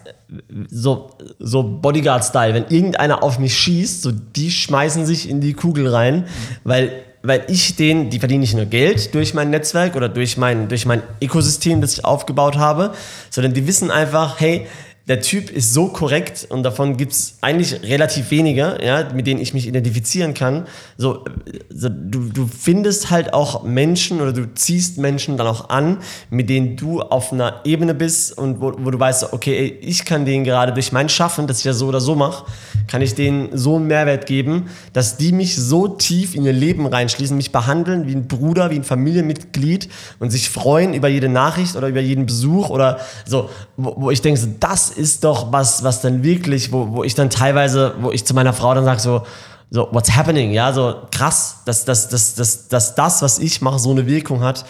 so, 0.70 1.12
so 1.40 1.64
Bodyguard-Style, 1.64 2.54
wenn 2.54 2.66
irgendeiner 2.70 3.24
auf 3.24 3.40
mich 3.40 3.58
schießt, 3.58 4.02
so 4.02 4.12
die 4.12 4.52
schmeißen 4.52 5.06
sich 5.06 5.30
in 5.30 5.42
die 5.42 5.54
Kugel 5.54 5.88
rein, 5.88 6.26
weil 6.64 6.92
weil 7.22 7.44
ich 7.50 7.76
den, 7.76 8.10
die 8.10 8.20
verdiene 8.20 8.40
nicht 8.40 8.56
nur 8.56 8.66
Geld 8.66 9.14
durch 9.14 9.34
mein 9.34 9.50
Netzwerk 9.50 9.96
oder 9.96 10.08
durch 10.08 10.38
mein, 10.38 10.70
durch 10.70 10.86
mein 10.86 11.04
Ökosystem, 11.22 11.82
das 11.82 11.94
ich 11.94 12.06
aufgebaut 12.06 12.58
habe, 12.58 12.94
sondern 13.30 13.54
die 13.54 13.68
wissen 13.68 13.92
einfach, 13.92 14.40
hey, 14.40 14.68
der 15.10 15.22
Typ 15.22 15.50
ist 15.50 15.74
so 15.74 15.88
korrekt 15.88 16.46
und 16.50 16.62
davon 16.62 16.96
gibt 16.96 17.14
es 17.14 17.40
eigentlich 17.42 17.82
relativ 17.82 18.30
wenige, 18.30 18.78
ja, 18.86 19.12
mit 19.12 19.26
denen 19.26 19.42
ich 19.42 19.56
mich 19.56 19.68
identifizieren 19.68 20.36
kann. 20.36 20.68
So, 20.98 21.26
so, 21.72 21.90
du, 21.90 22.30
du 22.30 22.48
findest 22.48 23.10
halt 23.10 23.34
auch 23.34 23.64
Menschen 23.64 24.22
oder 24.22 24.34
du 24.34 24.54
ziehst 24.54 25.00
Menschen 25.00 25.36
dann 25.36 25.48
auch 25.48 25.70
an, 25.70 25.98
mit 26.30 26.48
denen 26.48 26.78
du 26.78 27.02
auf 27.02 27.34
einer 27.34 27.62
Ebene 27.64 27.96
bist 27.96 28.38
und 28.38 28.62
wo, 28.62 28.72
wo 28.78 28.92
du 28.92 29.00
weißt, 29.00 29.34
okay, 29.34 29.58
ey, 29.58 29.80
ich 29.82 30.06
kann 30.06 30.26
denen 30.26 30.44
gerade 30.44 30.74
durch 30.74 30.92
mein 30.92 31.10
Schaffen, 31.10 31.48
das 31.48 31.58
ich 31.58 31.66
ja 31.66 31.74
so 31.74 31.88
oder 31.88 32.02
so 32.02 32.14
mache, 32.14 32.46
kann 32.88 33.02
ich 33.02 33.16
denen 33.16 33.50
so 33.58 33.78
einen 33.78 33.88
Mehrwert 33.88 34.28
geben, 34.28 34.70
dass 34.94 35.18
die 35.18 35.32
mich 35.32 35.56
so 35.56 35.88
tief 35.88 36.36
in 36.36 36.46
ihr 36.46 36.54
Leben 36.54 36.86
reinschließen, 36.86 37.36
mich 37.36 37.52
behandeln 37.52 38.06
wie 38.06 38.14
ein 38.14 38.28
Bruder, 38.28 38.70
wie 38.70 38.76
ein 38.76 38.84
Familienmitglied 38.84 39.90
und 40.20 40.30
sich 40.30 40.52
freuen 40.52 40.94
über 40.94 41.08
jede 41.08 41.30
Nachricht 41.30 41.76
oder 41.76 41.88
über 41.88 42.00
jeden 42.00 42.28
Besuch 42.28 42.70
oder 42.70 43.00
so, 43.26 43.50
wo, 43.76 43.96
wo 43.98 44.12
ich 44.12 44.22
denke, 44.22 44.40
das 44.60 44.99
ist 45.00 45.24
doch 45.24 45.52
was, 45.52 45.84
was 45.84 46.02
dann 46.02 46.24
wirklich, 46.24 46.72
wo, 46.72 46.92
wo 46.92 47.04
ich 47.04 47.16
dann 47.16 47.30
teilweise, 47.30 47.96
wo 48.02 48.12
ich 48.12 48.26
zu 48.26 48.34
meiner 48.34 48.54
Frau 48.54 48.74
dann 48.74 48.86
sage, 48.86 49.00
so, 49.00 49.24
so, 49.72 49.88
what's 49.92 50.16
happening? 50.16 50.52
Ja, 50.52 50.74
so 50.74 50.96
krass, 51.12 51.62
dass, 51.66 51.86
dass, 51.86 52.10
dass, 52.10 52.36
dass, 52.36 52.68
dass 52.68 52.96
das, 52.96 53.22
was 53.22 53.40
ich 53.40 53.62
mache, 53.62 53.80
so 53.80 53.92
eine 53.92 54.06
Wirkung 54.06 54.42
hat 54.42 54.66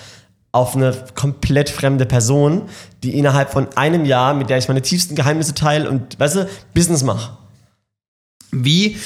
auf 0.51 0.75
eine 0.75 0.95
komplett 1.15 1.69
fremde 1.69 2.05
Person, 2.05 2.63
die 3.03 3.17
innerhalb 3.17 3.51
von 3.51 3.67
einem 3.75 4.05
Jahr, 4.05 4.33
mit 4.33 4.49
der 4.49 4.57
ich 4.57 4.67
meine 4.67 4.81
tiefsten 4.81 5.15
Geheimnisse 5.15 5.53
teile 5.53 5.89
und, 5.89 6.19
weißt 6.19 6.35
du, 6.37 6.49
Business 6.73 7.03
mache. 7.03 7.37
Wie, 8.51 8.97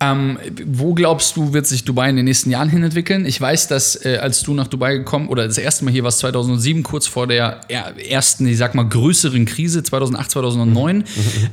ähm, 0.00 0.38
wo 0.66 0.92
glaubst 0.92 1.36
du, 1.36 1.52
wird 1.52 1.68
sich 1.68 1.84
Dubai 1.84 2.10
in 2.10 2.16
den 2.16 2.24
nächsten 2.24 2.50
Jahren 2.50 2.68
hin 2.68 2.82
entwickeln? 2.82 3.26
Ich 3.26 3.40
weiß, 3.40 3.68
dass 3.68 4.04
äh, 4.04 4.18
als 4.20 4.42
du 4.42 4.54
nach 4.54 4.66
Dubai 4.66 4.96
gekommen 4.96 5.28
oder 5.28 5.46
das 5.46 5.56
erste 5.56 5.84
Mal 5.84 5.92
hier 5.92 6.02
warst 6.02 6.18
2007, 6.18 6.82
kurz 6.82 7.06
vor 7.06 7.28
der 7.28 7.60
ersten, 7.68 8.46
ich 8.48 8.58
sag 8.58 8.74
mal, 8.74 8.88
größeren 8.88 9.44
Krise 9.44 9.84
2008, 9.84 10.30
2009, 10.32 10.96
mhm. 10.96 11.04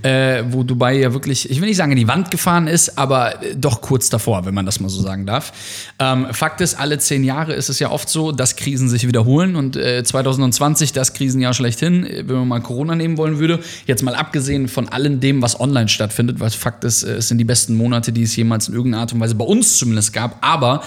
äh, 0.02 0.44
wo 0.52 0.64
Dubai 0.64 0.98
ja 0.98 1.14
wirklich, 1.14 1.50
ich 1.50 1.62
will 1.62 1.68
nicht 1.68 1.78
sagen 1.78 1.92
in 1.92 2.00
die 2.00 2.08
Wand 2.08 2.32
gefahren 2.32 2.68
ist, 2.68 2.98
aber 2.98 3.44
äh, 3.44 3.56
doch 3.56 3.82
kurz 3.82 4.10
davor, 4.10 4.48
wenn 4.48 4.56
man 4.56 4.66
das 4.66 4.80
mal 4.80 4.90
so 4.90 5.02
sagen 5.02 5.28
darf. 5.28 5.54
Ähm, 6.00 6.28
Fakt 6.32 6.62
ist, 6.62 6.74
alle 6.80 6.98
zehn 6.98 7.24
Jahre 7.24 7.54
ist 7.54 7.70
es 7.70 7.78
ja 7.78 7.92
oft 7.92 8.10
so, 8.10 8.32
dass 8.32 8.56
Krisen 8.56 8.90
sich 8.90 9.08
wiederholen 9.08 9.56
und 9.56 9.76
äh, 9.76 10.04
2020 10.04 10.94
das 10.94 11.14
Krisenjahr 11.14 11.54
schlechthin, 11.54 12.06
äh, 12.06 12.24
wenn 12.28 12.38
man 12.38 12.48
mal 12.48 12.62
Corona 12.62 12.96
nehmen 12.96 13.20
wollen 13.20 13.38
würde, 13.38 13.60
jetzt 13.86 14.02
mal 14.02 14.16
abgesehen 14.16 14.68
von 14.68 14.90
allem 14.90 15.20
dem, 15.20 15.44
was 15.44 15.60
online 15.60 15.90
stattfindet, 15.90 16.40
weil 16.40 16.50
Fakt 16.50 16.84
ist, 16.84 17.04
äh, 17.04 17.18
es 17.18 17.28
sind 17.28 17.35
die 17.38 17.44
besten 17.44 17.76
Monate, 17.76 18.12
die 18.12 18.24
es 18.24 18.36
jemals 18.36 18.68
in 18.68 18.74
irgendeiner 18.74 19.02
Art 19.02 19.14
und 19.14 19.20
Weise 19.20 19.36
bei 19.36 19.46
uns 19.46 19.78
zumindest 19.78 20.14
gab. 20.14 20.38
Aber 20.46 20.84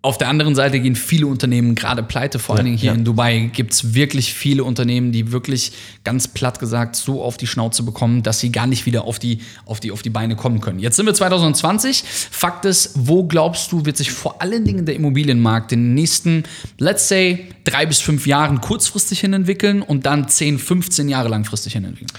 auf 0.00 0.16
der 0.16 0.28
anderen 0.28 0.54
Seite 0.54 0.78
gehen 0.78 0.94
viele 0.94 1.26
Unternehmen 1.26 1.74
gerade 1.74 2.04
pleite, 2.04 2.38
vor 2.38 2.54
ja, 2.54 2.58
allen 2.58 2.66
Dingen 2.66 2.78
hier 2.78 2.92
ja. 2.92 2.96
in 2.96 3.04
Dubai 3.04 3.50
gibt 3.52 3.72
es 3.72 3.94
wirklich 3.94 4.32
viele 4.32 4.62
Unternehmen, 4.62 5.10
die 5.10 5.32
wirklich 5.32 5.72
ganz 6.04 6.28
platt 6.28 6.60
gesagt 6.60 6.94
so 6.94 7.22
auf 7.22 7.36
die 7.36 7.48
Schnauze 7.48 7.82
bekommen, 7.82 8.22
dass 8.22 8.38
sie 8.38 8.52
gar 8.52 8.68
nicht 8.68 8.86
wieder 8.86 9.04
auf 9.04 9.18
die, 9.18 9.40
auf 9.66 9.80
die, 9.80 9.90
auf 9.90 10.02
die 10.02 10.10
Beine 10.10 10.36
kommen 10.36 10.60
können. 10.60 10.78
Jetzt 10.78 10.96
sind 10.96 11.06
wir 11.06 11.14
2020. 11.14 12.04
Fakt 12.04 12.64
ist, 12.64 12.92
wo 12.94 13.24
glaubst 13.24 13.72
du, 13.72 13.84
wird 13.84 13.96
sich 13.96 14.12
vor 14.12 14.40
allen 14.40 14.64
Dingen 14.64 14.86
der 14.86 14.94
Immobilienmarkt 14.94 15.72
in 15.72 15.80
den 15.80 15.94
nächsten, 15.94 16.44
let's 16.78 17.08
say, 17.08 17.46
drei 17.64 17.84
bis 17.84 18.00
fünf 18.00 18.26
Jahren 18.26 18.60
kurzfristig 18.60 19.18
hin 19.18 19.32
entwickeln 19.32 19.82
und 19.82 20.06
dann 20.06 20.28
10, 20.28 20.60
15 20.60 21.08
Jahre 21.08 21.28
langfristig 21.28 21.72
hin 21.72 21.84
entwickeln? 21.84 22.16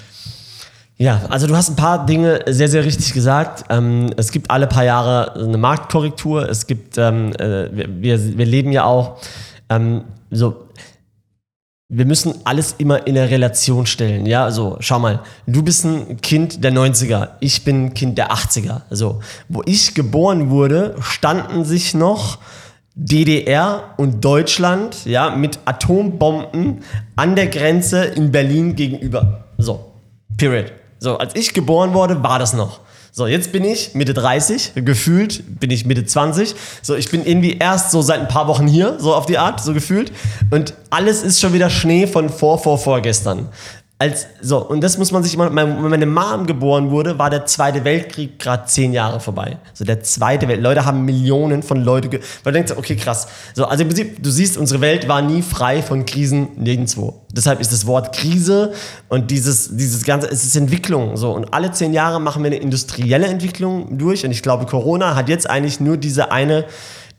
Ja, 1.02 1.22
also 1.30 1.48
du 1.48 1.56
hast 1.56 1.70
ein 1.70 1.78
paar 1.78 2.06
Dinge 2.06 2.42
sehr, 2.48 2.68
sehr 2.68 2.84
richtig 2.84 3.14
gesagt. 3.14 3.64
Ähm, 3.70 4.12
es 4.18 4.32
gibt 4.32 4.52
alle 4.52 4.68
paar 4.68 4.84
Jahre 4.84 5.34
eine 5.34 5.58
Marktkorrektur. 5.58 6.48
Es 6.50 6.68
gibt, 6.68 6.98
ähm, 6.98 7.32
äh, 7.40 7.70
wir, 7.72 8.38
wir 8.38 8.46
leben 8.46 8.74
ja 8.74 8.84
auch 8.84 9.18
ähm, 9.70 10.04
so, 10.30 10.68
wir 11.88 12.06
müssen 12.06 12.36
alles 12.44 12.76
immer 12.78 13.08
in 13.08 13.18
eine 13.18 13.30
Relation 13.30 13.86
stellen. 13.86 14.26
Ja, 14.26 14.44
also 14.44 14.76
schau 14.82 15.00
mal, 15.00 15.22
du 15.48 15.64
bist 15.64 15.86
ein 15.86 16.20
Kind 16.20 16.66
der 16.66 16.74
90er, 16.74 17.30
ich 17.40 17.64
bin 17.64 17.86
ein 17.86 17.94
Kind 17.94 18.18
der 18.18 18.34
80er. 18.34 18.82
Also, 18.90 19.22
wo 19.48 19.64
ich 19.66 19.96
geboren 19.96 20.50
wurde, 20.50 20.96
standen 21.00 21.64
sich 21.64 21.94
noch 21.94 22.40
DDR 22.94 23.94
und 23.96 24.26
Deutschland 24.26 25.06
ja, 25.06 25.34
mit 25.34 25.60
Atombomben 25.64 26.84
an 27.16 27.38
der 27.38 27.48
Grenze 27.48 28.04
in 28.04 28.34
Berlin 28.34 28.76
gegenüber. 28.76 29.46
So, 29.58 29.94
period. 30.38 30.74
So, 31.00 31.18
als 31.18 31.36
ich 31.36 31.54
geboren 31.54 31.94
wurde, 31.94 32.22
war 32.24 32.40
das 32.40 32.54
noch. 32.54 32.82
So, 33.12 33.26
jetzt 33.26 33.52
bin 33.52 33.64
ich 33.64 33.96
Mitte 33.96 34.14
30, 34.14 34.74
gefühlt 34.76 35.60
bin 35.60 35.72
ich 35.72 35.86
Mitte 35.86 36.06
20. 36.06 36.56
So, 36.82 36.96
ich 36.96 37.10
bin 37.10 37.26
irgendwie 37.26 37.58
erst 37.58 37.92
so 37.92 38.02
seit 38.02 38.20
ein 38.20 38.28
paar 38.28 38.48
Wochen 38.48 38.68
hier, 38.68 38.98
so 39.00 39.16
auf 39.16 39.26
die 39.26 39.38
Art, 39.38 39.62
so 39.62 39.74
gefühlt. 39.74 40.12
Und 40.52 40.74
alles 40.90 41.24
ist 41.24 41.40
schon 41.40 41.54
wieder 41.54 41.70
Schnee 41.70 42.06
von 42.06 42.30
vor, 42.30 42.60
vor, 42.60 42.78
vorgestern 42.78 43.50
als 44.02 44.28
so 44.42 44.66
und 44.66 44.82
das 44.82 44.98
muss 44.98 45.12
man 45.12 45.24
sich 45.24 45.34
immer 45.34 45.54
wenn 45.54 45.90
meine 45.90 46.06
Mom 46.06 46.48
geboren 46.48 46.90
wurde 46.90 47.20
war 47.20 47.30
der 47.30 47.46
zweite 47.46 47.84
Weltkrieg 47.84 48.40
gerade 48.40 48.66
zehn 48.66 48.94
Jahre 48.94 49.20
vorbei. 49.20 49.58
So 49.74 49.84
der 49.84 50.02
zweite 50.04 50.48
Welt 50.48 50.62
Leute 50.62 50.86
haben 50.86 51.04
Millionen 51.04 51.64
von 51.64 51.84
Leute 51.84 52.10
weil 52.44 52.54
du 52.54 52.60
denkst 52.60 52.72
okay 52.78 52.96
krass. 52.96 53.28
So 53.54 53.66
also 53.66 53.82
im 53.84 53.90
Prinzip 53.90 54.24
du 54.24 54.30
siehst 54.30 54.58
unsere 54.58 54.80
Welt 54.80 55.10
war 55.10 55.22
nie 55.22 55.42
frei 55.42 55.82
von 55.82 56.06
Krisen 56.06 56.48
nirgendwo. 56.56 57.26
Deshalb 57.30 57.60
ist 57.60 57.74
das 57.74 57.86
Wort 57.88 58.16
Krise 58.16 58.72
und 59.10 59.32
dieses 59.32 59.76
dieses 59.76 60.06
ganze 60.06 60.28
es 60.30 60.46
ist 60.46 60.56
Entwicklung 60.56 61.18
so. 61.18 61.32
Und 61.32 61.54
alle 61.54 61.72
zehn 61.72 61.92
Jahre 61.92 62.22
machen 62.22 62.42
wir 62.42 62.48
eine 62.48 62.60
industrielle 62.60 63.28
Entwicklung 63.28 63.98
durch 63.98 64.24
und 64.24 64.32
ich 64.32 64.42
glaube 64.42 64.66
Corona 64.66 65.18
hat 65.18 65.28
jetzt 65.28 65.50
eigentlich 65.50 65.82
nur 65.82 65.98
diese 65.98 66.32
eine 66.32 66.64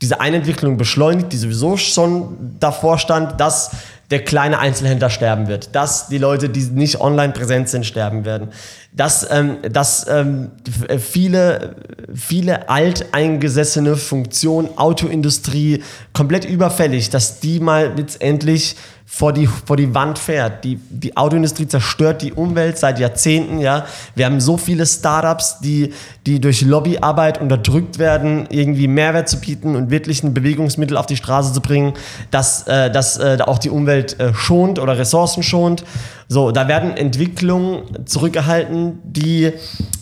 diese 0.01 0.19
eine 0.19 0.37
Entwicklung 0.37 0.77
beschleunigt 0.77 1.31
die 1.31 1.37
sowieso 1.37 1.77
schon 1.77 2.55
davor 2.59 2.97
stand 2.97 3.39
dass 3.39 3.69
der 4.11 4.23
kleine 4.23 4.59
Einzelhändler 4.59 5.09
sterben 5.09 5.47
wird, 5.47 5.73
dass 5.73 6.09
die 6.09 6.17
Leute, 6.17 6.49
die 6.49 6.61
nicht 6.63 6.99
online 6.99 7.31
präsent 7.31 7.69
sind, 7.69 7.85
sterben 7.85 8.25
werden, 8.25 8.49
dass, 8.91 9.25
ähm, 9.31 9.57
dass 9.71 10.05
ähm, 10.09 10.51
viele, 10.99 11.77
viele 12.13 12.69
alteingesessene 12.69 13.95
Funktionen, 13.95 14.77
Autoindustrie 14.77 15.81
komplett 16.13 16.43
überfällig, 16.43 17.09
dass 17.09 17.39
die 17.39 17.61
mal 17.61 17.93
letztendlich 17.95 18.75
vor 19.13 19.33
die, 19.33 19.45
vor 19.45 19.75
die 19.75 19.93
Wand 19.93 20.17
fährt. 20.17 20.63
Die, 20.63 20.79
die 20.89 21.17
Autoindustrie 21.17 21.67
zerstört 21.67 22.21
die 22.21 22.31
Umwelt 22.31 22.77
seit 22.77 22.97
Jahrzehnten, 22.97 23.59
ja. 23.59 23.85
Wir 24.15 24.25
haben 24.25 24.39
so 24.39 24.55
viele 24.55 24.85
Startups, 24.85 25.59
die, 25.59 25.93
die 26.25 26.39
durch 26.39 26.61
Lobbyarbeit 26.61 27.41
unterdrückt 27.41 27.99
werden, 27.99 28.47
irgendwie 28.49 28.87
Mehrwert 28.87 29.27
zu 29.27 29.41
bieten 29.41 29.75
und 29.75 29.91
wirklich 29.91 30.23
ein 30.23 30.33
Bewegungsmittel 30.33 30.95
auf 30.95 31.07
die 31.07 31.17
Straße 31.17 31.51
zu 31.51 31.59
bringen, 31.59 31.93
das, 32.31 32.65
äh, 32.67 32.89
das 32.89 33.17
äh, 33.17 33.37
auch 33.41 33.59
die 33.59 33.69
Umwelt 33.69 34.17
äh, 34.17 34.33
schont 34.33 34.79
oder 34.79 34.97
Ressourcen 34.97 35.43
schont. 35.43 35.83
So, 36.29 36.51
da 36.51 36.69
werden 36.69 36.95
Entwicklungen 36.95 38.05
zurückgehalten, 38.05 38.99
die, 39.03 39.51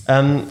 ähm, 0.07 0.43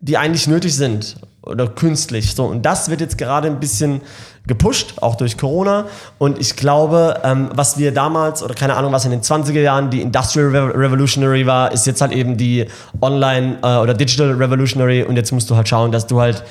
die 0.00 0.18
eigentlich 0.18 0.46
nötig 0.46 0.76
sind 0.76 1.16
oder 1.40 1.66
künstlich. 1.66 2.34
So, 2.34 2.44
und 2.44 2.66
das 2.66 2.90
wird 2.90 3.00
jetzt 3.00 3.16
gerade 3.16 3.48
ein 3.48 3.58
bisschen 3.58 4.02
gepusht, 4.46 4.94
auch 5.00 5.14
durch 5.14 5.38
Corona. 5.38 5.86
Und 6.18 6.38
ich 6.38 6.56
glaube, 6.56 7.20
ähm, 7.22 7.50
was 7.54 7.78
wir 7.78 7.92
damals, 7.92 8.42
oder 8.42 8.54
keine 8.54 8.76
Ahnung, 8.76 8.92
was 8.92 9.04
in 9.04 9.12
den 9.12 9.22
20er 9.22 9.60
Jahren 9.60 9.90
die 9.90 10.02
Industrial 10.02 10.48
Revolutionary 10.48 11.46
war, 11.46 11.72
ist 11.72 11.86
jetzt 11.86 12.00
halt 12.00 12.12
eben 12.12 12.36
die 12.36 12.66
Online- 13.00 13.58
äh, 13.62 13.76
oder 13.76 13.94
Digital 13.94 14.32
Revolutionary. 14.32 15.04
Und 15.04 15.16
jetzt 15.16 15.32
musst 15.32 15.48
du 15.48 15.56
halt 15.56 15.68
schauen, 15.68 15.92
dass 15.92 16.06
du 16.06 16.20
halt 16.20 16.42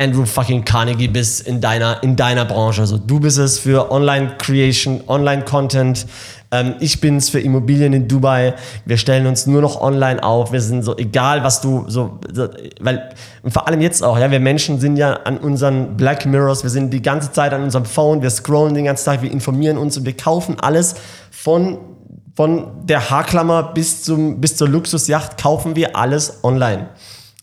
Andrew 0.00 0.24
fucking 0.24 0.64
Carnegie 0.64 1.08
bist 1.08 1.46
in 1.46 1.60
deiner, 1.60 2.02
in 2.02 2.16
deiner 2.16 2.46
Branche. 2.46 2.80
Also 2.80 2.96
du 2.96 3.20
bist 3.20 3.38
es 3.38 3.58
für 3.58 3.90
Online-Creation, 3.92 5.02
Online-Content, 5.06 6.06
ähm, 6.50 6.74
ich 6.80 7.00
bin's 7.00 7.28
für 7.28 7.38
Immobilien 7.38 7.92
in 7.92 8.08
Dubai. 8.08 8.54
Wir 8.84 8.96
stellen 8.96 9.26
uns 9.26 9.46
nur 9.46 9.60
noch 9.60 9.80
online 9.80 10.22
auf. 10.22 10.52
Wir 10.52 10.60
sind 10.60 10.82
so, 10.82 10.96
egal 10.96 11.44
was 11.44 11.60
du 11.60 11.84
so, 11.86 12.18
so 12.32 12.48
weil, 12.80 13.10
vor 13.46 13.68
allem 13.68 13.80
jetzt 13.80 14.02
auch, 14.02 14.18
ja, 14.18 14.30
wir 14.30 14.40
Menschen 14.40 14.80
sind 14.80 14.96
ja 14.96 15.12
an 15.24 15.36
unseren 15.36 15.96
Black 15.96 16.26
Mirrors, 16.26 16.62
wir 16.62 16.70
sind 16.70 16.92
die 16.92 17.02
ganze 17.02 17.30
Zeit 17.32 17.52
an 17.52 17.62
unserem 17.62 17.84
Phone, 17.84 18.22
wir 18.22 18.30
scrollen 18.30 18.74
den 18.74 18.86
ganzen 18.86 19.04
Tag, 19.04 19.22
wir 19.22 19.30
informieren 19.30 19.78
uns 19.78 19.96
und 19.96 20.06
wir 20.06 20.16
kaufen 20.16 20.58
alles 20.60 20.94
von 21.30 21.78
von 22.36 22.86
der 22.86 23.10
Haarklammer 23.10 23.74
bis, 23.74 24.02
zum, 24.02 24.40
bis 24.40 24.56
zur 24.56 24.68
Luxusjacht 24.68 25.36
kaufen 25.36 25.76
wir 25.76 25.94
alles 25.94 26.42
online. 26.42 26.88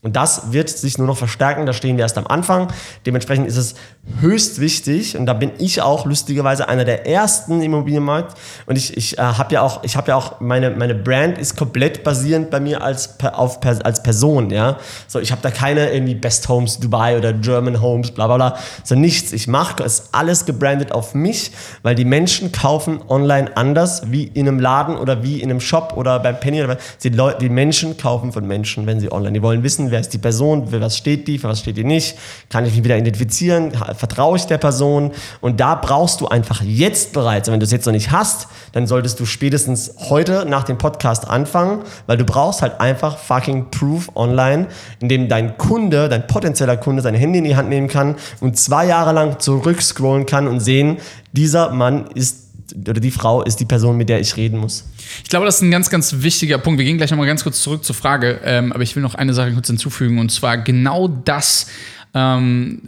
Und 0.07 0.15
das 0.15 0.53
wird 0.53 0.69
sich 0.69 0.97
nur 0.97 1.05
noch 1.05 1.17
verstärken, 1.17 1.65
da 1.65 1.73
stehen 1.73 1.97
wir 1.97 2.05
erst 2.05 2.17
am 2.17 2.27
Anfang. 2.27 2.69
Dementsprechend 3.05 3.45
ist 3.45 3.57
es 3.57 3.75
höchst 4.21 4.61
wichtig 4.61 5.17
und 5.17 5.25
da 5.25 5.33
bin 5.33 5.51
ich 5.57 5.81
auch 5.81 6.05
lustigerweise 6.05 6.69
einer 6.69 6.85
der 6.85 7.05
ersten 7.05 7.55
im 7.57 7.61
Immobilienmarkt 7.61 8.37
und 8.67 8.77
ich, 8.77 8.95
ich 8.95 9.17
äh, 9.17 9.21
habe 9.21 9.53
ja 9.53 9.63
auch, 9.63 9.83
ich 9.83 9.97
habe 9.97 10.07
ja 10.07 10.15
auch, 10.15 10.39
meine, 10.39 10.69
meine 10.71 10.95
Brand 10.95 11.37
ist 11.37 11.57
komplett 11.57 12.05
basierend 12.05 12.49
bei 12.51 12.61
mir 12.61 12.81
als, 12.81 13.19
auf, 13.21 13.59
als 13.65 14.01
Person, 14.01 14.49
ja. 14.49 14.77
So, 15.09 15.19
ich 15.19 15.33
habe 15.33 15.41
da 15.41 15.51
keine 15.51 15.91
irgendwie 15.91 16.15
Best 16.15 16.47
Homes 16.47 16.79
Dubai 16.79 17.17
oder 17.17 17.33
German 17.33 17.81
Homes, 17.81 18.11
bla 18.11 18.27
bla 18.27 18.37
bla, 18.37 18.57
so 18.85 18.95
nichts. 18.95 19.33
Ich 19.33 19.49
mache 19.49 19.83
es 19.83 20.13
alles 20.13 20.45
gebrandet 20.45 20.93
auf 20.93 21.15
mich, 21.15 21.51
weil 21.83 21.95
die 21.95 22.05
Menschen 22.05 22.53
kaufen 22.53 23.01
online 23.09 23.57
anders 23.57 24.03
wie 24.09 24.23
in 24.23 24.47
einem 24.47 24.61
Laden 24.61 24.95
oder 24.95 25.21
wie 25.21 25.41
in 25.41 25.49
einem 25.49 25.59
Shop 25.59 25.95
oder 25.97 26.19
beim 26.19 26.39
Penny 26.39 26.63
oder 26.63 26.77
die, 27.03 27.09
Leute, 27.09 27.39
die 27.39 27.49
Menschen 27.49 27.97
kaufen 27.97 28.31
von 28.31 28.47
Menschen, 28.47 28.85
wenn 28.85 29.01
sie 29.01 29.11
online, 29.11 29.33
die 29.33 29.41
wollen 29.41 29.63
wissen, 29.63 29.91
wer 29.91 29.96
ist 29.99 30.13
die 30.13 30.17
Person, 30.17 30.67
für 30.67 30.81
was 30.81 30.97
steht 30.97 31.27
die, 31.27 31.38
für 31.38 31.47
was 31.47 31.60
steht 31.60 31.77
die 31.77 31.83
nicht, 31.83 32.17
kann 32.49 32.65
ich 32.65 32.73
mich 32.75 32.83
wieder 32.83 32.97
identifizieren, 32.97 33.71
vertraue 33.95 34.38
ich 34.38 34.45
der 34.45 34.57
Person 34.57 35.12
und 35.41 35.60
da 35.60 35.75
brauchst 35.75 36.21
du 36.21 36.27
einfach 36.27 36.62
jetzt 36.63 37.13
bereits, 37.13 37.47
und 37.47 37.53
wenn 37.53 37.60
du 37.60 37.65
es 37.65 37.71
jetzt 37.71 37.86
noch 37.86 37.93
nicht 37.93 38.12
hast, 38.12 38.47
dann 38.73 38.88
solltest 38.88 39.19
du 39.19 39.25
spätestens 39.25 39.93
heute 40.10 40.45
nach 40.47 40.63
dem 40.63 40.77
Podcast 40.77 41.27
anfangen, 41.27 41.81
weil 42.05 42.17
du 42.17 42.25
brauchst 42.25 42.62
halt 42.62 42.79
einfach 42.79 43.17
fucking 43.17 43.71
Proof 43.71 44.10
online, 44.15 44.67
in 44.99 45.10
dem 45.10 45.29
dein 45.29 45.57
Kunde, 45.57 46.10
dein 46.10 46.27
potenzieller 46.27 46.77
Kunde 46.77 47.01
sein 47.01 47.15
Handy 47.15 47.39
in 47.39 47.45
die 47.45 47.55
Hand 47.55 47.69
nehmen 47.69 47.88
kann 47.88 48.15
und 48.39 48.57
zwei 48.57 48.86
Jahre 48.86 49.13
lang 49.13 49.39
zurückscrollen 49.39 50.25
kann 50.25 50.47
und 50.47 50.60
sehen, 50.60 50.97
dieser 51.31 51.71
Mann 51.71 52.07
ist 52.13 52.46
oder 52.81 52.99
die 52.99 53.11
Frau 53.11 53.43
ist 53.43 53.59
die 53.59 53.65
Person, 53.65 53.97
mit 53.97 54.09
der 54.09 54.19
ich 54.19 54.37
reden 54.37 54.59
muss. 54.59 54.85
Ich 55.23 55.29
glaube, 55.29 55.45
das 55.45 55.55
ist 55.55 55.61
ein 55.61 55.71
ganz, 55.71 55.89
ganz 55.89 56.15
wichtiger 56.19 56.57
Punkt. 56.57 56.77
Wir 56.77 56.85
gehen 56.85 56.97
gleich 56.97 57.11
nochmal 57.11 57.27
ganz 57.27 57.43
kurz 57.43 57.61
zurück 57.61 57.83
zur 57.83 57.95
Frage, 57.95 58.39
ähm, 58.43 58.71
aber 58.71 58.83
ich 58.83 58.95
will 58.95 59.03
noch 59.03 59.15
eine 59.15 59.33
Sache 59.33 59.51
kurz 59.53 59.67
hinzufügen 59.67 60.19
und 60.19 60.31
zwar 60.31 60.57
genau 60.57 61.07
das, 61.07 61.67
ähm, 62.13 62.81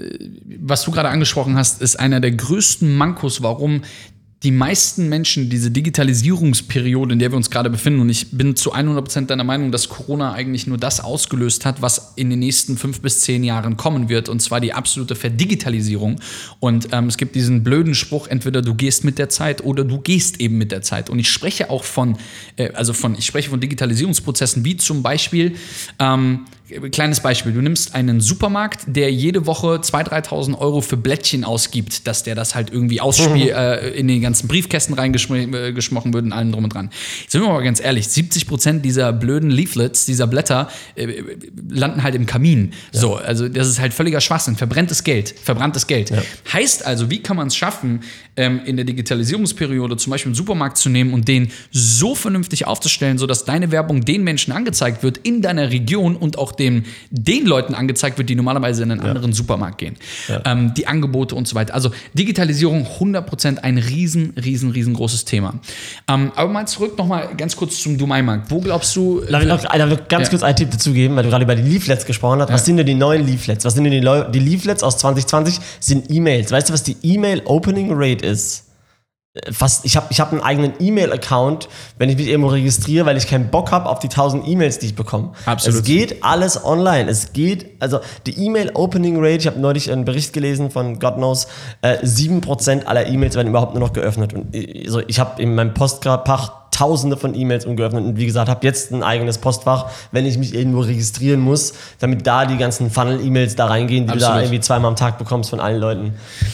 was 0.59 0.83
du 0.83 0.91
gerade 0.91 1.09
angesprochen 1.09 1.57
hast, 1.57 1.81
ist 1.81 1.99
einer 1.99 2.19
der 2.19 2.31
größten 2.31 2.95
Mankos, 2.95 3.41
warum 3.41 3.81
die 4.43 4.51
meisten 4.51 5.09
Menschen 5.09 5.49
diese 5.49 5.69
Digitalisierungsperiode, 5.69 7.11
in 7.11 7.19
der 7.19 7.31
wir 7.31 7.35
uns 7.35 7.49
gerade 7.49 7.69
befinden, 7.69 7.99
und 7.99 8.09
ich 8.09 8.31
bin 8.31 8.55
zu 8.55 8.73
100% 8.73 9.25
deiner 9.25 9.43
Meinung, 9.43 9.73
dass 9.73 9.89
Corona 9.89 10.31
eigentlich 10.31 10.65
nur 10.65 10.77
das 10.77 11.01
ausgelöst 11.01 11.65
hat, 11.65 11.81
was 11.81 12.13
in 12.15 12.29
den 12.29 12.39
nächsten 12.39 12.77
fünf 12.77 13.01
bis 13.01 13.19
zehn 13.19 13.43
Jahren 13.43 13.75
kommen 13.75 14.07
wird, 14.07 14.29
und 14.29 14.41
zwar 14.41 14.61
die 14.61 14.71
absolute 14.71 15.15
Verdigitalisierung. 15.15 16.21
Und 16.61 16.87
ähm, 16.93 17.07
es 17.07 17.17
gibt 17.17 17.35
diesen 17.35 17.63
blöden 17.65 17.93
Spruch, 17.93 18.27
entweder 18.27 18.61
du 18.61 18.75
gehst 18.75 19.03
mit 19.03 19.19
der 19.19 19.27
Zeit 19.27 19.61
oder 19.61 19.83
du 19.83 19.99
gehst 19.99 20.39
eben 20.39 20.57
mit 20.57 20.71
der 20.71 20.83
Zeit. 20.83 21.09
Und 21.09 21.19
ich 21.19 21.29
spreche 21.29 21.69
auch 21.69 21.83
von, 21.83 22.17
äh, 22.55 22.71
also 22.71 22.93
von, 22.93 23.15
ich 23.15 23.25
spreche 23.25 23.49
von 23.49 23.59
Digitalisierungsprozessen, 23.59 24.63
wie 24.63 24.77
zum 24.77 25.03
Beispiel, 25.03 25.55
ähm, 25.99 26.45
Kleines 26.91 27.19
Beispiel, 27.21 27.51
du 27.51 27.61
nimmst 27.61 27.95
einen 27.95 28.21
Supermarkt, 28.21 28.81
der 28.85 29.11
jede 29.11 29.45
Woche 29.45 29.77
2.000, 29.77 30.27
3.000 30.27 30.57
Euro 30.59 30.81
für 30.81 30.97
Blättchen 30.97 31.43
ausgibt, 31.43 32.05
dass 32.07 32.23
der 32.23 32.35
das 32.35 32.53
halt 32.53 32.71
irgendwie 32.71 33.01
ausspielt, 33.01 33.51
mhm. 33.51 33.55
äh, 33.55 33.89
in 33.89 34.07
den 34.07 34.21
ganzen 34.21 34.47
Briefkästen 34.47 34.93
reingeschmochen 34.93 35.53
äh, 35.53 36.13
wird 36.13 36.25
und 36.25 36.31
allem 36.31 36.51
drum 36.51 36.65
und 36.65 36.73
dran. 36.73 36.91
Sind 37.27 37.41
wir 37.41 37.49
mal 37.49 37.63
ganz 37.63 37.79
ehrlich, 37.79 38.07
70 38.07 38.47
Prozent 38.47 38.85
dieser 38.85 39.11
blöden 39.13 39.49
Leaflets, 39.49 40.05
dieser 40.05 40.27
Blätter, 40.27 40.69
äh, 40.95 41.07
landen 41.69 42.03
halt 42.03 42.15
im 42.15 42.25
Kamin. 42.25 42.73
Ja. 42.93 42.99
So, 42.99 43.15
also 43.15 43.49
das 43.49 43.67
ist 43.67 43.79
halt 43.79 43.93
völliger 43.93 44.21
Schwachsinn, 44.21 44.55
verbrenntes 44.55 45.03
Geld, 45.03 45.33
verbranntes 45.41 45.87
Geld. 45.87 46.11
Ja. 46.11 46.21
Heißt 46.53 46.85
also, 46.85 47.09
wie 47.09 47.23
kann 47.23 47.37
man 47.37 47.47
es 47.47 47.55
schaffen, 47.55 48.01
ähm, 48.35 48.61
in 48.65 48.77
der 48.77 48.85
Digitalisierungsperiode 48.85 49.97
zum 49.97 50.11
Beispiel 50.11 50.29
einen 50.29 50.35
Supermarkt 50.35 50.77
zu 50.77 50.89
nehmen 50.89 51.13
und 51.13 51.27
den 51.27 51.51
so 51.71 52.15
vernünftig 52.15 52.67
aufzustellen, 52.67 53.17
sodass 53.17 53.45
deine 53.45 53.71
Werbung 53.71 54.05
den 54.05 54.23
Menschen 54.23 54.53
angezeigt 54.53 55.03
wird 55.03 55.17
in 55.17 55.41
deiner 55.41 55.71
Region 55.71 56.15
und 56.15 56.37
auch 56.37 56.53
dem, 56.59 56.83
den 57.09 57.45
Leuten 57.45 57.73
angezeigt 57.73 58.17
wird, 58.17 58.29
die 58.29 58.35
normalerweise 58.35 58.83
in 58.83 58.91
einen 58.91 59.01
ja. 59.01 59.07
anderen 59.07 59.33
Supermarkt 59.33 59.77
gehen. 59.77 59.95
Ja. 60.27 60.41
Ähm, 60.45 60.73
die 60.73 60.87
Angebote 60.87 61.35
und 61.35 61.47
so 61.47 61.55
weiter. 61.55 61.73
Also 61.73 61.91
Digitalisierung 62.13 62.85
100% 62.99 63.59
ein 63.59 63.77
riesen, 63.77 64.33
riesen, 64.43 64.71
riesengroßes 64.71 65.25
Thema. 65.25 65.55
Ähm, 66.07 66.31
aber 66.35 66.51
mal 66.51 66.67
zurück 66.67 66.97
nochmal 66.97 67.29
ganz 67.37 67.55
kurz 67.55 67.81
zum 67.81 67.97
Dumai-Markt. 67.97 68.51
Wo 68.51 68.59
glaubst 68.59 68.95
du... 68.95 69.21
Darf 69.21 69.41
ich 69.41 69.47
noch 69.47 70.07
ganz 70.07 70.27
ja. 70.27 70.29
kurz 70.29 70.43
einen 70.43 70.55
Tipp 70.55 70.71
dazu 70.71 70.93
geben, 70.93 71.15
weil 71.15 71.23
du 71.23 71.29
gerade 71.29 71.43
über 71.43 71.55
die 71.55 71.63
Leaflets 71.63 72.05
gesprochen 72.05 72.41
hast. 72.41 72.51
Was 72.51 72.65
sind 72.65 72.77
denn 72.77 72.85
die 72.85 72.95
neuen 72.95 73.25
Leaflets? 73.25 73.65
Was 73.65 73.73
sind 73.73 73.85
denn 73.85 73.93
die, 73.93 73.99
Leu 73.99 74.23
die 74.23 74.39
Leaflets 74.39 74.83
aus 74.83 74.97
2020? 74.97 75.59
Sind 75.79 76.09
E-Mails. 76.09 76.51
Weißt 76.51 76.69
du, 76.69 76.73
was 76.73 76.83
die 76.83 76.97
E-Mail-Opening-Rate 77.01 78.25
ist? 78.25 78.68
Fast, 79.51 79.85
ich 79.85 79.95
habe 79.95 80.07
ich 80.09 80.19
hab 80.19 80.31
einen 80.31 80.41
eigenen 80.41 80.73
E-Mail-Account, 80.79 81.69
wenn 81.97 82.09
ich 82.09 82.17
mich 82.17 82.27
irgendwo 82.27 82.49
registriere, 82.49 83.05
weil 83.05 83.17
ich 83.17 83.27
keinen 83.27 83.49
Bock 83.49 83.71
habe 83.71 83.87
auf 83.87 83.99
die 83.99 84.07
1000 84.07 84.47
E-Mails, 84.47 84.79
die 84.79 84.87
ich 84.87 84.95
bekomme. 84.95 85.33
Absolut. 85.45 85.81
Es 85.81 85.85
geht 85.85 86.23
alles 86.23 86.63
online. 86.63 87.09
Es 87.09 87.31
geht, 87.33 87.79
also 87.79 87.99
die 88.25 88.43
E-Mail-Opening-Rate, 88.43 89.37
ich 89.37 89.47
habe 89.47 89.59
neulich 89.59 89.91
einen 89.91 90.05
Bericht 90.05 90.33
gelesen 90.33 90.71
von 90.71 90.99
God 90.99 91.15
knows, 91.15 91.47
äh, 91.81 91.97
7% 92.03 92.85
aller 92.85 93.07
E-Mails 93.07 93.35
werden 93.35 93.49
überhaupt 93.49 93.73
nur 93.73 93.81
noch 93.81 93.93
geöffnet. 93.93 94.33
Und 94.33 94.55
also 94.85 95.01
ich 95.07 95.19
habe 95.19 95.41
in 95.41 95.53
meinem 95.53 95.73
Postfach 95.73 96.58
tausende 96.79 97.17
von 97.17 97.35
E-Mails 97.35 97.65
ungeöffnet 97.65 98.05
und 98.05 98.17
wie 98.17 98.25
gesagt, 98.25 98.49
habe 98.49 98.65
jetzt 98.65 98.91
ein 98.91 99.03
eigenes 99.03 99.37
Postfach, 99.37 99.87
wenn 100.13 100.25
ich 100.25 100.37
mich 100.37 100.53
irgendwo 100.53 100.79
registrieren 100.79 101.41
muss, 101.41 101.73
damit 101.99 102.25
da 102.25 102.45
die 102.45 102.55
ganzen 102.55 102.89
Funnel-E-Mails 102.89 103.55
da 103.55 103.65
reingehen, 103.65 104.05
die 104.05 104.13
Absolut. 104.13 104.29
du 104.29 104.33
da 104.35 104.41
irgendwie 104.41 104.61
zweimal 104.61 104.89
am 104.89 104.95
Tag 104.95 105.17
bekommst 105.17 105.49
von 105.49 105.59
allen 105.59 105.81
Leuten. 105.81 106.13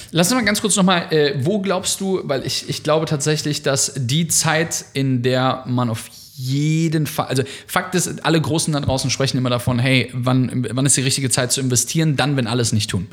Lass 0.10 0.32
uns 0.32 0.40
mal 0.40 0.46
ganz 0.46 0.62
kurz 0.62 0.76
nochmal, 0.78 1.14
äh, 1.14 1.36
wo 1.44 1.60
glaubst 1.60 2.02
du, 2.02 2.22
weil 2.24 2.44
ich, 2.44 2.68
ich 2.68 2.82
glaube 2.82 3.06
tatsächlich, 3.06 3.62
dass 3.62 3.94
die 3.96 4.28
Zeit, 4.28 4.86
in 4.94 5.22
der 5.22 5.64
man 5.68 5.92
auf 5.92 6.10
jeden 6.38 7.06
Fall. 7.06 7.28
Also 7.28 7.44
Fakt 7.68 7.94
ist, 7.96 8.26
alle 8.26 8.42
Großen 8.42 8.74
da 8.74 8.80
draußen 8.80 9.10
sprechen 9.12 9.38
immer 9.38 9.52
davon, 9.52 9.78
hey, 9.78 10.10
wann, 10.12 10.68
wann 10.72 10.86
ist 10.86 10.98
die 10.98 11.02
richtige 11.02 11.30
Zeit 11.30 11.52
zu 11.52 11.62
investieren? 11.62 12.16
Dann, 12.16 12.36
wenn 12.36 12.48
alles 12.48 12.74
nicht 12.74 12.90
tun. 12.90 13.08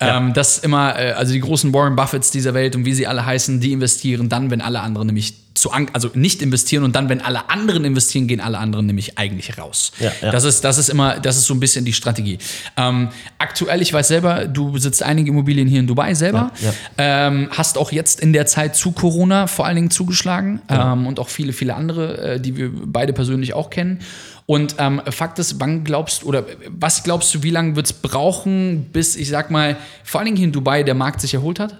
Ja. 0.00 0.18
Ähm, 0.18 0.32
das 0.34 0.58
immer, 0.58 0.98
äh, 0.98 1.12
also 1.12 1.32
die 1.32 1.40
großen 1.40 1.72
Warren 1.72 1.96
Buffets 1.96 2.30
dieser 2.30 2.54
Welt 2.54 2.76
und 2.76 2.84
wie 2.84 2.92
sie 2.92 3.06
alle 3.06 3.24
heißen, 3.24 3.58
die 3.60 3.72
investieren 3.72 4.28
dann, 4.28 4.50
wenn 4.50 4.60
alle 4.60 4.80
anderen 4.80 5.06
nämlich 5.06 5.34
zu 5.60 5.70
also 5.70 6.10
nicht 6.14 6.42
investieren 6.42 6.84
und 6.84 6.94
dann, 6.94 7.08
wenn 7.08 7.20
alle 7.20 7.50
anderen 7.50 7.84
investieren, 7.84 8.26
gehen 8.26 8.40
alle 8.40 8.58
anderen 8.58 8.86
nämlich 8.86 9.18
eigentlich 9.18 9.58
raus. 9.58 9.92
Ja, 9.98 10.12
ja. 10.22 10.30
Das, 10.30 10.44
ist, 10.44 10.62
das 10.64 10.78
ist 10.78 10.88
immer, 10.88 11.18
das 11.20 11.36
ist 11.36 11.46
so 11.46 11.54
ein 11.54 11.60
bisschen 11.60 11.84
die 11.84 11.92
Strategie. 11.92 12.38
Ähm, 12.76 13.08
aktuell, 13.38 13.82
ich 13.82 13.92
weiß 13.92 14.08
selber, 14.08 14.46
du 14.46 14.72
besitzt 14.72 15.02
einige 15.02 15.30
Immobilien 15.30 15.68
hier 15.68 15.80
in 15.80 15.86
Dubai 15.86 16.14
selber, 16.14 16.52
ja, 16.60 16.72
ähm, 16.98 17.48
hast 17.50 17.78
auch 17.78 17.92
jetzt 17.92 18.20
in 18.20 18.32
der 18.32 18.46
Zeit 18.46 18.76
zu 18.76 18.92
Corona 18.92 19.46
vor 19.46 19.66
allen 19.66 19.76
Dingen 19.76 19.90
zugeschlagen 19.90 20.60
ähm, 20.68 21.06
und 21.06 21.20
auch 21.20 21.28
viele, 21.28 21.52
viele 21.52 21.74
andere, 21.74 22.34
äh, 22.34 22.40
die 22.40 22.56
wir 22.56 22.70
beide 22.72 23.12
persönlich 23.12 23.54
auch 23.54 23.70
kennen. 23.70 24.00
Und 24.46 24.76
ähm, 24.78 25.02
Fakt 25.10 25.38
ist, 25.38 25.60
wann 25.60 25.84
glaubst 25.84 26.22
du, 26.22 26.26
oder 26.26 26.44
was 26.68 27.02
glaubst 27.02 27.34
du, 27.34 27.42
wie 27.42 27.50
lange 27.50 27.76
wird 27.76 27.84
es 27.84 27.92
brauchen, 27.92 28.86
bis, 28.92 29.14
ich 29.14 29.28
sag 29.28 29.50
mal, 29.50 29.76
vor 30.04 30.20
allen 30.20 30.26
Dingen 30.26 30.36
hier 30.38 30.46
in 30.46 30.52
Dubai 30.52 30.82
der 30.84 30.94
Markt 30.94 31.20
sich 31.20 31.34
erholt 31.34 31.60
hat? 31.60 31.76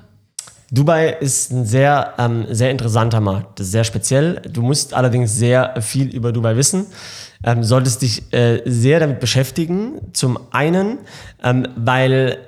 Dubai 0.70 1.16
ist 1.20 1.50
ein 1.50 1.64
sehr, 1.64 2.14
ähm, 2.18 2.46
sehr 2.50 2.70
interessanter 2.70 3.20
Markt. 3.20 3.58
Das 3.58 3.66
ist 3.66 3.72
sehr 3.72 3.84
speziell. 3.84 4.42
Du 4.52 4.62
musst 4.62 4.92
allerdings 4.92 5.34
sehr 5.34 5.80
viel 5.80 6.14
über 6.14 6.32
Dubai 6.32 6.56
wissen. 6.56 6.86
Ähm, 7.42 7.64
solltest 7.64 8.02
dich 8.02 8.32
äh, 8.32 8.60
sehr 8.66 9.00
damit 9.00 9.20
beschäftigen. 9.20 10.12
Zum 10.12 10.38
einen, 10.50 10.98
ähm, 11.42 11.68
weil 11.76 12.38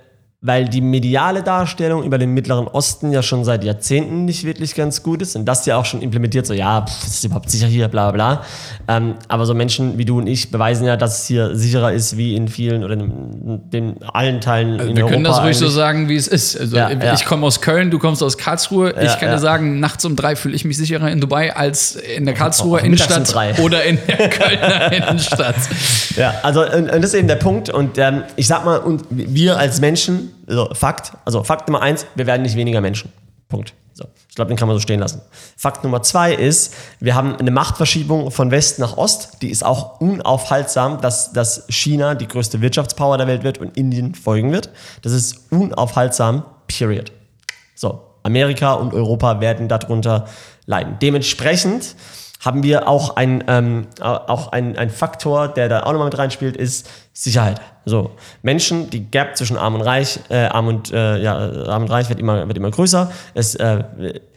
weil 0.43 0.66
die 0.70 0.80
mediale 0.80 1.43
Darstellung 1.43 2.03
über 2.03 2.16
den 2.16 2.30
Mittleren 2.32 2.66
Osten 2.66 3.12
ja 3.12 3.22
schon 3.22 3.45
seit 3.45 3.62
Jahrzehnten 3.62 4.24
nicht 4.24 4.45
wirklich 4.45 4.74
ganz 4.74 5.03
gut 5.03 5.20
ist 5.20 5.36
und 5.36 5.45
das 5.45 5.66
ja 5.66 5.76
auch 5.76 5.84
schon 5.84 6.01
implementiert, 6.01 6.47
so 6.47 6.55
ja, 6.55 6.86
pff, 6.86 7.07
ist 7.07 7.22
überhaupt 7.24 7.51
sicher 7.51 7.66
hier, 7.66 7.88
bla 7.88 8.11
bla 8.11 8.36
bla. 8.36 8.45
Ähm, 8.88 9.16
aber 9.28 9.45
so 9.45 9.53
Menschen 9.53 9.99
wie 9.99 10.07
du 10.07 10.16
und 10.16 10.26
ich 10.26 10.51
beweisen 10.51 10.86
ja, 10.86 10.97
dass 10.97 11.20
es 11.20 11.26
hier 11.26 11.55
sicherer 11.57 11.93
ist 11.93 12.16
wie 12.16 12.36
in 12.36 12.49
vielen 12.49 12.84
oder 12.84 12.95
in 12.95 13.61
den 13.70 14.03
allen 14.03 14.41
Teilen 14.41 14.74
in 14.76 14.80
Also 14.80 14.97
Wir 14.97 15.03
Europa. 15.05 15.12
können 15.12 15.24
das 15.24 15.43
ruhig 15.43 15.57
so 15.59 15.66
eigentlich. 15.66 15.74
sagen, 15.74 16.09
wie 16.09 16.16
es 16.16 16.26
ist. 16.26 16.59
Also 16.59 16.74
Ja, 16.74 16.88
ich 16.91 17.03
ja. 17.03 17.16
komme 17.26 17.47
aus 17.47 17.61
Köln, 17.61 17.91
du 17.91 17.99
kommst 17.99 18.22
aus 18.22 18.38
Karlsruhe. 18.38 18.93
ich 18.97 19.03
Ja, 19.03 19.16
kann 19.16 19.28
ja. 19.28 19.34
dir 19.34 19.41
sagen, 19.41 19.78
nachts 19.78 20.07
um 20.07 20.16
drei 20.16 20.36
fühle 20.36 20.57
ich 20.57 20.64
mich 20.64 20.78
sicherer 20.78 21.11
in 21.11 21.20
Dubai 21.20 21.55
als 21.55 21.97
in 21.97 22.24
der 22.24 22.32
Karlsruher 22.34 22.78
um 22.80 22.86
Innenstadt 22.86 23.30
drei. 23.34 23.53
oder 23.61 23.84
in 23.84 23.99
der 24.09 24.30
Kölner 24.30 24.91
Innenstadt. 25.11 25.57
Ja, 26.16 26.32
also 26.43 26.62
und, 26.62 26.91
und 26.91 27.03
das 27.03 27.12
ist 27.12 27.14
eben 27.14 27.28
der 27.28 27.36
Punkt. 27.36 27.68
Und 27.68 27.99
ähm, 27.99 28.22
ich 28.36 28.47
sag 28.47 28.64
mal, 28.64 28.78
und 28.78 29.05
wir 29.11 29.59
als 29.59 29.82
Menschen, 29.82 30.30
also 30.47 30.74
Fakt, 30.74 31.12
also 31.24 31.43
Fakt 31.45 31.68
Nummer 31.68 31.83
eins, 31.83 32.07
wir 32.14 32.26
werden 32.26 32.43
nicht 32.43 32.57
weniger 32.57 32.81
Menschen. 32.81 33.12
Punkt. 33.49 33.74
So, 33.93 34.05
ich 34.28 34.35
glaube, 34.35 34.49
den 34.49 34.57
kann 34.57 34.68
man 34.68 34.76
so 34.76 34.81
stehen 34.81 35.01
lassen. 35.01 35.20
Fakt 35.57 35.85
Nummer 35.85 36.03
zwei 36.03 36.33
ist, 36.33 36.72
wir 37.01 37.14
haben 37.14 37.37
eine 37.37 37.51
Machtverschiebung 37.51 38.31
von 38.31 38.51
West 38.51 38.78
nach 38.78 38.97
Ost, 38.97 39.43
die 39.43 39.51
ist 39.51 39.64
auch 39.64 40.01
unaufhaltsam, 40.01 41.01
dass, 41.01 41.33
dass 41.33 41.66
China 41.68 42.14
die 42.14 42.28
größte 42.28 42.61
Wirtschaftspower 42.61 43.18
der 43.18 43.26
Welt 43.26 43.43
wird 43.43 43.59
und 43.59 43.76
Indien 43.76 44.14
folgen 44.14 44.53
wird. 44.53 44.70
Das 45.03 45.12
ist 45.12 45.51
unaufhaltsam, 45.51 46.45
period. 46.66 47.12
So, 47.74 48.01
Amerika 48.22 48.74
und 48.74 48.95
Europa 48.95 49.41
werden 49.41 49.68
darunter 49.68 50.26
leiden. 50.66 50.97
Dementsprechend 51.03 51.97
haben 52.41 52.62
wir 52.62 52.88
auch 52.88 53.16
ein, 53.16 53.45
ähm, 53.49 53.86
auch 54.01 54.51
ein, 54.53 54.76
ein 54.76 54.88
Faktor, 54.88 55.49
der 55.49 55.68
da 55.68 55.82
auch 55.82 55.93
nochmal 55.93 56.07
mit 56.07 56.18
reinspielt, 56.18 56.57
ist 56.57 56.88
Sicherheit. 57.12 57.61
So, 57.84 58.12
Menschen, 58.43 58.88
die 58.88 59.05
Gap 59.05 59.36
zwischen 59.36 59.59
Arm 59.59 59.74
und 59.74 59.82
Reich, 59.82 60.20
äh, 60.30 60.47
Arm 60.47 60.68
und, 60.68 60.91
äh, 60.91 61.18
ja, 61.18 61.36
Arm 61.66 61.82
und 61.82 61.91
Reich 61.91 62.09
wird 62.09 62.18
immer, 62.18 62.47
wird 62.49 62.57
immer 62.57 62.70
größer. 62.70 63.11
Es, 63.34 63.57
äh, 63.57 63.84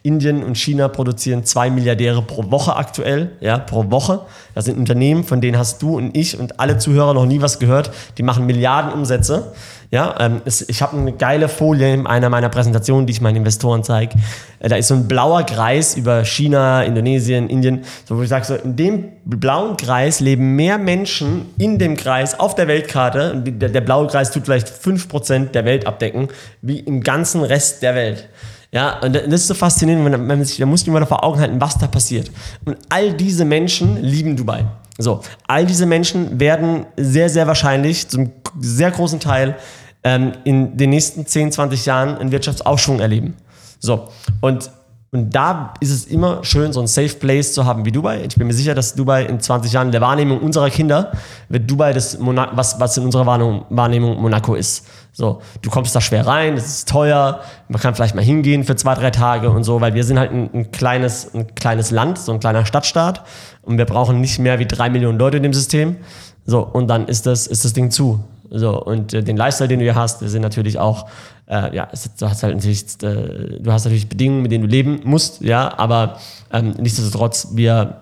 Indien 0.02 0.44
und 0.44 0.58
China 0.58 0.90
produzieren 0.90 1.46
zwei 1.46 1.70
Milliardäre 1.70 2.22
pro 2.22 2.52
Woche 2.52 2.76
aktuell, 2.76 3.32
ja, 3.40 3.58
pro 3.58 3.90
Woche. 3.90 4.22
Das 4.54 4.66
sind 4.66 4.78
Unternehmen, 4.78 5.24
von 5.24 5.40
denen 5.40 5.58
hast 5.58 5.82
du 5.82 5.98
und 5.98 6.18
ich 6.18 6.38
und 6.38 6.60
alle 6.60 6.78
Zuhörer 6.78 7.14
noch 7.14 7.26
nie 7.26 7.42
was 7.42 7.60
gehört. 7.60 7.92
Die 8.18 8.24
machen 8.24 8.46
Milliarden 8.46 8.92
Umsätze. 8.92 9.54
Ja, 9.94 10.16
ähm, 10.20 10.42
es, 10.44 10.68
ich 10.68 10.82
habe 10.82 10.98
eine 10.98 11.12
geile 11.12 11.48
Folie 11.48 11.94
in 11.94 12.08
einer 12.08 12.28
meiner 12.28 12.50
Präsentationen, 12.50 13.06
die 13.06 13.14
ich 13.14 13.22
meinen 13.22 13.36
Investoren 13.36 13.84
zeige. 13.84 14.16
Äh, 14.58 14.70
da 14.70 14.76
ist 14.76 14.88
so 14.88 14.96
ein 14.96 15.08
blauer 15.08 15.44
Kreis 15.44 15.96
über 15.96 16.26
China, 16.26 16.82
Indonesien, 16.82 17.48
Indien, 17.48 17.84
so, 18.04 18.18
wo 18.18 18.24
ich 18.24 18.30
sage, 18.30 18.44
so, 18.44 18.56
in 18.56 18.76
dem 18.76 19.12
blauen 19.24 19.78
Kreis 19.78 20.20
leben 20.20 20.56
mehr 20.56 20.80
Menschen 20.80 21.46
in 21.60 21.78
dem 21.78 21.96
Kreis 21.96 22.40
auf 22.40 22.56
der 22.56 22.68
Weltkarte. 22.68 23.36
Der, 23.46 23.70
der 23.70 23.82
blaue 23.82 24.08
Kreis 24.08 24.32
tut 24.32 24.46
vielleicht 24.46 24.68
5% 24.68 25.52
der 25.52 25.64
Welt 25.64 25.86
abdecken, 25.86 26.30
wie 26.64 26.80
im 26.80 27.04
ganzen 27.04 27.44
Rest 27.44 27.84
der 27.84 27.94
Welt. 27.94 28.30
Ja, 28.72 28.98
und 29.02 29.16
das 29.16 29.28
ist 29.28 29.48
so 29.48 29.54
faszinierend, 29.54 30.12
wenn 30.12 30.26
man, 30.26 30.44
sich, 30.44 30.58
da 30.58 30.66
muss 30.66 30.88
man 30.88 31.06
vor 31.06 31.24
Augen 31.24 31.40
halten, 31.40 31.62
was 31.62 31.78
da 31.78 31.86
passiert. 31.86 32.32
Und 32.66 32.78
all 32.90 33.14
diese 33.14 33.46
Menschen 33.46 34.02
lieben 34.02 34.36
Dubai. 34.36 34.66
So, 34.98 35.22
all 35.48 35.68
diese 35.68 35.86
Menschen 35.86 36.40
werden 36.40 36.88
sehr, 36.98 37.30
sehr 37.30 37.46
wahrscheinlich 37.46 38.08
zum 38.08 38.32
sehr 38.60 38.90
großen 38.90 39.20
Teil 39.20 39.56
ähm, 40.04 40.34
in 40.44 40.78
den 40.78 40.90
nächsten 40.90 41.26
10, 41.26 41.52
20 41.52 41.86
Jahren 41.86 42.18
einen 42.18 42.32
Wirtschaftsaufschwung 42.32 43.00
erleben. 43.00 43.36
So, 43.80 44.08
und, 44.42 44.72
und 45.12 45.36
da 45.36 45.74
ist 45.80 45.92
es 45.92 46.06
immer 46.06 46.44
schön, 46.44 46.74
so 46.74 46.80
ein 46.80 46.88
Safe 46.88 47.14
Place 47.16 47.54
zu 47.54 47.66
haben 47.66 47.86
wie 47.86 47.92
Dubai. 47.92 48.24
Ich 48.26 48.36
bin 48.36 48.48
mir 48.48 48.54
sicher, 48.54 48.74
dass 48.74 48.96
Dubai 48.96 49.26
in 49.26 49.40
20 49.40 49.72
Jahren 49.72 49.92
der 49.92 50.02
Wahrnehmung 50.02 50.40
unserer 50.40 50.70
Kinder 50.70 51.12
wird 51.50 51.70
Dubai 51.70 51.94
das 51.94 52.18
Mona 52.18 52.52
was, 52.54 52.80
was 52.80 52.98
in 52.98 53.04
unserer 53.04 53.26
Wahrnehmung, 53.26 53.66
Wahrnehmung 53.70 54.22
Monaco 54.22 54.56
ist. 54.56 54.88
So, 55.12 55.42
du 55.62 55.70
kommst 55.70 55.96
da 55.96 56.02
schwer 56.02 56.26
rein, 56.26 56.56
es 56.56 56.66
ist 56.66 56.90
teuer, 56.90 57.42
man 57.68 57.80
kann 57.80 57.94
vielleicht 57.94 58.16
mal 58.16 58.24
hingehen 58.24 58.64
für 58.64 58.76
zwei, 58.76 58.96
drei 58.96 59.12
Tage 59.12 59.50
und 59.50 59.64
so, 59.64 59.80
weil 59.80 59.94
wir 59.94 60.04
sind 60.04 60.18
halt 60.18 60.32
ein, 60.32 60.50
ein, 60.54 60.72
kleines, 60.72 61.34
ein 61.36 61.54
kleines 61.54 61.92
Land, 61.92 62.18
so 62.18 62.32
ein 62.32 62.40
kleiner 62.40 62.66
Stadtstaat 62.66 63.24
und 63.62 63.78
wir 63.78 63.86
brauchen 63.86 64.22
nicht 64.22 64.40
mehr 64.40 64.60
wie 64.60 64.66
drei 64.66 64.90
Millionen 64.90 65.20
Leute 65.20 65.38
in 65.38 65.44
dem 65.44 65.54
System. 65.54 65.98
So, 66.46 66.62
und 66.62 66.88
dann 66.88 67.08
ist 67.08 67.26
das, 67.26 67.48
ist 67.48 67.64
das 67.64 67.74
Ding 67.74 67.92
zu. 67.92 68.24
So, 68.56 68.80
und 68.82 69.14
äh, 69.14 69.24
den 69.24 69.36
Lifestyle, 69.36 69.68
den 69.68 69.80
du 69.80 69.86
hier 69.86 69.96
hast, 69.96 70.20
sind 70.20 70.42
natürlich 70.42 70.78
auch, 70.78 71.08
äh, 71.48 71.76
ja, 71.76 71.88
es, 71.92 72.10
du 72.16 72.30
hast 72.30 72.44
halt 72.44 72.56
natürlich, 72.56 72.86
äh, 73.02 73.60
du 73.60 73.72
hast 73.72 73.86
natürlich 73.86 74.08
Bedingungen, 74.08 74.44
mit 74.44 74.52
denen 74.52 74.66
du 74.66 74.70
leben 74.70 75.02
musst, 75.06 75.42
ja, 75.42 75.76
aber 75.78 76.20
ähm, 76.52 76.76
nichtsdestotrotz, 76.80 77.50
wir, 77.54 78.02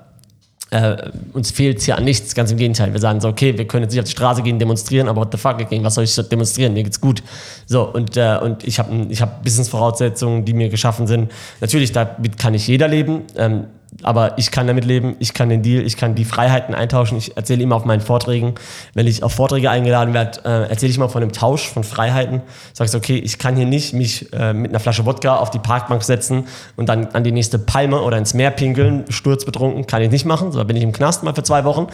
äh, 0.71 1.09
uns 1.31 1.51
fehlt 1.51 1.81
hier 1.81 1.97
an 1.97 2.03
nichts, 2.03 2.35
ganz 2.35 2.51
im 2.51 2.57
Gegenteil. 2.57 2.91
Wir 2.91 2.99
sagen 2.99 3.21
so, 3.21 3.29
okay, 3.29 3.57
wir 3.57 3.65
können 3.65 3.83
jetzt 3.83 3.93
nicht 3.93 4.01
auf 4.01 4.05
die 4.05 4.11
Straße 4.11 4.41
gehen, 4.41 4.59
demonstrieren, 4.59 5.07
aber 5.07 5.21
what 5.21 5.31
the 5.31 5.37
fuck, 5.37 5.57
gegen 5.69 5.83
was 5.85 5.95
soll 5.95 6.03
ich 6.03 6.15
demonstrieren? 6.15 6.73
Mir 6.73 6.83
geht's 6.83 6.99
gut. 6.99 7.23
So, 7.65 7.83
und, 7.83 8.17
äh, 8.17 8.37
und 8.41 8.65
ich 8.65 8.77
habe 8.77 9.07
ich 9.09 9.21
hab 9.21 9.43
Business-Voraussetzungen, 9.43 10.43
die 10.43 10.53
mir 10.53 10.67
geschaffen 10.67 11.07
sind. 11.07 11.31
Natürlich, 11.61 11.93
damit 11.93 12.37
kann 12.37 12.51
nicht 12.51 12.67
jeder 12.67 12.89
leben, 12.89 13.23
ähm, 13.37 13.65
aber 14.03 14.37
ich 14.37 14.51
kann 14.51 14.67
damit 14.67 14.85
leben, 14.85 15.15
ich 15.19 15.33
kann 15.33 15.49
den 15.49 15.61
Deal, 15.61 15.85
ich 15.85 15.97
kann 15.97 16.15
die 16.15 16.25
Freiheiten 16.25 16.73
eintauschen. 16.73 17.17
Ich 17.17 17.35
erzähle 17.35 17.61
immer 17.61 17.75
auf 17.75 17.85
meinen 17.85 18.01
Vorträgen, 18.01 18.55
wenn 18.93 19.05
ich 19.05 19.21
auf 19.21 19.33
Vorträge 19.33 19.69
eingeladen 19.69 20.13
werde, 20.13 20.39
äh, 20.45 20.69
erzähle 20.69 20.91
ich 20.91 20.97
mal 20.97 21.09
von 21.09 21.21
einem 21.21 21.33
Tausch 21.33 21.67
von 21.69 21.83
Freiheiten. 21.83 22.41
Sagst 22.73 22.95
okay, 22.95 23.17
ich 23.17 23.37
kann 23.37 23.55
hier 23.55 23.65
nicht 23.65 23.93
mich 23.93 24.31
äh, 24.33 24.53
mit 24.53 24.71
einer 24.71 24.79
Flasche 24.79 25.05
Wodka 25.05 25.35
auf 25.35 25.51
die 25.51 25.59
Parkbank 25.59 26.03
setzen 26.03 26.45
und 26.77 26.87
dann 26.87 27.07
an 27.07 27.23
die 27.23 27.31
nächste 27.31 27.59
Palme 27.59 28.01
oder 28.01 28.17
ins 28.17 28.33
Meer 28.33 28.51
pinkeln, 28.51 29.05
sturzbetrunken, 29.09 29.87
kann 29.87 30.01
ich 30.01 30.09
nicht 30.09 30.25
machen. 30.25 30.51
So 30.51 30.59
da 30.59 30.63
bin 30.63 30.77
ich 30.77 30.83
im 30.83 30.93
Knast 30.93 31.23
mal 31.23 31.35
für 31.35 31.43
zwei 31.43 31.65
Wochen. 31.65 31.87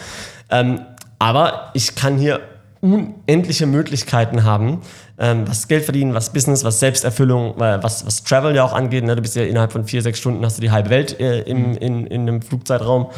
Ähm, 0.50 0.80
aber 1.18 1.70
ich 1.74 1.96
kann 1.96 2.16
hier 2.16 2.40
unendliche 2.80 3.66
Möglichkeiten 3.66 4.44
haben, 4.44 4.82
ähm, 5.18 5.48
was 5.48 5.66
Geld 5.66 5.84
verdienen, 5.84 6.14
was 6.14 6.32
Business, 6.32 6.62
was 6.62 6.78
Selbsterfüllung, 6.78 7.56
äh, 7.60 7.82
was, 7.82 8.06
was 8.06 8.22
Travel 8.22 8.54
ja 8.54 8.62
auch 8.62 8.72
angeht. 8.72 9.04
Ne? 9.04 9.16
Du 9.16 9.22
bist 9.22 9.34
ja 9.34 9.42
innerhalb 9.42 9.72
von 9.72 9.84
vier, 9.84 10.00
sechs 10.00 10.20
Stunden 10.20 10.44
hast 10.44 10.58
du 10.58 10.62
die 10.62 10.70
halbe 10.70 10.90
Welt 10.90 11.18
äh, 11.18 11.40
im, 11.40 11.76
in, 11.76 12.06
in 12.06 12.22
einem 12.22 12.42
Flugzeitraum. 12.42 13.08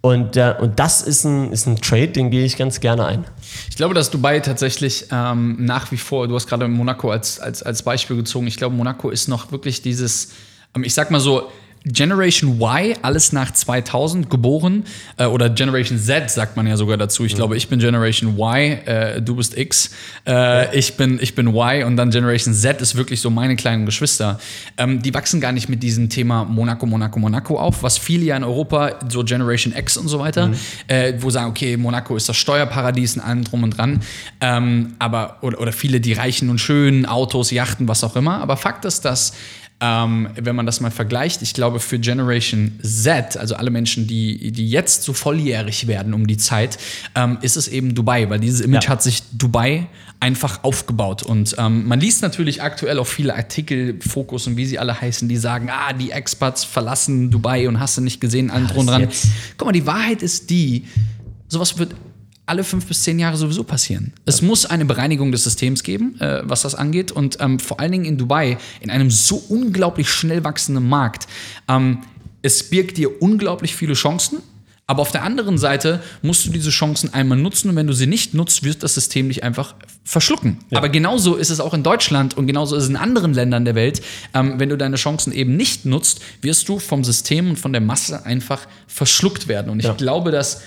Und, 0.00 0.36
äh, 0.36 0.54
und 0.58 0.78
das 0.78 1.02
ist 1.02 1.24
ein, 1.24 1.52
ist 1.52 1.66
ein 1.66 1.76
Trade, 1.76 2.08
den 2.08 2.30
gehe 2.30 2.46
ich 2.46 2.56
ganz 2.56 2.80
gerne 2.80 3.04
ein. 3.04 3.24
Ich 3.68 3.76
glaube, 3.76 3.94
dass 3.94 4.10
Dubai 4.10 4.40
tatsächlich 4.40 5.08
ähm, 5.12 5.56
nach 5.60 5.92
wie 5.92 5.98
vor, 5.98 6.26
du 6.26 6.34
hast 6.34 6.46
gerade 6.46 6.66
Monaco 6.66 7.10
als, 7.10 7.38
als, 7.38 7.62
als 7.62 7.82
Beispiel 7.82 8.16
gezogen, 8.16 8.46
ich 8.46 8.56
glaube, 8.56 8.74
Monaco 8.74 9.10
ist 9.10 9.28
noch 9.28 9.52
wirklich 9.52 9.82
dieses, 9.82 10.32
ähm, 10.74 10.84
ich 10.84 10.94
sag 10.94 11.10
mal 11.10 11.20
so, 11.20 11.50
Generation 11.84 12.60
Y, 12.60 12.94
alles 13.00 13.32
nach 13.32 13.52
2000 13.52 14.28
geboren, 14.28 14.84
äh, 15.16 15.24
oder 15.24 15.48
Generation 15.48 15.98
Z 15.98 16.30
sagt 16.30 16.56
man 16.56 16.66
ja 16.66 16.76
sogar 16.76 16.98
dazu. 16.98 17.24
Ich 17.24 17.34
glaube, 17.34 17.56
ich 17.56 17.68
bin 17.68 17.78
Generation 17.78 18.36
Y, 18.36 18.86
äh, 18.86 19.22
du 19.22 19.36
bist 19.36 19.56
X, 19.56 19.90
äh, 20.26 20.76
ich, 20.76 20.96
bin, 20.96 21.18
ich 21.22 21.34
bin 21.34 21.48
Y 21.48 21.84
und 21.84 21.96
dann 21.96 22.10
Generation 22.10 22.52
Z 22.52 22.82
ist 22.82 22.96
wirklich 22.96 23.20
so 23.22 23.30
meine 23.30 23.56
kleinen 23.56 23.86
Geschwister. 23.86 24.38
Ähm, 24.76 25.00
die 25.00 25.14
wachsen 25.14 25.40
gar 25.40 25.52
nicht 25.52 25.70
mit 25.70 25.82
diesem 25.82 26.10
Thema 26.10 26.44
Monaco, 26.44 26.84
Monaco, 26.84 27.18
Monaco 27.18 27.58
auf, 27.58 27.82
was 27.82 27.96
viele 27.96 28.24
ja 28.24 28.36
in 28.36 28.44
Europa, 28.44 28.98
so 29.08 29.24
Generation 29.24 29.74
X 29.74 29.96
und 29.96 30.08
so 30.08 30.18
weiter, 30.18 30.50
äh, 30.86 31.14
wo 31.18 31.30
sagen, 31.30 31.48
okay, 31.48 31.78
Monaco 31.78 32.14
ist 32.14 32.28
das 32.28 32.36
Steuerparadies 32.36 33.16
und 33.16 33.22
allem 33.22 33.44
drum 33.44 33.62
und 33.62 33.78
dran. 33.78 34.00
Ähm, 34.42 34.96
aber, 34.98 35.38
oder, 35.40 35.58
oder 35.60 35.72
viele, 35.72 36.00
die 36.00 36.12
reichen 36.12 36.50
und 36.50 36.58
schönen 36.58 37.06
Autos, 37.06 37.50
Yachten, 37.50 37.88
was 37.88 38.04
auch 38.04 38.16
immer. 38.16 38.40
Aber 38.42 38.58
Fakt 38.58 38.84
ist, 38.84 39.06
dass 39.06 39.32
ähm, 39.80 40.28
wenn 40.36 40.54
man 40.54 40.66
das 40.66 40.80
mal 40.80 40.90
vergleicht, 40.90 41.42
ich 41.42 41.54
glaube 41.54 41.80
für 41.80 41.98
Generation 41.98 42.78
Z, 42.82 43.36
also 43.36 43.54
alle 43.54 43.70
Menschen, 43.70 44.06
die, 44.06 44.52
die 44.52 44.68
jetzt 44.68 45.04
so 45.04 45.12
volljährig 45.12 45.86
werden 45.86 46.12
um 46.12 46.26
die 46.26 46.36
Zeit, 46.36 46.78
ähm, 47.14 47.38
ist 47.40 47.56
es 47.56 47.66
eben 47.68 47.94
Dubai, 47.94 48.28
weil 48.28 48.40
dieses 48.40 48.60
Image 48.60 48.84
Ja. 48.84 48.90
hat 48.90 49.02
sich 49.02 49.22
Dubai 49.32 49.86
einfach 50.20 50.64
aufgebaut. 50.64 51.22
Und 51.22 51.54
ähm, 51.56 51.88
man 51.88 51.98
liest 51.98 52.20
natürlich 52.20 52.62
aktuell 52.62 52.98
auch 52.98 53.06
viele 53.06 53.34
Artikel, 53.34 53.98
Fokus 54.00 54.46
und 54.46 54.58
wie 54.58 54.66
sie 54.66 54.78
alle 54.78 55.00
heißen, 55.00 55.28
die 55.28 55.38
sagen, 55.38 55.70
ah, 55.70 55.94
die 55.94 56.10
Expats 56.10 56.62
verlassen 56.64 57.30
Dubai 57.30 57.66
und 57.66 57.80
hast 57.80 57.96
du 57.96 58.02
nicht 58.02 58.20
gesehen, 58.20 58.50
allen 58.50 58.68
das 58.68 58.76
dran. 58.86 59.08
Guck 59.56 59.66
mal, 59.66 59.72
die 59.72 59.86
Wahrheit 59.86 60.20
ist 60.20 60.50
die, 60.50 60.84
sowas 61.48 61.78
wird 61.78 61.94
alle 62.50 62.64
fünf 62.64 62.84
bis 62.86 63.02
zehn 63.02 63.18
Jahre 63.18 63.36
sowieso 63.36 63.64
passieren. 63.64 64.12
Es 64.26 64.42
muss 64.42 64.66
eine 64.66 64.84
Bereinigung 64.84 65.32
des 65.32 65.44
Systems 65.44 65.82
geben, 65.82 66.20
äh, 66.20 66.40
was 66.42 66.62
das 66.62 66.74
angeht. 66.74 67.12
Und 67.12 67.38
ähm, 67.40 67.58
vor 67.58 67.80
allen 67.80 67.92
Dingen 67.92 68.04
in 68.04 68.18
Dubai, 68.18 68.58
in 68.80 68.90
einem 68.90 69.10
so 69.10 69.36
unglaublich 69.48 70.10
schnell 70.10 70.44
wachsenden 70.44 70.88
Markt, 70.88 71.26
ähm, 71.68 71.98
es 72.42 72.68
birgt 72.68 72.96
dir 72.98 73.22
unglaublich 73.22 73.74
viele 73.76 73.94
Chancen. 73.94 74.38
Aber 74.86 75.02
auf 75.02 75.12
der 75.12 75.22
anderen 75.22 75.56
Seite 75.56 76.02
musst 76.20 76.44
du 76.46 76.50
diese 76.50 76.70
Chancen 76.70 77.14
einmal 77.14 77.38
nutzen 77.38 77.70
und 77.70 77.76
wenn 77.76 77.86
du 77.86 77.92
sie 77.92 78.08
nicht 78.08 78.34
nutzt, 78.34 78.64
wird 78.64 78.82
das 78.82 78.94
System 78.94 79.28
dich 79.28 79.44
einfach 79.44 79.76
verschlucken. 80.02 80.58
Aber 80.72 80.88
genauso 80.88 81.36
ist 81.36 81.50
es 81.50 81.60
auch 81.60 81.74
in 81.74 81.84
Deutschland 81.84 82.36
und 82.36 82.48
genauso 82.48 82.74
ist 82.74 82.82
es 82.82 82.88
in 82.88 82.96
anderen 82.96 83.32
Ländern 83.32 83.64
der 83.64 83.76
Welt. 83.76 84.02
Ähm, 84.34 84.54
wenn 84.58 84.68
du 84.68 84.76
deine 84.76 84.96
Chancen 84.96 85.32
eben 85.32 85.56
nicht 85.56 85.84
nutzt, 85.84 86.18
wirst 86.42 86.68
du 86.68 86.80
vom 86.80 87.04
System 87.04 87.50
und 87.50 87.56
von 87.56 87.72
der 87.72 87.80
Masse 87.80 88.26
einfach 88.26 88.66
verschluckt 88.88 89.46
werden. 89.46 89.70
Und 89.70 89.78
ich 89.78 89.86
Ja. 89.86 89.92
glaube, 89.92 90.32
dass 90.32 90.62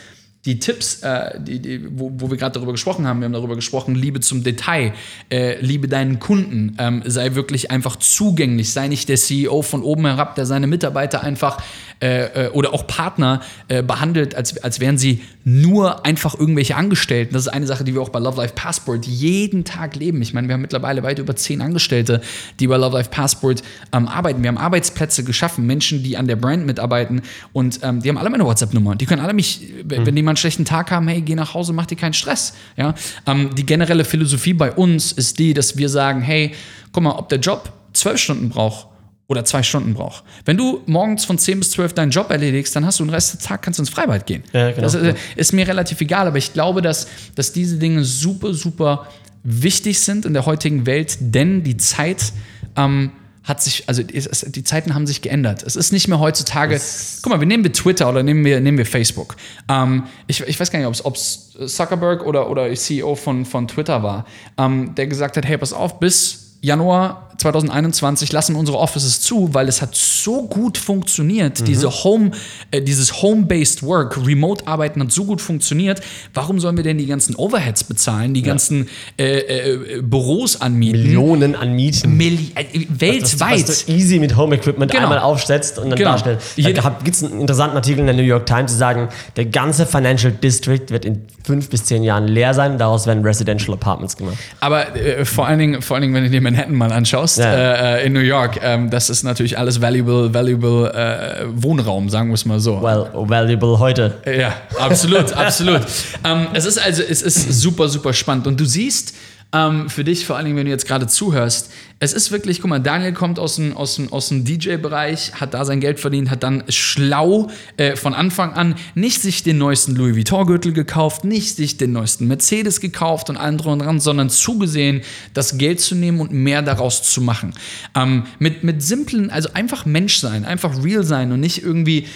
die 0.45 0.59
Tipps, 0.59 1.01
äh, 1.03 1.39
die, 1.39 1.59
die, 1.59 1.99
wo, 1.99 2.11
wo 2.15 2.29
wir 2.29 2.37
gerade 2.37 2.53
darüber 2.53 2.73
gesprochen 2.73 3.07
haben, 3.07 3.19
wir 3.19 3.25
haben 3.25 3.33
darüber 3.33 3.55
gesprochen, 3.55 3.95
Liebe 3.95 4.19
zum 4.19 4.43
Detail, 4.43 4.93
äh, 5.29 5.59
liebe 5.61 5.87
deinen 5.87 6.19
Kunden, 6.19 6.75
ähm, 6.79 7.01
sei 7.05 7.35
wirklich 7.35 7.71
einfach 7.71 7.95
zugänglich, 7.95 8.73
sei 8.73 8.89
nicht 8.89 9.07
der 9.07 9.15
CEO 9.15 9.61
von 9.61 9.83
oben 9.83 10.05
herab, 10.05 10.35
der 10.35 10.45
seine 10.45 10.67
Mitarbeiter 10.67 11.23
einfach 11.23 11.61
äh, 12.03 12.47
äh, 12.47 12.49
oder 12.49 12.73
auch 12.73 12.85
Partner 12.85 13.39
äh, 13.69 13.81
behandelt, 13.81 14.35
als, 14.35 14.61
als 14.61 14.81
wären 14.81 14.97
sie 14.97 15.21
nur 15.45 16.05
einfach 16.05 16.37
irgendwelche 16.37 16.75
Angestellten. 16.75 17.33
Das 17.33 17.43
ist 17.43 17.47
eine 17.47 17.65
Sache, 17.65 17.85
die 17.85 17.93
wir 17.93 18.01
auch 18.01 18.09
bei 18.09 18.19
Love 18.19 18.41
Life 18.41 18.55
Passport 18.55 19.05
jeden 19.05 19.63
Tag 19.63 19.95
leben. 19.95 20.21
Ich 20.21 20.33
meine, 20.33 20.49
wir 20.49 20.55
haben 20.55 20.61
mittlerweile 20.61 21.01
weit 21.03 21.19
über 21.19 21.33
zehn 21.37 21.61
Angestellte, 21.61 22.19
die 22.59 22.67
bei 22.67 22.75
Love 22.75 22.97
Life 22.97 23.09
Passport 23.09 23.63
ähm, 23.93 24.09
arbeiten. 24.09 24.43
Wir 24.43 24.49
haben 24.49 24.57
Arbeitsplätze 24.57 25.23
geschaffen, 25.23 25.65
Menschen, 25.65 26.03
die 26.03 26.17
an 26.17 26.27
der 26.27 26.35
Brand 26.35 26.65
mitarbeiten 26.65 27.21
und 27.53 27.79
ähm, 27.83 28.01
die 28.01 28.09
haben 28.09 28.17
alle 28.17 28.29
meine 28.29 28.43
WhatsApp-Nummer. 28.43 28.97
Die 28.97 29.05
können 29.05 29.21
alle 29.21 29.33
mich, 29.33 29.61
mhm. 29.61 30.05
wenn 30.05 30.13
die 30.13 30.23
mal 30.23 30.31
einen 30.31 30.37
schlechten 30.37 30.65
Tag 30.65 30.91
haben, 30.91 31.07
hey, 31.07 31.21
geh 31.21 31.35
nach 31.35 31.53
Hause, 31.53 31.71
mach 31.71 31.85
dir 31.85 31.95
keinen 31.95 32.11
Stress. 32.11 32.53
Ja? 32.75 32.95
Ähm, 33.25 33.55
die 33.55 33.65
generelle 33.65 34.03
Philosophie 34.03 34.53
bei 34.53 34.73
uns 34.73 35.13
ist 35.13 35.39
die, 35.39 35.53
dass 35.53 35.77
wir 35.77 35.87
sagen, 35.87 36.19
hey, 36.19 36.53
guck 36.91 37.01
mal, 37.01 37.11
ob 37.11 37.29
der 37.29 37.39
Job 37.39 37.71
zwölf 37.93 38.19
Stunden 38.19 38.49
braucht 38.49 38.87
oder 39.33 39.45
zwei 39.45 39.63
Stunden 39.63 39.93
braucht. 39.93 40.23
Wenn 40.45 40.57
du 40.57 40.81
morgens 40.85 41.25
von 41.25 41.37
10 41.37 41.59
bis 41.59 41.71
12 41.71 41.93
deinen 41.93 42.11
Job 42.11 42.29
erledigst, 42.29 42.75
dann 42.75 42.85
hast 42.85 42.99
du 42.99 43.03
den 43.03 43.09
Rest 43.09 43.33
des 43.33 43.41
Tages, 43.41 43.61
kannst 43.63 43.79
du 43.79 43.81
ins 43.81 43.89
Freibad 43.89 44.25
gehen. 44.25 44.43
Ja, 44.53 44.69
genau. 44.69 44.81
Das 44.83 44.95
äh, 44.95 45.15
ist 45.35 45.53
mir 45.53 45.67
relativ 45.67 45.99
egal, 46.01 46.27
aber 46.27 46.37
ich 46.37 46.53
glaube, 46.53 46.81
dass, 46.81 47.07
dass 47.35 47.51
diese 47.51 47.77
Dinge 47.77 48.03
super, 48.03 48.53
super 48.53 49.07
wichtig 49.43 49.99
sind 49.99 50.25
in 50.25 50.33
der 50.33 50.45
heutigen 50.45 50.85
Welt, 50.85 51.17
denn 51.19 51.63
die 51.63 51.77
Zeit 51.77 52.31
ähm, 52.77 53.11
hat 53.43 53.61
sich, 53.61 53.83
also 53.87 54.03
die 54.03 54.63
Zeiten 54.63 54.95
haben 54.95 55.05
sich 55.05 55.21
geändert. 55.21 55.63
Es 55.63 55.75
ist 55.75 55.91
nicht 55.91 56.07
mehr 56.07 56.19
heutzutage, 56.19 56.75
das 56.75 57.19
guck 57.21 57.33
mal, 57.33 57.39
wir 57.41 57.47
nehmen 57.47 57.63
wir 57.63 57.73
Twitter 57.73 58.07
oder 58.07 58.23
nehmen 58.23 58.45
wir, 58.45 58.61
nehmen 58.61 58.77
wir 58.77 58.85
Facebook. 58.85 59.35
Ähm, 59.67 60.03
ich, 60.27 60.41
ich 60.41 60.59
weiß 60.59 60.71
gar 60.71 60.79
nicht, 60.79 61.05
ob 61.05 61.15
es 61.15 61.57
Zuckerberg 61.67 62.25
oder, 62.25 62.49
oder 62.49 62.73
CEO 62.73 63.15
von, 63.15 63.45
von 63.45 63.67
Twitter 63.67 64.01
war, 64.01 64.25
ähm, 64.57 64.95
der 64.95 65.07
gesagt 65.07 65.35
hat, 65.35 65.45
hey, 65.45 65.57
pass 65.57 65.73
auf, 65.73 65.99
bis 65.99 66.43
Januar 66.61 67.32
2021 67.37 68.31
lassen 68.31 68.55
unsere 68.55 68.77
Offices 68.77 69.21
zu, 69.21 69.53
weil 69.53 69.67
es 69.67 69.81
hat 69.81 69.95
so 69.95 70.47
gut 70.47 70.77
funktioniert. 70.77 71.61
Mhm. 71.61 71.65
Diese 71.65 71.89
Home, 71.89 72.31
äh, 72.71 72.81
dieses 72.81 73.21
Home-based 73.21 73.83
Work, 73.83 74.25
Remote-Arbeiten 74.25 75.01
hat 75.01 75.11
so 75.11 75.25
gut 75.25 75.41
funktioniert. 75.41 76.01
Warum 76.33 76.59
sollen 76.59 76.77
wir 76.77 76.83
denn 76.83 76.97
die 76.97 77.05
ganzen 77.05 77.35
Overheads 77.35 77.83
bezahlen, 77.83 78.33
die 78.33 78.41
ja. 78.41 78.47
ganzen 78.47 78.87
äh, 79.17 79.39
äh, 79.39 80.01
Büros 80.01 80.61
anmieten? 80.61 81.03
Millionen 81.03 81.55
an 81.55 81.73
Mieten. 81.73 82.15
Milli 82.15 82.51
äh, 82.55 82.65
weltweit. 82.89 83.63
Was, 83.63 83.69
was 83.69 83.85
du 83.85 83.91
easy 83.91 84.19
mit 84.19 84.35
Home-Equipment 84.35 84.91
genau. 84.91 85.03
einmal 85.03 85.19
aufsetzt 85.19 85.77
und 85.79 85.89
dann 85.89 85.97
genau. 85.97 86.11
darstellst. 86.11 86.57
Da 86.57 86.71
gibt 87.03 87.15
es 87.15 87.23
einen 87.23 87.41
interessanten 87.41 87.75
Artikel 87.75 87.99
in 87.99 88.05
der 88.05 88.15
New 88.15 88.23
York 88.23 88.45
Times, 88.45 88.71
die 88.71 88.77
sagen, 88.77 89.09
der 89.35 89.45
ganze 89.45 89.85
Financial 89.85 90.31
District 90.31 90.89
wird 90.89 91.05
in 91.05 91.21
fünf 91.43 91.69
bis 91.69 91.83
zehn 91.85 92.03
Jahren 92.03 92.27
leer 92.27 92.53
sein. 92.53 92.77
Daraus 92.77 93.07
werden 93.07 93.23
Residential 93.23 93.73
Apartments 93.73 94.17
gemacht. 94.17 94.37
Aber 94.59 94.95
äh, 94.95 95.25
vor, 95.25 95.47
allen 95.47 95.59
Dingen, 95.59 95.81
vor 95.81 95.95
allen 95.95 96.01
Dingen, 96.03 96.13
wenn 96.13 96.23
du 96.23 96.29
dir 96.29 96.41
Manhattan 96.41 96.75
mal 96.75 96.91
anschaust, 96.91 97.22
ja. 97.37 97.95
äh, 97.95 98.05
in 98.05 98.13
New 98.13 98.19
York, 98.19 98.59
ähm, 98.61 98.89
das 98.89 99.09
ist 99.09 99.23
natürlich 99.23 99.57
alles 99.57 99.81
valuable, 99.81 100.33
valuable 100.33 100.91
äh, 100.93 101.45
Wohnraum, 101.47 102.09
sagen 102.09 102.29
wir 102.29 102.35
es 102.35 102.45
mal 102.45 102.59
so. 102.59 102.81
Well, 102.81 103.09
valuable 103.13 103.79
heute. 103.79 104.15
Ja, 104.25 104.53
absolut, 104.79 105.33
absolut. 105.33 105.81
Ähm, 106.25 106.47
es 106.53 106.65
ist 106.65 106.77
also, 106.77 107.03
es 107.03 107.21
ist 107.21 107.61
super, 107.61 107.89
super 107.89 108.13
spannend. 108.13 108.47
Und 108.47 108.57
du 108.57 108.65
siehst, 108.65 109.13
ähm, 109.53 109.87
für 109.87 110.03
dich, 110.03 110.25
vor 110.25 110.35
allen 110.35 110.45
Dingen, 110.45 110.57
wenn 110.57 110.65
du 110.65 110.71
jetzt 110.71 110.87
gerade 110.87 111.07
zuhörst, 111.07 111.71
es 111.99 112.11
ist 112.11 112.31
wirklich, 112.31 112.59
guck 112.59 112.69
mal, 112.69 112.79
Daniel 112.79 113.13
kommt 113.13 113.37
aus 113.39 113.55
dem, 113.55 113.77
aus 113.77 113.95
dem, 113.95 114.11
aus 114.11 114.29
dem 114.29 114.43
DJ-Bereich, 114.43 115.35
hat 115.35 115.53
da 115.53 115.63
sein 115.63 115.79
Geld 115.79 115.99
verdient, 115.99 116.31
hat 116.31 116.43
dann 116.43 116.63
schlau 116.67 117.49
äh, 117.77 117.95
von 117.95 118.13
Anfang 118.13 118.53
an 118.53 118.75
nicht 118.95 119.21
sich 119.21 119.43
den 119.43 119.59
neuesten 119.59 119.95
Louis 119.95 120.15
Vuitton-Gürtel 120.15 120.73
gekauft, 120.73 121.23
nicht 121.23 121.55
sich 121.55 121.77
den 121.77 121.93
neuesten 121.93 122.27
Mercedes 122.27 122.81
gekauft 122.81 123.29
und 123.29 123.37
allen 123.37 123.57
drum 123.57 123.73
und 123.73 123.79
dran, 123.79 123.99
sondern 123.99 124.29
zugesehen, 124.29 125.01
das 125.33 125.57
Geld 125.57 125.79
zu 125.79 125.95
nehmen 125.95 126.19
und 126.19 126.31
mehr 126.31 126.63
daraus 126.63 127.03
zu 127.03 127.21
machen. 127.21 127.53
Ähm, 127.95 128.23
mit, 128.39 128.63
mit 128.63 128.81
simplen, 128.81 129.29
also 129.29 129.49
einfach 129.53 129.85
Mensch 129.85 130.17
sein, 130.17 130.45
einfach 130.45 130.83
real 130.83 131.03
sein 131.03 131.31
und 131.31 131.39
nicht 131.39 131.63
irgendwie 131.63 132.07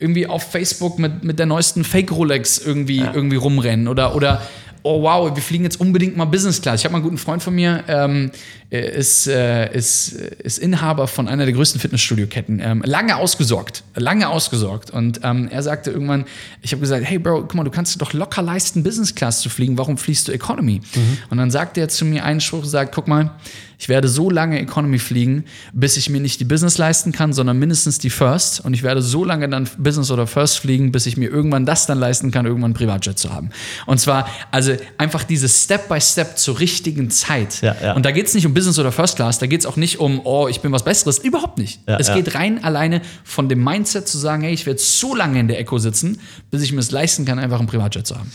irgendwie 0.00 0.26
auf 0.26 0.52
Facebook 0.52 0.98
mit, 0.98 1.24
mit 1.24 1.38
der 1.38 1.46
neuesten 1.46 1.84
Fake-Rolex 1.84 2.58
irgendwie, 2.58 2.98
ja. 2.98 3.12
irgendwie 3.12 3.36
rumrennen 3.36 3.88
oder, 3.88 4.14
oder 4.14 4.42
oh 4.88 5.02
wow, 5.02 5.34
wir 5.34 5.42
fliegen 5.42 5.64
jetzt 5.64 5.80
unbedingt 5.80 6.16
mal 6.16 6.24
Business 6.24 6.62
Class. 6.62 6.80
Ich 6.80 6.84
habe 6.84 6.92
mal 6.92 6.98
einen 6.98 7.04
guten 7.04 7.18
Freund 7.18 7.42
von 7.42 7.54
mir, 7.54 7.84
ähm, 7.88 8.30
ist, 8.70 9.26
äh, 9.26 9.70
ist, 9.74 10.12
ist 10.12 10.58
Inhaber 10.58 11.06
von 11.06 11.28
einer 11.28 11.44
der 11.44 11.52
größten 11.52 11.78
Fitnessstudio-Ketten. 11.78 12.60
Ähm, 12.60 12.82
lange 12.86 13.16
ausgesorgt, 13.16 13.84
lange 13.94 14.28
ausgesorgt. 14.28 14.90
Und 14.90 15.20
ähm, 15.24 15.48
er 15.50 15.62
sagte 15.62 15.90
irgendwann, 15.90 16.24
ich 16.62 16.72
habe 16.72 16.80
gesagt, 16.80 17.04
hey 17.04 17.18
Bro, 17.18 17.42
guck 17.42 17.54
mal, 17.54 17.64
du 17.64 17.70
kannst 17.70 18.00
doch 18.00 18.14
locker 18.14 18.40
leisten, 18.40 18.82
Business 18.82 19.14
Class 19.14 19.40
zu 19.40 19.50
fliegen. 19.50 19.76
Warum 19.76 19.98
fliegst 19.98 20.26
du 20.26 20.32
Economy? 20.32 20.80
Mhm. 20.94 21.18
Und 21.28 21.36
dann 21.36 21.50
sagte 21.50 21.80
er 21.80 21.88
zu 21.88 22.06
mir 22.06 22.24
einen 22.24 22.40
Spruch, 22.40 22.64
sagt, 22.64 22.94
guck 22.94 23.08
mal, 23.08 23.32
ich 23.78 23.88
werde 23.88 24.08
so 24.08 24.28
lange 24.28 24.58
Economy 24.60 24.98
fliegen, 24.98 25.44
bis 25.72 25.96
ich 25.96 26.10
mir 26.10 26.20
nicht 26.20 26.40
die 26.40 26.44
Business 26.44 26.78
leisten 26.78 27.12
kann, 27.12 27.32
sondern 27.32 27.60
mindestens 27.60 27.98
die 27.98 28.10
First. 28.10 28.64
Und 28.64 28.74
ich 28.74 28.82
werde 28.82 29.00
so 29.00 29.24
lange 29.24 29.48
dann 29.48 29.68
Business 29.78 30.10
oder 30.10 30.26
First 30.26 30.58
fliegen, 30.58 30.90
bis 30.90 31.06
ich 31.06 31.16
mir 31.16 31.30
irgendwann 31.30 31.64
das 31.64 31.86
dann 31.86 31.98
leisten 31.98 32.32
kann, 32.32 32.44
irgendwann 32.44 32.72
ein 32.72 32.74
Privatjet 32.74 33.20
zu 33.20 33.32
haben. 33.32 33.50
Und 33.86 33.98
zwar, 33.98 34.28
also 34.50 34.72
einfach 34.98 35.22
dieses 35.22 35.62
Step 35.62 35.88
by 35.88 36.00
Step 36.00 36.38
zur 36.38 36.58
richtigen 36.58 37.08
Zeit. 37.10 37.62
Ja, 37.62 37.76
ja. 37.80 37.92
Und 37.92 38.04
da 38.04 38.10
geht 38.10 38.26
es 38.26 38.34
nicht 38.34 38.46
um 38.46 38.52
Business 38.52 38.80
oder 38.80 38.90
First 38.90 39.14
Class, 39.14 39.38
da 39.38 39.46
geht 39.46 39.60
es 39.60 39.66
auch 39.66 39.76
nicht 39.76 40.00
um, 40.00 40.22
oh, 40.24 40.48
ich 40.48 40.60
bin 40.60 40.72
was 40.72 40.82
Besseres. 40.82 41.18
Überhaupt 41.18 41.58
nicht. 41.58 41.80
Ja, 41.86 41.98
es 41.98 42.12
geht 42.12 42.34
rein 42.34 42.64
alleine 42.64 43.00
von 43.22 43.48
dem 43.48 43.62
Mindset 43.62 44.08
zu 44.08 44.18
sagen, 44.18 44.42
hey, 44.42 44.52
ich 44.52 44.66
werde 44.66 44.80
so 44.80 45.14
lange 45.14 45.38
in 45.38 45.46
der 45.46 45.60
Echo 45.60 45.78
sitzen, 45.78 46.18
bis 46.50 46.62
ich 46.62 46.72
mir 46.72 46.80
es 46.80 46.90
leisten 46.90 47.24
kann, 47.24 47.38
einfach 47.38 47.60
ein 47.60 47.68
Privatjet 47.68 48.08
zu 48.08 48.16
haben. 48.16 48.32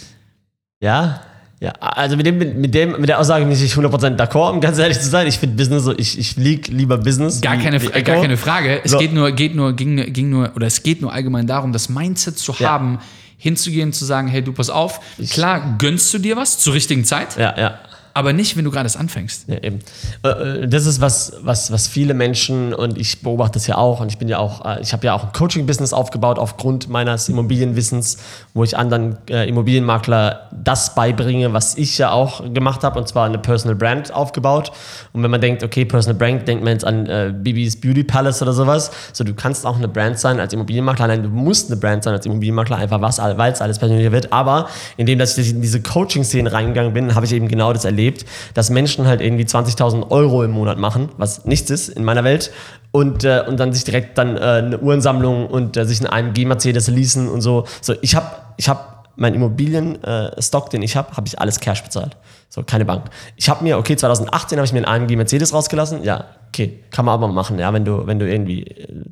Ja, 0.80 1.22
ja, 1.64 1.72
also 1.80 2.18
mit 2.18 2.26
dem, 2.26 2.38
mit 2.38 2.74
dem, 2.74 3.00
mit 3.00 3.08
der 3.08 3.22
Aussage 3.22 3.46
bin 3.46 3.54
ich 3.54 3.62
nicht 3.62 3.74
100% 3.74 4.18
d'accord, 4.18 4.52
um 4.52 4.60
ganz 4.60 4.78
ehrlich 4.80 5.00
zu 5.00 5.08
sein. 5.08 5.28
Ich 5.28 5.40
finde 5.40 5.56
Business 5.56 5.84
so, 5.84 5.98
ich, 5.98 6.20
ich 6.20 6.34
fliege 6.34 6.70
lieber 6.70 6.98
Business. 6.98 7.40
Gar 7.40 7.56
keine, 7.56 7.80
gar 7.80 8.02
keine 8.02 8.36
Frage. 8.36 8.82
Es 8.84 8.92
so. 8.92 8.98
geht 8.98 9.14
nur, 9.14 9.32
geht 9.32 9.56
nur, 9.56 9.72
ging, 9.72 10.12
ging 10.12 10.30
nur, 10.30 10.52
oder 10.58 10.68
es 10.68 10.84
geht 10.84 11.02
nur 11.02 11.14
allgemein 11.14 11.48
darum, 11.48 11.72
das 11.72 11.88
Mindset 11.88 12.38
zu 12.38 12.54
ja. 12.60 12.70
haben, 12.70 13.00
hinzugehen, 13.38 13.94
zu 13.94 14.04
sagen, 14.04 14.28
hey, 14.28 14.42
du 14.42 14.52
pass 14.52 14.70
auf, 14.70 15.00
klar 15.30 15.76
gönnst 15.78 16.14
du 16.14 16.18
dir 16.18 16.36
was 16.36 16.60
zur 16.60 16.74
richtigen 16.74 17.06
Zeit. 17.06 17.38
Ja, 17.38 17.58
ja 17.58 17.80
aber 18.14 18.34
nicht, 18.34 18.56
wenn 18.56 18.64
du 18.64 18.72
gerade 18.72 18.90
anfängst. 18.98 19.48
Ja, 19.48 19.58
eben. 19.62 19.80
Äh, 20.24 20.30
äh, 20.30 20.68
das 20.68 20.86
ist 20.86 21.02
was, 21.02 21.34
was, 21.42 21.72
was 21.72 21.88
viele 21.88 22.14
Menschen 22.14 22.74
und 22.74 22.98
ich 22.98 23.22
beobachte 23.22 23.54
das 23.54 23.68
ja 23.68 23.78
auch 23.78 24.02
und 24.02 24.10
ich 24.10 24.18
bin 24.18 24.28
ja 24.28 24.38
auch, 24.38 24.66
äh, 24.66 24.82
ich 24.82 24.94
habe 24.94 25.06
ja 25.06 25.14
auch 25.14 25.24
ein 25.24 25.34
Coaching-Business 25.34 25.94
aufgebaut 25.94 26.38
aufgrund 26.38 26.90
meines 26.90 27.28
Immobilienwissens, 27.30 28.18
wo 28.54 28.64
ich 28.64 28.78
anderen 28.78 29.18
Immobilienmakler 29.28 30.50
das 30.52 30.96
beibringe, 30.96 31.54
was 31.54 31.78
ich 31.78 31.98
ja 31.98 32.12
auch 32.12 32.54
gemacht 32.54 32.84
habe 32.84 33.00
und 33.00 33.08
zwar 33.08 33.26
eine 33.26 33.38
Personal 33.38 33.76
Brand 33.76 34.14
aufgebaut. 34.14 34.72
Und 35.14 35.24
wenn 35.24 35.32
man 35.32 35.42
denkt, 35.42 35.64
okay, 35.64 35.86
Personal 35.86 36.18
Brand, 36.18 36.48
denkt 36.48 36.64
man 36.64 36.74
jetzt 36.74 36.86
an 36.86 37.06
äh, 37.08 37.34
Bibis 37.36 37.80
Beauty 37.80 38.04
Palace 38.04 38.42
oder 38.42 38.54
sowas. 38.54 38.92
So, 39.14 39.24
du 39.24 39.34
kannst 39.34 39.66
auch 39.66 39.78
eine 39.78 39.88
Brand 39.88 40.20
sein 40.20 40.40
als 40.40 40.54
Immobilienmakler. 40.54 41.08
Nein, 41.08 41.24
du 41.24 41.30
musst 41.30 41.72
eine 41.72 41.80
Brand 41.80 42.04
sein 42.04 42.14
als 42.14 42.26
Immobilienmakler, 42.26 42.78
einfach 42.78 43.02
was, 43.02 43.18
weil 43.20 43.52
es 43.52 43.62
alles 43.62 43.80
persönlicher 43.80 44.12
wird. 44.12 44.32
Aber 44.32 44.68
indem, 44.98 45.20
dass 45.20 45.38
ich 45.38 45.52
in 45.52 45.62
diese 45.62 45.82
Coaching-Szene 45.82 46.52
reingegangen 46.52 46.94
bin, 46.94 47.16
habe 47.16 47.26
ich 47.26 47.34
eben 47.34 47.48
genau 47.48 47.74
das 47.74 47.86
erlebt 47.86 48.03
erlebt, 48.04 48.26
dass 48.54 48.70
Menschen 48.70 49.08
halt 49.08 49.22
irgendwie 49.22 49.46
20.000 49.46 50.12
Euro 50.12 50.44
im 50.44 50.52
Monat 50.52 50.78
machen, 50.78 51.10
was 51.18 51.46
nichts 51.46 51.70
ist 51.70 51.90
in 51.90 52.04
meiner 52.04 52.24
Welt, 52.24 52.52
und, 52.92 53.24
äh, 53.24 53.44
und 53.48 53.60
dann 53.60 53.74
sich 53.74 53.84
direkt 53.86 54.18
dann 54.18 54.38
äh, 54.38 54.40
eine 54.40 54.80
Uhrensammlung 54.80 55.48
und 55.48 55.78
äh, 55.78 55.86
sich 55.86 56.00
einen 56.00 56.30
AMG 56.30 56.46
Mercedes 56.46 56.88
leasen 56.90 57.28
und 57.28 57.42
so. 57.42 57.66
So, 57.82 57.96
ich 58.02 58.16
habe 58.16 58.28
ich 58.58 58.70
hab 58.70 59.03
mein 59.16 59.34
Immobilienstock, 59.34 60.70
den 60.70 60.82
ich 60.82 60.96
habe, 60.96 61.16
habe 61.16 61.28
ich 61.28 61.40
alles 61.40 61.60
Cash 61.60 61.84
bezahlt. 61.84 62.18
So, 62.50 62.62
keine 62.62 62.86
Bank. 62.86 63.06
Ich 63.36 63.50
habe 63.50 63.64
mir, 63.64 63.80
okay, 63.80 63.96
2018 63.96 64.60
habe 64.60 64.66
ich 64.66 64.74
mir 64.74 64.88
einen 64.88 65.04
AMG 65.04 65.16
Mercedes 65.16 65.54
rausgelassen. 65.54 66.04
Ja, 66.04 66.26
okay, 66.50 66.82
kann 66.92 67.06
man 67.06 67.16
aber 67.16 67.28
machen, 67.28 67.58
ja, 67.58 67.74
wenn 67.74 67.84
du, 67.84 68.06
wenn 68.06 68.20
du 68.20 68.30
irgendwie 68.30 68.66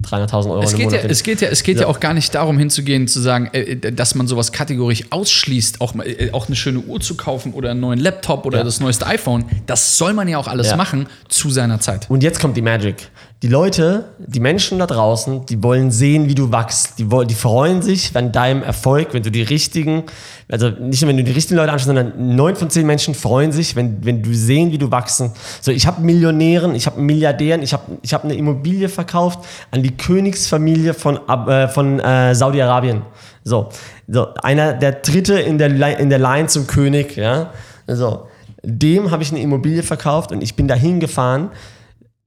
300.000 0.04 0.52
Euro 0.52 0.62
es 0.62 0.76
geht, 0.76 0.92
ja, 0.92 1.00
es 1.00 1.24
geht 1.24 1.42
ja, 1.42 1.48
es 1.50 1.64
geht 1.64 1.78
ja. 1.78 1.84
ja 1.84 1.88
auch 1.88 2.00
gar 2.00 2.14
nicht 2.14 2.36
darum 2.36 2.60
hinzugehen, 2.60 3.08
zu 3.08 3.20
sagen, 3.20 3.50
äh, 3.54 3.92
dass 3.92 4.14
man 4.14 4.28
sowas 4.28 4.52
kategorisch 4.52 5.06
ausschließt, 5.10 5.82
auch, 5.82 5.96
äh, 5.96 6.30
auch 6.34 6.48
eine 6.48 6.56
schöne 6.56 6.80
Uhr 6.82 7.00
zu 7.00 7.18
kaufen 7.18 7.54
oder 7.54 7.72
einen 7.72 7.80
neuen 7.80 8.00
Laptop 8.00 8.46
oder 8.46 8.60
ja. 8.60 8.64
das 8.64 8.80
neueste 8.80 9.08
iPhone. 9.08 9.46
Das 9.66 9.98
soll 9.98 10.14
man 10.14 10.28
ja 10.28 10.38
auch 10.38 10.48
alles 10.48 10.76
machen 10.76 11.08
zu 11.28 11.50
seiner 11.50 11.80
Zeit. 11.80 12.10
Und 12.12 12.22
jetzt 12.22 12.40
kommt 12.40 12.58
die 12.58 12.62
Magic 12.62 13.10
die 13.44 13.48
Leute, 13.48 14.06
die 14.20 14.40
Menschen 14.40 14.78
da 14.78 14.86
draußen, 14.86 15.48
die 15.48 15.64
wollen 15.64 15.90
sehen, 15.90 16.30
wie 16.30 16.36
du 16.36 16.52
wachst. 16.52 17.00
Die, 17.00 17.10
wollen, 17.10 17.28
die 17.28 17.34
freuen 17.34 17.82
sich 17.82 18.16
an 18.16 18.32
deinem 18.32 18.62
Erfolg, 18.62 19.16
wenn 19.16 19.24
du 19.24 19.32
die 19.32 19.42
richtigen, 19.42 20.04
also 20.48 20.70
nicht 20.70 21.02
nur 21.02 21.10
wenn 21.10 21.18
du 21.18 21.24
die 21.24 21.32
richtigen 21.32 21.56
Leute 21.56 21.72
anschaust, 21.72 21.88
sondern 21.88 22.36
neun 22.36 22.56
von 22.56 22.70
zehn 22.70 22.86
Menschen 22.86 23.16
freuen 23.16 23.52
sich, 23.52 23.76
wenn, 23.76 24.06
wenn 24.06 24.22
du 24.22 24.32
sehen, 24.36 24.72
wie 24.72 24.78
du 24.78 24.92
wachsen. 24.92 25.32
So, 25.60 25.72
ich 25.72 25.88
habe 25.88 26.04
Millionären, 26.04 26.76
ich 26.76 26.86
habe 26.86 27.02
Milliardären, 27.02 27.64
ich 27.64 27.74
habe 27.74 27.98
ich 28.04 28.14
hab 28.14 28.24
eine 28.24 28.36
Immobilie 28.36 28.90
verkauft 28.90 29.40
an 29.72 29.82
die 29.82 29.98
Königsfamilie 29.98 30.94
von, 30.94 31.18
äh, 31.28 31.68
von 31.68 32.00
äh, 32.00 32.36
Saudi-Arabien. 32.36 33.02
So, 33.44 33.70
so, 34.08 34.36
einer, 34.44 34.74
der 34.74 34.92
dritte 34.92 35.40
in 35.40 35.58
der, 35.58 36.00
in 36.00 36.12
der 36.12 36.20
Line 36.20 36.46
zum 36.46 36.68
König, 36.68 37.16
ja. 37.16 37.50
So, 37.88 38.28
dem 38.62 39.10
habe 39.10 39.24
ich 39.24 39.32
eine 39.32 39.42
Immobilie 39.42 39.82
verkauft 39.82 40.32
und 40.32 40.44
ich 40.44 40.56
bin 40.56 40.68
dahin 40.68 41.00
gefahren 41.00 41.50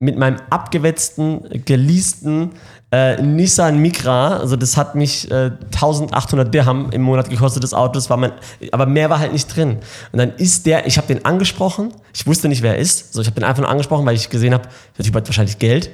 mit 0.00 0.18
meinem 0.18 0.36
abgewetzten, 0.50 1.64
geleasten 1.64 2.50
äh, 2.94 3.20
Nissan 3.20 3.78
Micra, 3.78 4.36
also 4.36 4.56
das 4.56 4.76
hat 4.76 4.94
mich 4.94 5.30
äh, 5.30 5.50
1800 5.72 6.52
Dirham 6.52 6.90
im 6.90 7.02
Monat 7.02 7.28
gekostet, 7.28 7.64
das 7.64 7.74
Auto, 7.74 7.94
das 7.94 8.08
war 8.10 8.16
mein, 8.16 8.32
aber 8.70 8.86
mehr 8.86 9.10
war 9.10 9.18
halt 9.18 9.32
nicht 9.32 9.54
drin. 9.54 9.78
Und 10.12 10.18
dann 10.18 10.32
ist 10.36 10.66
der, 10.66 10.86
ich 10.86 10.96
habe 10.96 11.06
den 11.06 11.24
angesprochen, 11.24 11.92
ich 12.12 12.26
wusste 12.26 12.48
nicht, 12.48 12.62
wer 12.62 12.74
er 12.74 12.78
ist, 12.78 13.12
so 13.12 13.20
ich 13.20 13.26
habe 13.26 13.40
den 13.40 13.44
einfach 13.44 13.62
nur 13.62 13.70
angesprochen, 13.70 14.06
weil 14.06 14.14
ich 14.14 14.30
gesehen 14.30 14.54
habe, 14.54 14.68
der 14.96 15.04
Typ 15.04 15.14
hat 15.14 15.26
wahrscheinlich 15.26 15.58
Geld. 15.58 15.90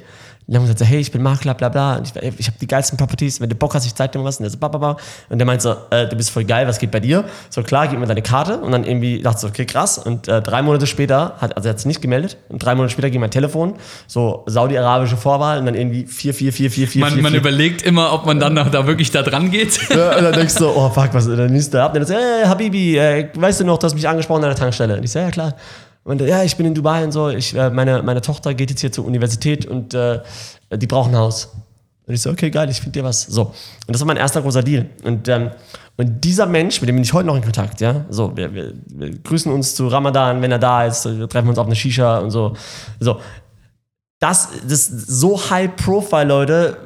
Und 0.51 0.55
dann 0.55 0.63
haben 0.63 0.67
wir 0.67 0.73
gesagt, 0.73 0.91
hey, 0.91 0.99
ich 0.99 1.11
bin 1.13 1.23
Makler, 1.23 1.53
bla 1.53 1.69
bla. 1.69 1.95
Und 1.95 2.13
ich, 2.13 2.39
ich 2.39 2.47
habe 2.47 2.57
die 2.59 2.67
geilsten 2.67 2.97
Properties, 2.97 3.39
wenn 3.39 3.47
du 3.47 3.55
Bock 3.55 3.73
hast, 3.73 3.85
ich 3.85 3.95
zeig 3.95 4.11
dir 4.11 4.19
mal 4.19 4.25
was. 4.25 4.35
Und 4.35 4.43
der 4.43 4.49
so, 4.49 4.57
bla, 4.57 4.67
bla, 4.67 4.79
bla. 4.79 4.97
Und 5.29 5.39
der 5.39 5.45
meint 5.45 5.61
so, 5.61 5.77
äh, 5.91 6.09
du 6.09 6.17
bist 6.17 6.29
voll 6.29 6.43
geil, 6.43 6.67
was 6.67 6.77
geht 6.77 6.91
bei 6.91 6.99
dir? 6.99 7.23
So, 7.49 7.63
klar, 7.63 7.87
gib 7.87 7.97
mir 7.97 8.05
deine 8.05 8.21
Karte. 8.21 8.57
Und 8.57 8.73
dann 8.73 8.83
irgendwie 8.83 9.21
dachte 9.21 9.37
ich 9.37 9.41
so, 9.43 9.47
okay, 9.47 9.65
krass. 9.65 9.97
Und 9.97 10.27
äh, 10.27 10.41
drei 10.41 10.61
Monate 10.61 10.87
später, 10.87 11.35
hat, 11.39 11.55
also 11.55 11.69
er 11.69 11.71
hat 11.71 11.79
sich 11.79 11.85
nicht 11.85 12.01
gemeldet. 12.01 12.35
Und 12.49 12.61
drei 12.61 12.75
Monate 12.75 12.91
später 12.91 13.09
ging 13.09 13.21
mein 13.21 13.31
Telefon, 13.31 13.75
so 14.07 14.43
saudi-arabische 14.45 15.15
Vorwahl 15.15 15.57
und 15.57 15.67
dann 15.67 15.75
irgendwie 15.75 16.05
4, 16.05 16.33
4, 16.33 16.51
4, 16.51 16.69
4, 16.69 16.87
4, 16.89 16.99
Man, 16.99 17.13
4, 17.13 17.21
man 17.23 17.31
4. 17.31 17.39
überlegt 17.39 17.81
immer, 17.83 18.11
ob 18.11 18.25
man 18.25 18.41
dann 18.41 18.53
noch 18.55 18.69
da 18.69 18.85
wirklich 18.85 19.09
da 19.09 19.21
dran 19.21 19.51
geht. 19.51 19.79
Ja, 19.89 20.17
und 20.17 20.23
dann 20.25 20.33
denkst 20.33 20.55
du 20.55 20.65
so, 20.65 20.73
oh 20.75 20.89
fuck, 20.89 21.13
was, 21.13 21.27
dann 21.27 21.45
nimmst 21.45 21.73
du 21.73 21.81
ab. 21.81 21.93
Und 21.93 22.01
dann 22.01 22.07
so, 22.07 22.13
hey, 22.13 22.45
Habibi, 22.45 22.97
äh, 22.97 23.29
weißt 23.35 23.61
du 23.61 23.63
noch, 23.63 23.77
du 23.77 23.85
hast 23.85 23.93
mich 23.93 24.05
angesprochen 24.05 24.43
an 24.43 24.49
der 24.49 24.57
Tankstelle. 24.57 24.97
Und 24.97 25.05
ich 25.05 25.11
so, 25.11 25.19
ja, 25.19 25.31
klar. 25.31 25.53
Und 26.03 26.21
äh, 26.21 26.27
ja, 26.27 26.43
ich 26.43 26.55
bin 26.57 26.65
in 26.65 26.73
Dubai 26.73 27.03
und 27.03 27.11
so. 27.11 27.29
Ich, 27.29 27.55
äh, 27.55 27.69
meine, 27.69 28.01
meine 28.03 28.21
Tochter 28.21 28.53
geht 28.53 28.69
jetzt 28.69 28.81
hier 28.81 28.91
zur 28.91 29.05
Universität 29.05 29.65
und 29.65 29.93
äh, 29.93 30.19
die 30.73 30.87
brauchen 30.87 31.13
ein 31.13 31.19
Haus. 31.19 31.49
Und 32.07 32.15
ich 32.15 32.21
so, 32.21 32.31
okay, 32.31 32.49
geil, 32.49 32.69
ich 32.69 32.81
finde 32.81 32.99
dir 32.99 33.05
was. 33.05 33.21
So. 33.23 33.43
Und 33.43 33.53
das 33.87 34.01
war 34.01 34.07
mein 34.07 34.17
erster 34.17 34.41
großer 34.41 34.63
Deal. 34.63 34.87
Und, 35.03 35.27
ähm, 35.27 35.51
und 35.97 36.23
dieser 36.23 36.45
Mensch, 36.45 36.81
mit 36.81 36.89
dem 36.89 36.95
bin 36.95 37.03
ich 37.03 37.13
heute 37.13 37.27
noch 37.27 37.35
in 37.35 37.43
Kontakt, 37.43 37.79
ja. 37.79 38.05
So, 38.09 38.35
wir, 38.35 38.53
wir, 38.53 38.73
wir 38.87 39.11
grüßen 39.19 39.51
uns 39.51 39.75
zu 39.75 39.87
Ramadan, 39.87 40.41
wenn 40.41 40.51
er 40.51 40.59
da 40.59 40.85
ist, 40.85 41.05
wir 41.05 41.29
treffen 41.29 41.49
uns 41.49 41.59
auf 41.59 41.67
eine 41.67 41.75
Shisha 41.75 42.19
und 42.19 42.31
so. 42.31 42.53
So. 42.99 43.19
Das, 44.19 44.49
das 44.67 44.87
so 44.87 45.39
high 45.49 45.75
profile 45.75 46.25
Leute 46.25 46.77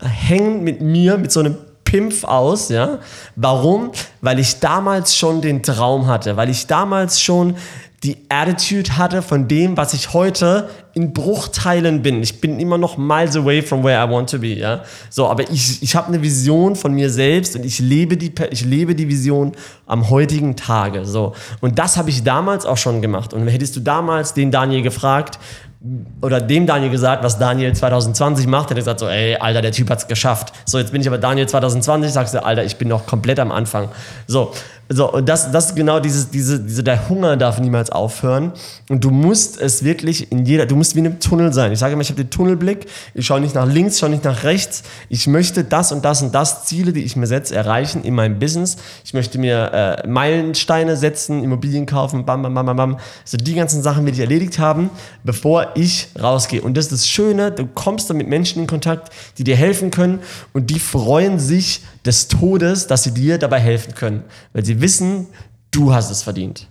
äh, 0.00 0.06
hängen 0.06 0.62
mit 0.62 0.80
mir 0.80 1.18
mit 1.18 1.32
so 1.32 1.40
einem 1.40 1.56
Pimpf 1.84 2.22
aus, 2.22 2.68
ja. 2.68 3.00
Warum? 3.34 3.90
Weil 4.20 4.38
ich 4.38 4.60
damals 4.60 5.16
schon 5.16 5.40
den 5.40 5.64
Traum 5.64 6.06
hatte, 6.06 6.36
weil 6.36 6.48
ich 6.48 6.68
damals 6.68 7.20
schon 7.20 7.56
die 8.02 8.16
Attitude 8.30 8.96
hatte 8.96 9.20
von 9.20 9.46
dem, 9.46 9.76
was 9.76 9.92
ich 9.92 10.14
heute 10.14 10.70
in 10.94 11.12
Bruchteilen 11.12 12.00
bin. 12.00 12.22
Ich 12.22 12.40
bin 12.40 12.58
immer 12.58 12.78
noch 12.78 12.96
miles 12.96 13.36
away 13.36 13.60
from 13.60 13.84
where 13.84 14.02
I 14.02 14.10
want 14.10 14.30
to 14.30 14.38
be, 14.38 14.54
ja. 14.54 14.82
So, 15.10 15.28
aber 15.28 15.50
ich, 15.50 15.82
ich 15.82 15.94
habe 15.94 16.08
eine 16.08 16.22
Vision 16.22 16.76
von 16.76 16.94
mir 16.94 17.10
selbst 17.10 17.56
und 17.56 17.64
ich 17.64 17.78
lebe 17.78 18.16
die, 18.16 18.32
ich 18.50 18.64
lebe 18.64 18.94
die 18.94 19.06
Vision 19.06 19.52
am 19.86 20.08
heutigen 20.08 20.56
Tage, 20.56 21.04
so. 21.04 21.34
Und 21.60 21.78
das 21.78 21.98
habe 21.98 22.08
ich 22.08 22.24
damals 22.24 22.64
auch 22.64 22.78
schon 22.78 23.02
gemacht. 23.02 23.34
Und 23.34 23.46
hättest 23.48 23.76
du 23.76 23.80
damals 23.80 24.32
den 24.32 24.50
Daniel 24.50 24.82
gefragt, 24.82 25.38
oder 26.20 26.42
dem 26.42 26.66
Daniel 26.66 26.90
gesagt, 26.90 27.24
was 27.24 27.38
Daniel 27.38 27.72
2020 27.72 28.46
macht, 28.46 28.68
hätte 28.68 28.80
gesagt 28.80 29.00
so, 29.00 29.08
ey, 29.08 29.36
Alter, 29.36 29.62
der 29.62 29.72
Typ 29.72 29.88
hat's 29.88 30.06
geschafft. 30.06 30.52
So, 30.66 30.78
jetzt 30.78 30.92
bin 30.92 31.00
ich 31.00 31.08
aber 31.08 31.16
Daniel 31.16 31.48
2020, 31.48 32.12
sagst 32.12 32.34
du, 32.34 32.44
Alter, 32.44 32.64
ich 32.64 32.76
bin 32.76 32.88
noch 32.88 33.06
komplett 33.06 33.38
am 33.40 33.50
Anfang. 33.50 33.88
So, 34.26 34.52
so 34.92 35.12
und 35.12 35.28
das, 35.28 35.52
das 35.52 35.66
ist 35.66 35.76
genau 35.76 36.00
dieses, 36.00 36.30
diese, 36.30 36.58
diese, 36.58 36.82
der 36.82 37.08
Hunger 37.08 37.36
darf 37.36 37.60
niemals 37.60 37.90
aufhören. 37.90 38.52
Und 38.88 39.04
du 39.04 39.10
musst 39.10 39.60
es 39.60 39.84
wirklich 39.84 40.32
in 40.32 40.44
jeder, 40.44 40.66
du 40.66 40.74
musst 40.74 40.96
wie 40.96 40.98
in 40.98 41.06
einem 41.06 41.20
Tunnel 41.20 41.52
sein. 41.52 41.70
Ich 41.70 41.78
sage 41.78 41.92
immer, 41.92 42.02
ich 42.02 42.08
habe 42.08 42.20
den 42.20 42.30
Tunnelblick, 42.30 42.86
ich 43.14 43.24
schaue 43.24 43.40
nicht 43.40 43.54
nach 43.54 43.66
links, 43.66 44.00
schaue 44.00 44.10
nicht 44.10 44.24
nach 44.24 44.42
rechts. 44.42 44.82
Ich 45.08 45.28
möchte 45.28 45.62
das 45.62 45.92
und 45.92 46.04
das 46.04 46.22
und 46.22 46.34
das 46.34 46.64
Ziele, 46.64 46.92
die 46.92 47.04
ich 47.04 47.14
mir 47.14 47.28
setze, 47.28 47.54
erreichen 47.54 48.02
in 48.02 48.16
meinem 48.16 48.40
Business. 48.40 48.78
Ich 49.04 49.14
möchte 49.14 49.38
mir 49.38 49.72
äh, 49.72 50.08
Meilensteine 50.08 50.96
setzen, 50.96 51.44
Immobilien 51.44 51.86
kaufen, 51.86 52.24
bam, 52.24 52.42
bam, 52.42 52.52
bam, 52.52 52.66
bam, 52.66 52.76
bam. 52.76 52.96
So 53.24 53.36
die 53.36 53.54
ganzen 53.54 53.82
Sachen 53.84 54.04
will 54.06 54.12
ich 54.12 54.20
erledigt 54.20 54.58
haben, 54.58 54.90
bevor 55.22 55.68
ich 55.76 56.08
rausgehe. 56.20 56.62
Und 56.62 56.76
das 56.76 56.86
ist 56.86 56.92
das 56.92 57.08
Schöne, 57.08 57.52
du 57.52 57.64
kommst 57.66 58.10
dann 58.10 58.16
mit 58.16 58.28
Menschen 58.28 58.60
in 58.60 58.66
Kontakt, 58.66 59.12
die 59.38 59.44
dir 59.44 59.54
helfen 59.54 59.92
können 59.92 60.18
und 60.52 60.68
die 60.70 60.80
freuen 60.80 61.38
sich 61.38 61.82
des 62.04 62.28
Todes, 62.28 62.86
dass 62.86 63.02
sie 63.02 63.12
dir 63.12 63.38
dabei 63.38 63.60
helfen 63.60 63.94
können, 63.94 64.24
weil 64.52 64.64
sie 64.64 64.80
wissen, 64.80 65.28
du 65.70 65.92
hast 65.92 66.10
es 66.10 66.22
verdient. 66.22 66.68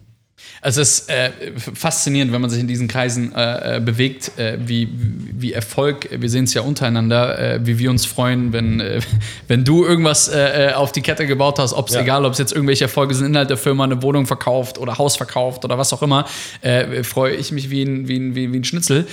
Also 0.62 0.82
es 0.82 1.00
ist 1.00 1.10
äh, 1.10 1.32
faszinierend, 1.58 2.34
wenn 2.34 2.42
man 2.42 2.50
sich 2.50 2.60
in 2.60 2.68
diesen 2.68 2.88
Kreisen 2.90 3.34
äh, 3.34 3.78
äh, 3.78 3.80
bewegt, 3.80 4.38
äh, 4.38 4.58
wie, 4.66 4.90
wie 4.92 5.54
Erfolg, 5.54 6.10
wir 6.12 6.30
sehen 6.30 6.44
es 6.44 6.54
ja 6.54 6.62
untereinander, 6.64 7.40
äh, 7.40 7.60
wie 7.66 7.80
wir 7.80 7.90
uns 7.90 8.06
freuen, 8.06 8.52
wenn, 8.52 8.80
äh, 8.82 9.00
wenn 9.48 9.64
du 9.64 9.86
irgendwas 9.86 10.30
auf 10.76 10.92
die 10.92 11.02
Kette 11.02 11.26
gebaut 11.28 11.60
hast, 11.60 11.74
ob 11.74 11.88
es 11.88 11.96
Ja. 11.96 12.02
egal, 12.02 12.26
ob 12.26 12.34
es 12.34 12.40
jetzt 12.40 12.52
irgendwelche 12.52 12.86
Erfolge 12.86 13.14
sind, 13.14 13.28
Inhalt 13.28 13.50
der 13.50 13.58
Firma, 13.58 13.84
eine 13.86 14.02
Wohnung 14.02 14.26
verkauft 14.26 14.78
oder 14.78 14.98
Haus 14.98 15.16
verkauft 15.16 15.64
oder 15.66 15.78
was 15.78 15.94
auch 15.94 16.02
immer, 16.02 16.26
freue 17.04 17.36
ich 17.36 17.52
mich 17.52 17.70
wie 17.70 17.84
ein, 17.84 18.08
wie 18.08 18.18
ein, 18.18 18.36
wie, 18.36 18.46
ein 18.46 18.64
Schnitzel, 18.64 19.08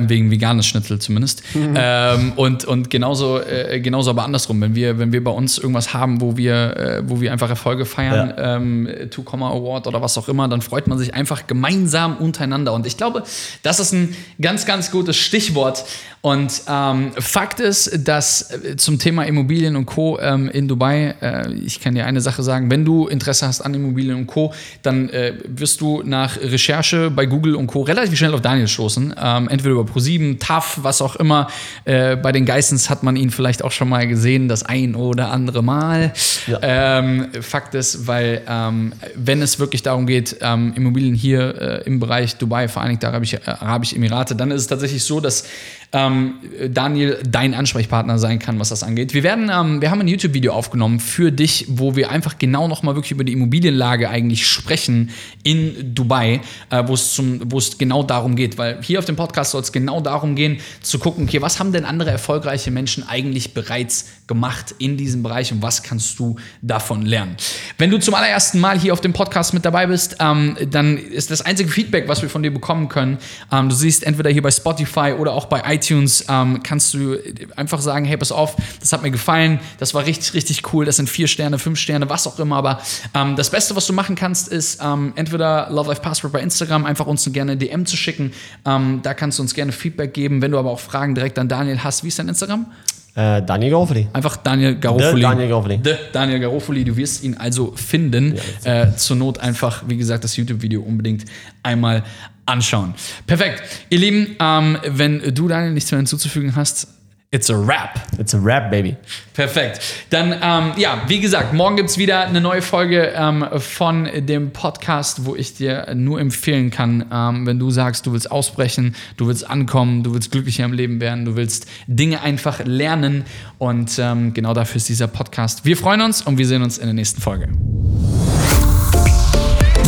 wegen 0.00 0.30
veganes 0.30 0.66
Schnitzel 0.66 0.98
zumindest. 1.00 1.42
Ähm, 1.74 2.32
und 2.36 2.64
und 2.64 2.90
genauso, 2.90 3.40
genauso 3.82 4.10
aber 4.10 4.24
andersrum, 4.24 4.60
wenn 4.60 4.74
wir, 4.74 4.98
wenn 4.98 5.12
wir 5.12 5.22
bei 5.24 5.30
uns 5.30 5.58
irgendwas 5.58 5.94
haben, 5.94 6.20
wo 6.20 6.36
wir, 6.36 7.02
wo 7.06 7.20
wir 7.20 7.32
einfach 7.32 7.48
Erfolge 7.50 7.84
feiern, 7.86 8.34
Ja. 8.36 8.56
ähm, 8.56 8.88
Two 9.10 9.22
Comma 9.22 9.50
Award 9.50 9.86
oder 9.86 10.00
was 10.02 10.16
auch 10.18 10.28
immer, 10.28 10.48
dann 10.48 10.60
freut 10.62 10.81
man 10.86 10.98
sich 10.98 11.14
einfach 11.14 11.46
gemeinsam 11.46 12.16
untereinander. 12.16 12.72
Und 12.72 12.86
ich 12.86 12.96
glaube, 12.96 13.22
das 13.62 13.80
ist 13.80 13.92
ein 13.92 14.16
ganz, 14.40 14.66
ganz 14.66 14.90
gutes 14.90 15.16
Stichwort. 15.16 15.84
Und 16.22 16.62
ähm, 16.68 17.10
Fakt 17.18 17.58
ist, 17.58 18.06
dass 18.06 18.52
äh, 18.52 18.76
zum 18.76 19.00
Thema 19.00 19.24
Immobilien 19.24 19.74
und 19.74 19.86
Co. 19.86 20.20
Ähm, 20.20 20.48
in 20.50 20.68
Dubai, 20.68 21.16
äh, 21.20 21.52
ich 21.52 21.80
kann 21.80 21.96
dir 21.96 22.06
eine 22.06 22.20
Sache 22.20 22.44
sagen, 22.44 22.70
wenn 22.70 22.84
du 22.84 23.08
Interesse 23.08 23.44
hast 23.44 23.60
an 23.60 23.74
Immobilien 23.74 24.16
und 24.16 24.26
Co., 24.28 24.54
dann 24.82 25.08
äh, 25.10 25.34
wirst 25.48 25.80
du 25.80 26.02
nach 26.04 26.36
Recherche 26.36 27.10
bei 27.10 27.26
Google 27.26 27.56
und 27.56 27.66
Co. 27.66 27.82
relativ 27.82 28.16
schnell 28.16 28.32
auf 28.34 28.40
Daniel 28.40 28.68
stoßen. 28.68 29.16
Ähm, 29.20 29.48
entweder 29.48 29.74
über 29.74 29.82
Pro7, 29.82 30.38
TAF, 30.38 30.78
was 30.82 31.02
auch 31.02 31.16
immer. 31.16 31.48
Äh, 31.84 32.14
bei 32.14 32.30
den 32.30 32.46
Geissens 32.46 32.88
hat 32.88 33.02
man 33.02 33.16
ihn 33.16 33.30
vielleicht 33.30 33.64
auch 33.64 33.72
schon 33.72 33.88
mal 33.88 34.06
gesehen, 34.06 34.46
das 34.46 34.62
ein 34.62 34.94
oder 34.94 35.32
andere 35.32 35.64
Mal. 35.64 36.12
Ja. 36.46 36.60
Ähm, 36.62 37.30
Fakt 37.40 37.74
ist, 37.74 38.06
weil 38.06 38.42
ähm, 38.48 38.92
wenn 39.16 39.42
es 39.42 39.58
wirklich 39.58 39.82
darum 39.82 40.06
geht, 40.06 40.36
ähm, 40.40 40.71
Immobilien 40.76 41.14
hier 41.14 41.60
äh, 41.60 41.86
im 41.86 42.00
Bereich 42.00 42.36
Dubai, 42.36 42.68
Vereinigte 42.68 43.08
Arabische, 43.08 43.40
Arabische 43.46 43.96
Emirate, 43.96 44.36
dann 44.36 44.50
ist 44.50 44.62
es 44.62 44.66
tatsächlich 44.66 45.04
so, 45.04 45.20
dass 45.20 45.44
ähm, 45.92 46.34
Daniel 46.70 47.18
dein 47.28 47.52
Ansprechpartner 47.52 48.18
sein 48.18 48.38
kann, 48.38 48.58
was 48.58 48.70
das 48.70 48.82
angeht. 48.82 49.12
Wir 49.12 49.22
werden, 49.22 49.50
ähm, 49.52 49.82
wir 49.82 49.90
haben 49.90 50.00
ein 50.00 50.08
YouTube-Video 50.08 50.52
aufgenommen 50.52 51.00
für 51.00 51.30
dich, 51.30 51.66
wo 51.68 51.96
wir 51.96 52.10
einfach 52.10 52.38
genau 52.38 52.66
nochmal 52.66 52.94
wirklich 52.94 53.12
über 53.12 53.24
die 53.24 53.34
Immobilienlage 53.34 54.08
eigentlich 54.08 54.46
sprechen 54.46 55.10
in 55.42 55.94
Dubai, 55.94 56.40
äh, 56.70 56.82
wo 56.86 56.94
es 56.94 57.78
genau 57.78 58.02
darum 58.02 58.36
geht, 58.36 58.56
weil 58.56 58.80
hier 58.82 58.98
auf 59.00 59.04
dem 59.04 59.16
Podcast 59.16 59.50
soll 59.50 59.60
es 59.60 59.70
genau 59.70 60.00
darum 60.00 60.34
gehen, 60.34 60.58
zu 60.80 60.98
gucken, 60.98 61.24
okay, 61.24 61.42
was 61.42 61.60
haben 61.60 61.72
denn 61.72 61.84
andere 61.84 62.10
erfolgreiche 62.10 62.70
Menschen 62.70 63.06
eigentlich 63.06 63.52
bereits 63.52 64.08
gemacht 64.26 64.74
in 64.78 64.96
diesem 64.96 65.22
Bereich 65.22 65.52
und 65.52 65.60
was 65.60 65.82
kannst 65.82 66.18
du 66.18 66.36
davon 66.62 67.02
lernen? 67.02 67.36
Wenn 67.76 67.90
du 67.90 67.98
zum 67.98 68.14
allerersten 68.14 68.60
Mal 68.60 68.80
hier 68.80 68.94
auf 68.94 69.02
dem 69.02 69.12
Podcast 69.12 69.52
mit 69.52 69.66
dabei 69.66 69.86
bist, 69.86 70.16
ähm, 70.20 70.56
dann 70.70 70.96
ist 70.96 71.30
das 71.30 71.42
einzige 71.42 71.68
Feedback, 71.68 72.08
was 72.08 72.22
wir 72.22 72.30
von 72.30 72.42
dir 72.42 72.52
bekommen 72.52 72.88
können, 72.88 73.18
ähm, 73.50 73.68
du 73.68 73.74
siehst 73.74 74.04
entweder 74.04 74.30
hier 74.30 74.40
bei 74.40 74.50
Spotify 74.50 75.14
oder 75.18 75.34
auch 75.34 75.46
bei 75.46 75.60
iTunes, 75.66 75.81
ähm, 75.90 76.62
kannst 76.62 76.94
du 76.94 77.16
einfach 77.56 77.80
sagen, 77.80 78.04
hey, 78.04 78.16
pass 78.16 78.32
auf, 78.32 78.56
das 78.80 78.92
hat 78.92 79.02
mir 79.02 79.10
gefallen, 79.10 79.60
das 79.78 79.94
war 79.94 80.06
richtig, 80.06 80.34
richtig 80.34 80.72
cool, 80.72 80.84
das 80.84 80.96
sind 80.96 81.08
vier 81.08 81.28
Sterne, 81.28 81.58
fünf 81.58 81.78
Sterne, 81.78 82.08
was 82.08 82.26
auch 82.26 82.38
immer, 82.38 82.56
aber 82.56 82.80
ähm, 83.14 83.36
das 83.36 83.50
Beste, 83.50 83.76
was 83.76 83.86
du 83.86 83.92
machen 83.92 84.14
kannst, 84.14 84.48
ist 84.48 84.80
ähm, 84.82 85.12
entweder 85.16 85.68
Love 85.70 85.88
Life 85.88 86.02
Passport 86.02 86.32
bei 86.32 86.40
Instagram, 86.40 86.84
einfach 86.84 87.06
uns 87.06 87.26
eine 87.26 87.32
gerne 87.32 87.56
DM 87.56 87.86
zu 87.86 87.96
schicken, 87.96 88.32
ähm, 88.64 89.00
da 89.02 89.14
kannst 89.14 89.38
du 89.38 89.42
uns 89.42 89.54
gerne 89.54 89.72
Feedback 89.72 90.14
geben, 90.14 90.42
wenn 90.42 90.50
du 90.50 90.58
aber 90.58 90.70
auch 90.70 90.80
Fragen 90.80 91.14
direkt 91.14 91.38
an 91.38 91.48
Daniel 91.48 91.82
hast, 91.82 92.04
wie 92.04 92.08
ist 92.08 92.18
dein 92.18 92.28
Instagram? 92.28 92.66
Äh, 93.14 93.42
Daniel 93.42 93.72
Gaufeli. 93.72 94.08
Einfach 94.14 94.38
Daniel 94.38 94.76
Garofoli. 94.76 95.16
The 95.16 95.20
Daniel 95.20 95.48
Garofoli. 95.48 95.80
The 95.84 95.94
Daniel 96.12 96.40
Garofoli. 96.40 96.84
Du 96.84 96.96
wirst 96.96 97.22
ihn 97.22 97.36
also 97.36 97.72
finden. 97.76 98.38
äh, 98.64 98.92
zur 98.96 99.16
Not 99.16 99.38
einfach, 99.38 99.82
wie 99.86 99.98
gesagt, 99.98 100.24
das 100.24 100.36
YouTube-Video 100.36 100.80
unbedingt 100.80 101.26
einmal 101.62 102.04
anschauen. 102.46 102.94
Perfekt. 103.26 103.62
Ihr 103.90 103.98
Lieben, 103.98 104.36
ähm, 104.40 104.78
wenn 104.84 105.34
du, 105.34 105.48
Daniel, 105.48 105.72
nichts 105.72 105.90
mehr 105.90 105.98
hinzuzufügen 105.98 106.56
hast, 106.56 106.88
it's 107.32 107.50
a 107.50 107.54
wrap. 107.54 107.98
It's 108.18 108.34
a 108.34 108.38
rap, 108.38 108.70
baby. 108.70 108.94
Perfekt. 109.32 109.80
Dann, 110.10 110.32
ähm, 110.42 110.72
ja, 110.76 111.02
wie 111.08 111.18
gesagt, 111.18 111.54
morgen 111.54 111.76
gibt 111.76 111.88
es 111.88 111.96
wieder 111.96 112.26
eine 112.26 112.42
neue 112.42 112.60
Folge 112.60 113.12
ähm, 113.16 113.46
von 113.56 114.06
dem 114.14 114.52
Podcast, 114.52 115.24
wo 115.24 115.34
ich 115.34 115.54
dir 115.54 115.94
nur 115.94 116.20
empfehlen 116.20 116.70
kann, 116.70 117.06
ähm, 117.10 117.46
wenn 117.46 117.58
du 117.58 117.70
sagst, 117.70 118.06
du 118.06 118.12
willst 118.12 118.30
ausbrechen, 118.30 118.94
du 119.16 119.28
willst 119.28 119.48
ankommen, 119.48 120.02
du 120.02 120.12
willst 120.12 120.30
glücklicher 120.30 120.66
im 120.66 120.74
Leben 120.74 121.00
werden, 121.00 121.24
du 121.24 121.34
willst 121.34 121.66
Dinge 121.86 122.20
einfach 122.20 122.62
lernen. 122.64 123.24
Und 123.56 123.98
ähm, 123.98 124.34
genau 124.34 124.52
dafür 124.52 124.76
ist 124.76 124.90
dieser 124.90 125.08
Podcast. 125.08 125.64
Wir 125.64 125.76
freuen 125.76 126.02
uns 126.02 126.20
und 126.20 126.36
wir 126.36 126.46
sehen 126.46 126.62
uns 126.62 126.76
in 126.76 126.84
der 126.84 126.94
nächsten 126.94 127.22
Folge. 127.22 127.48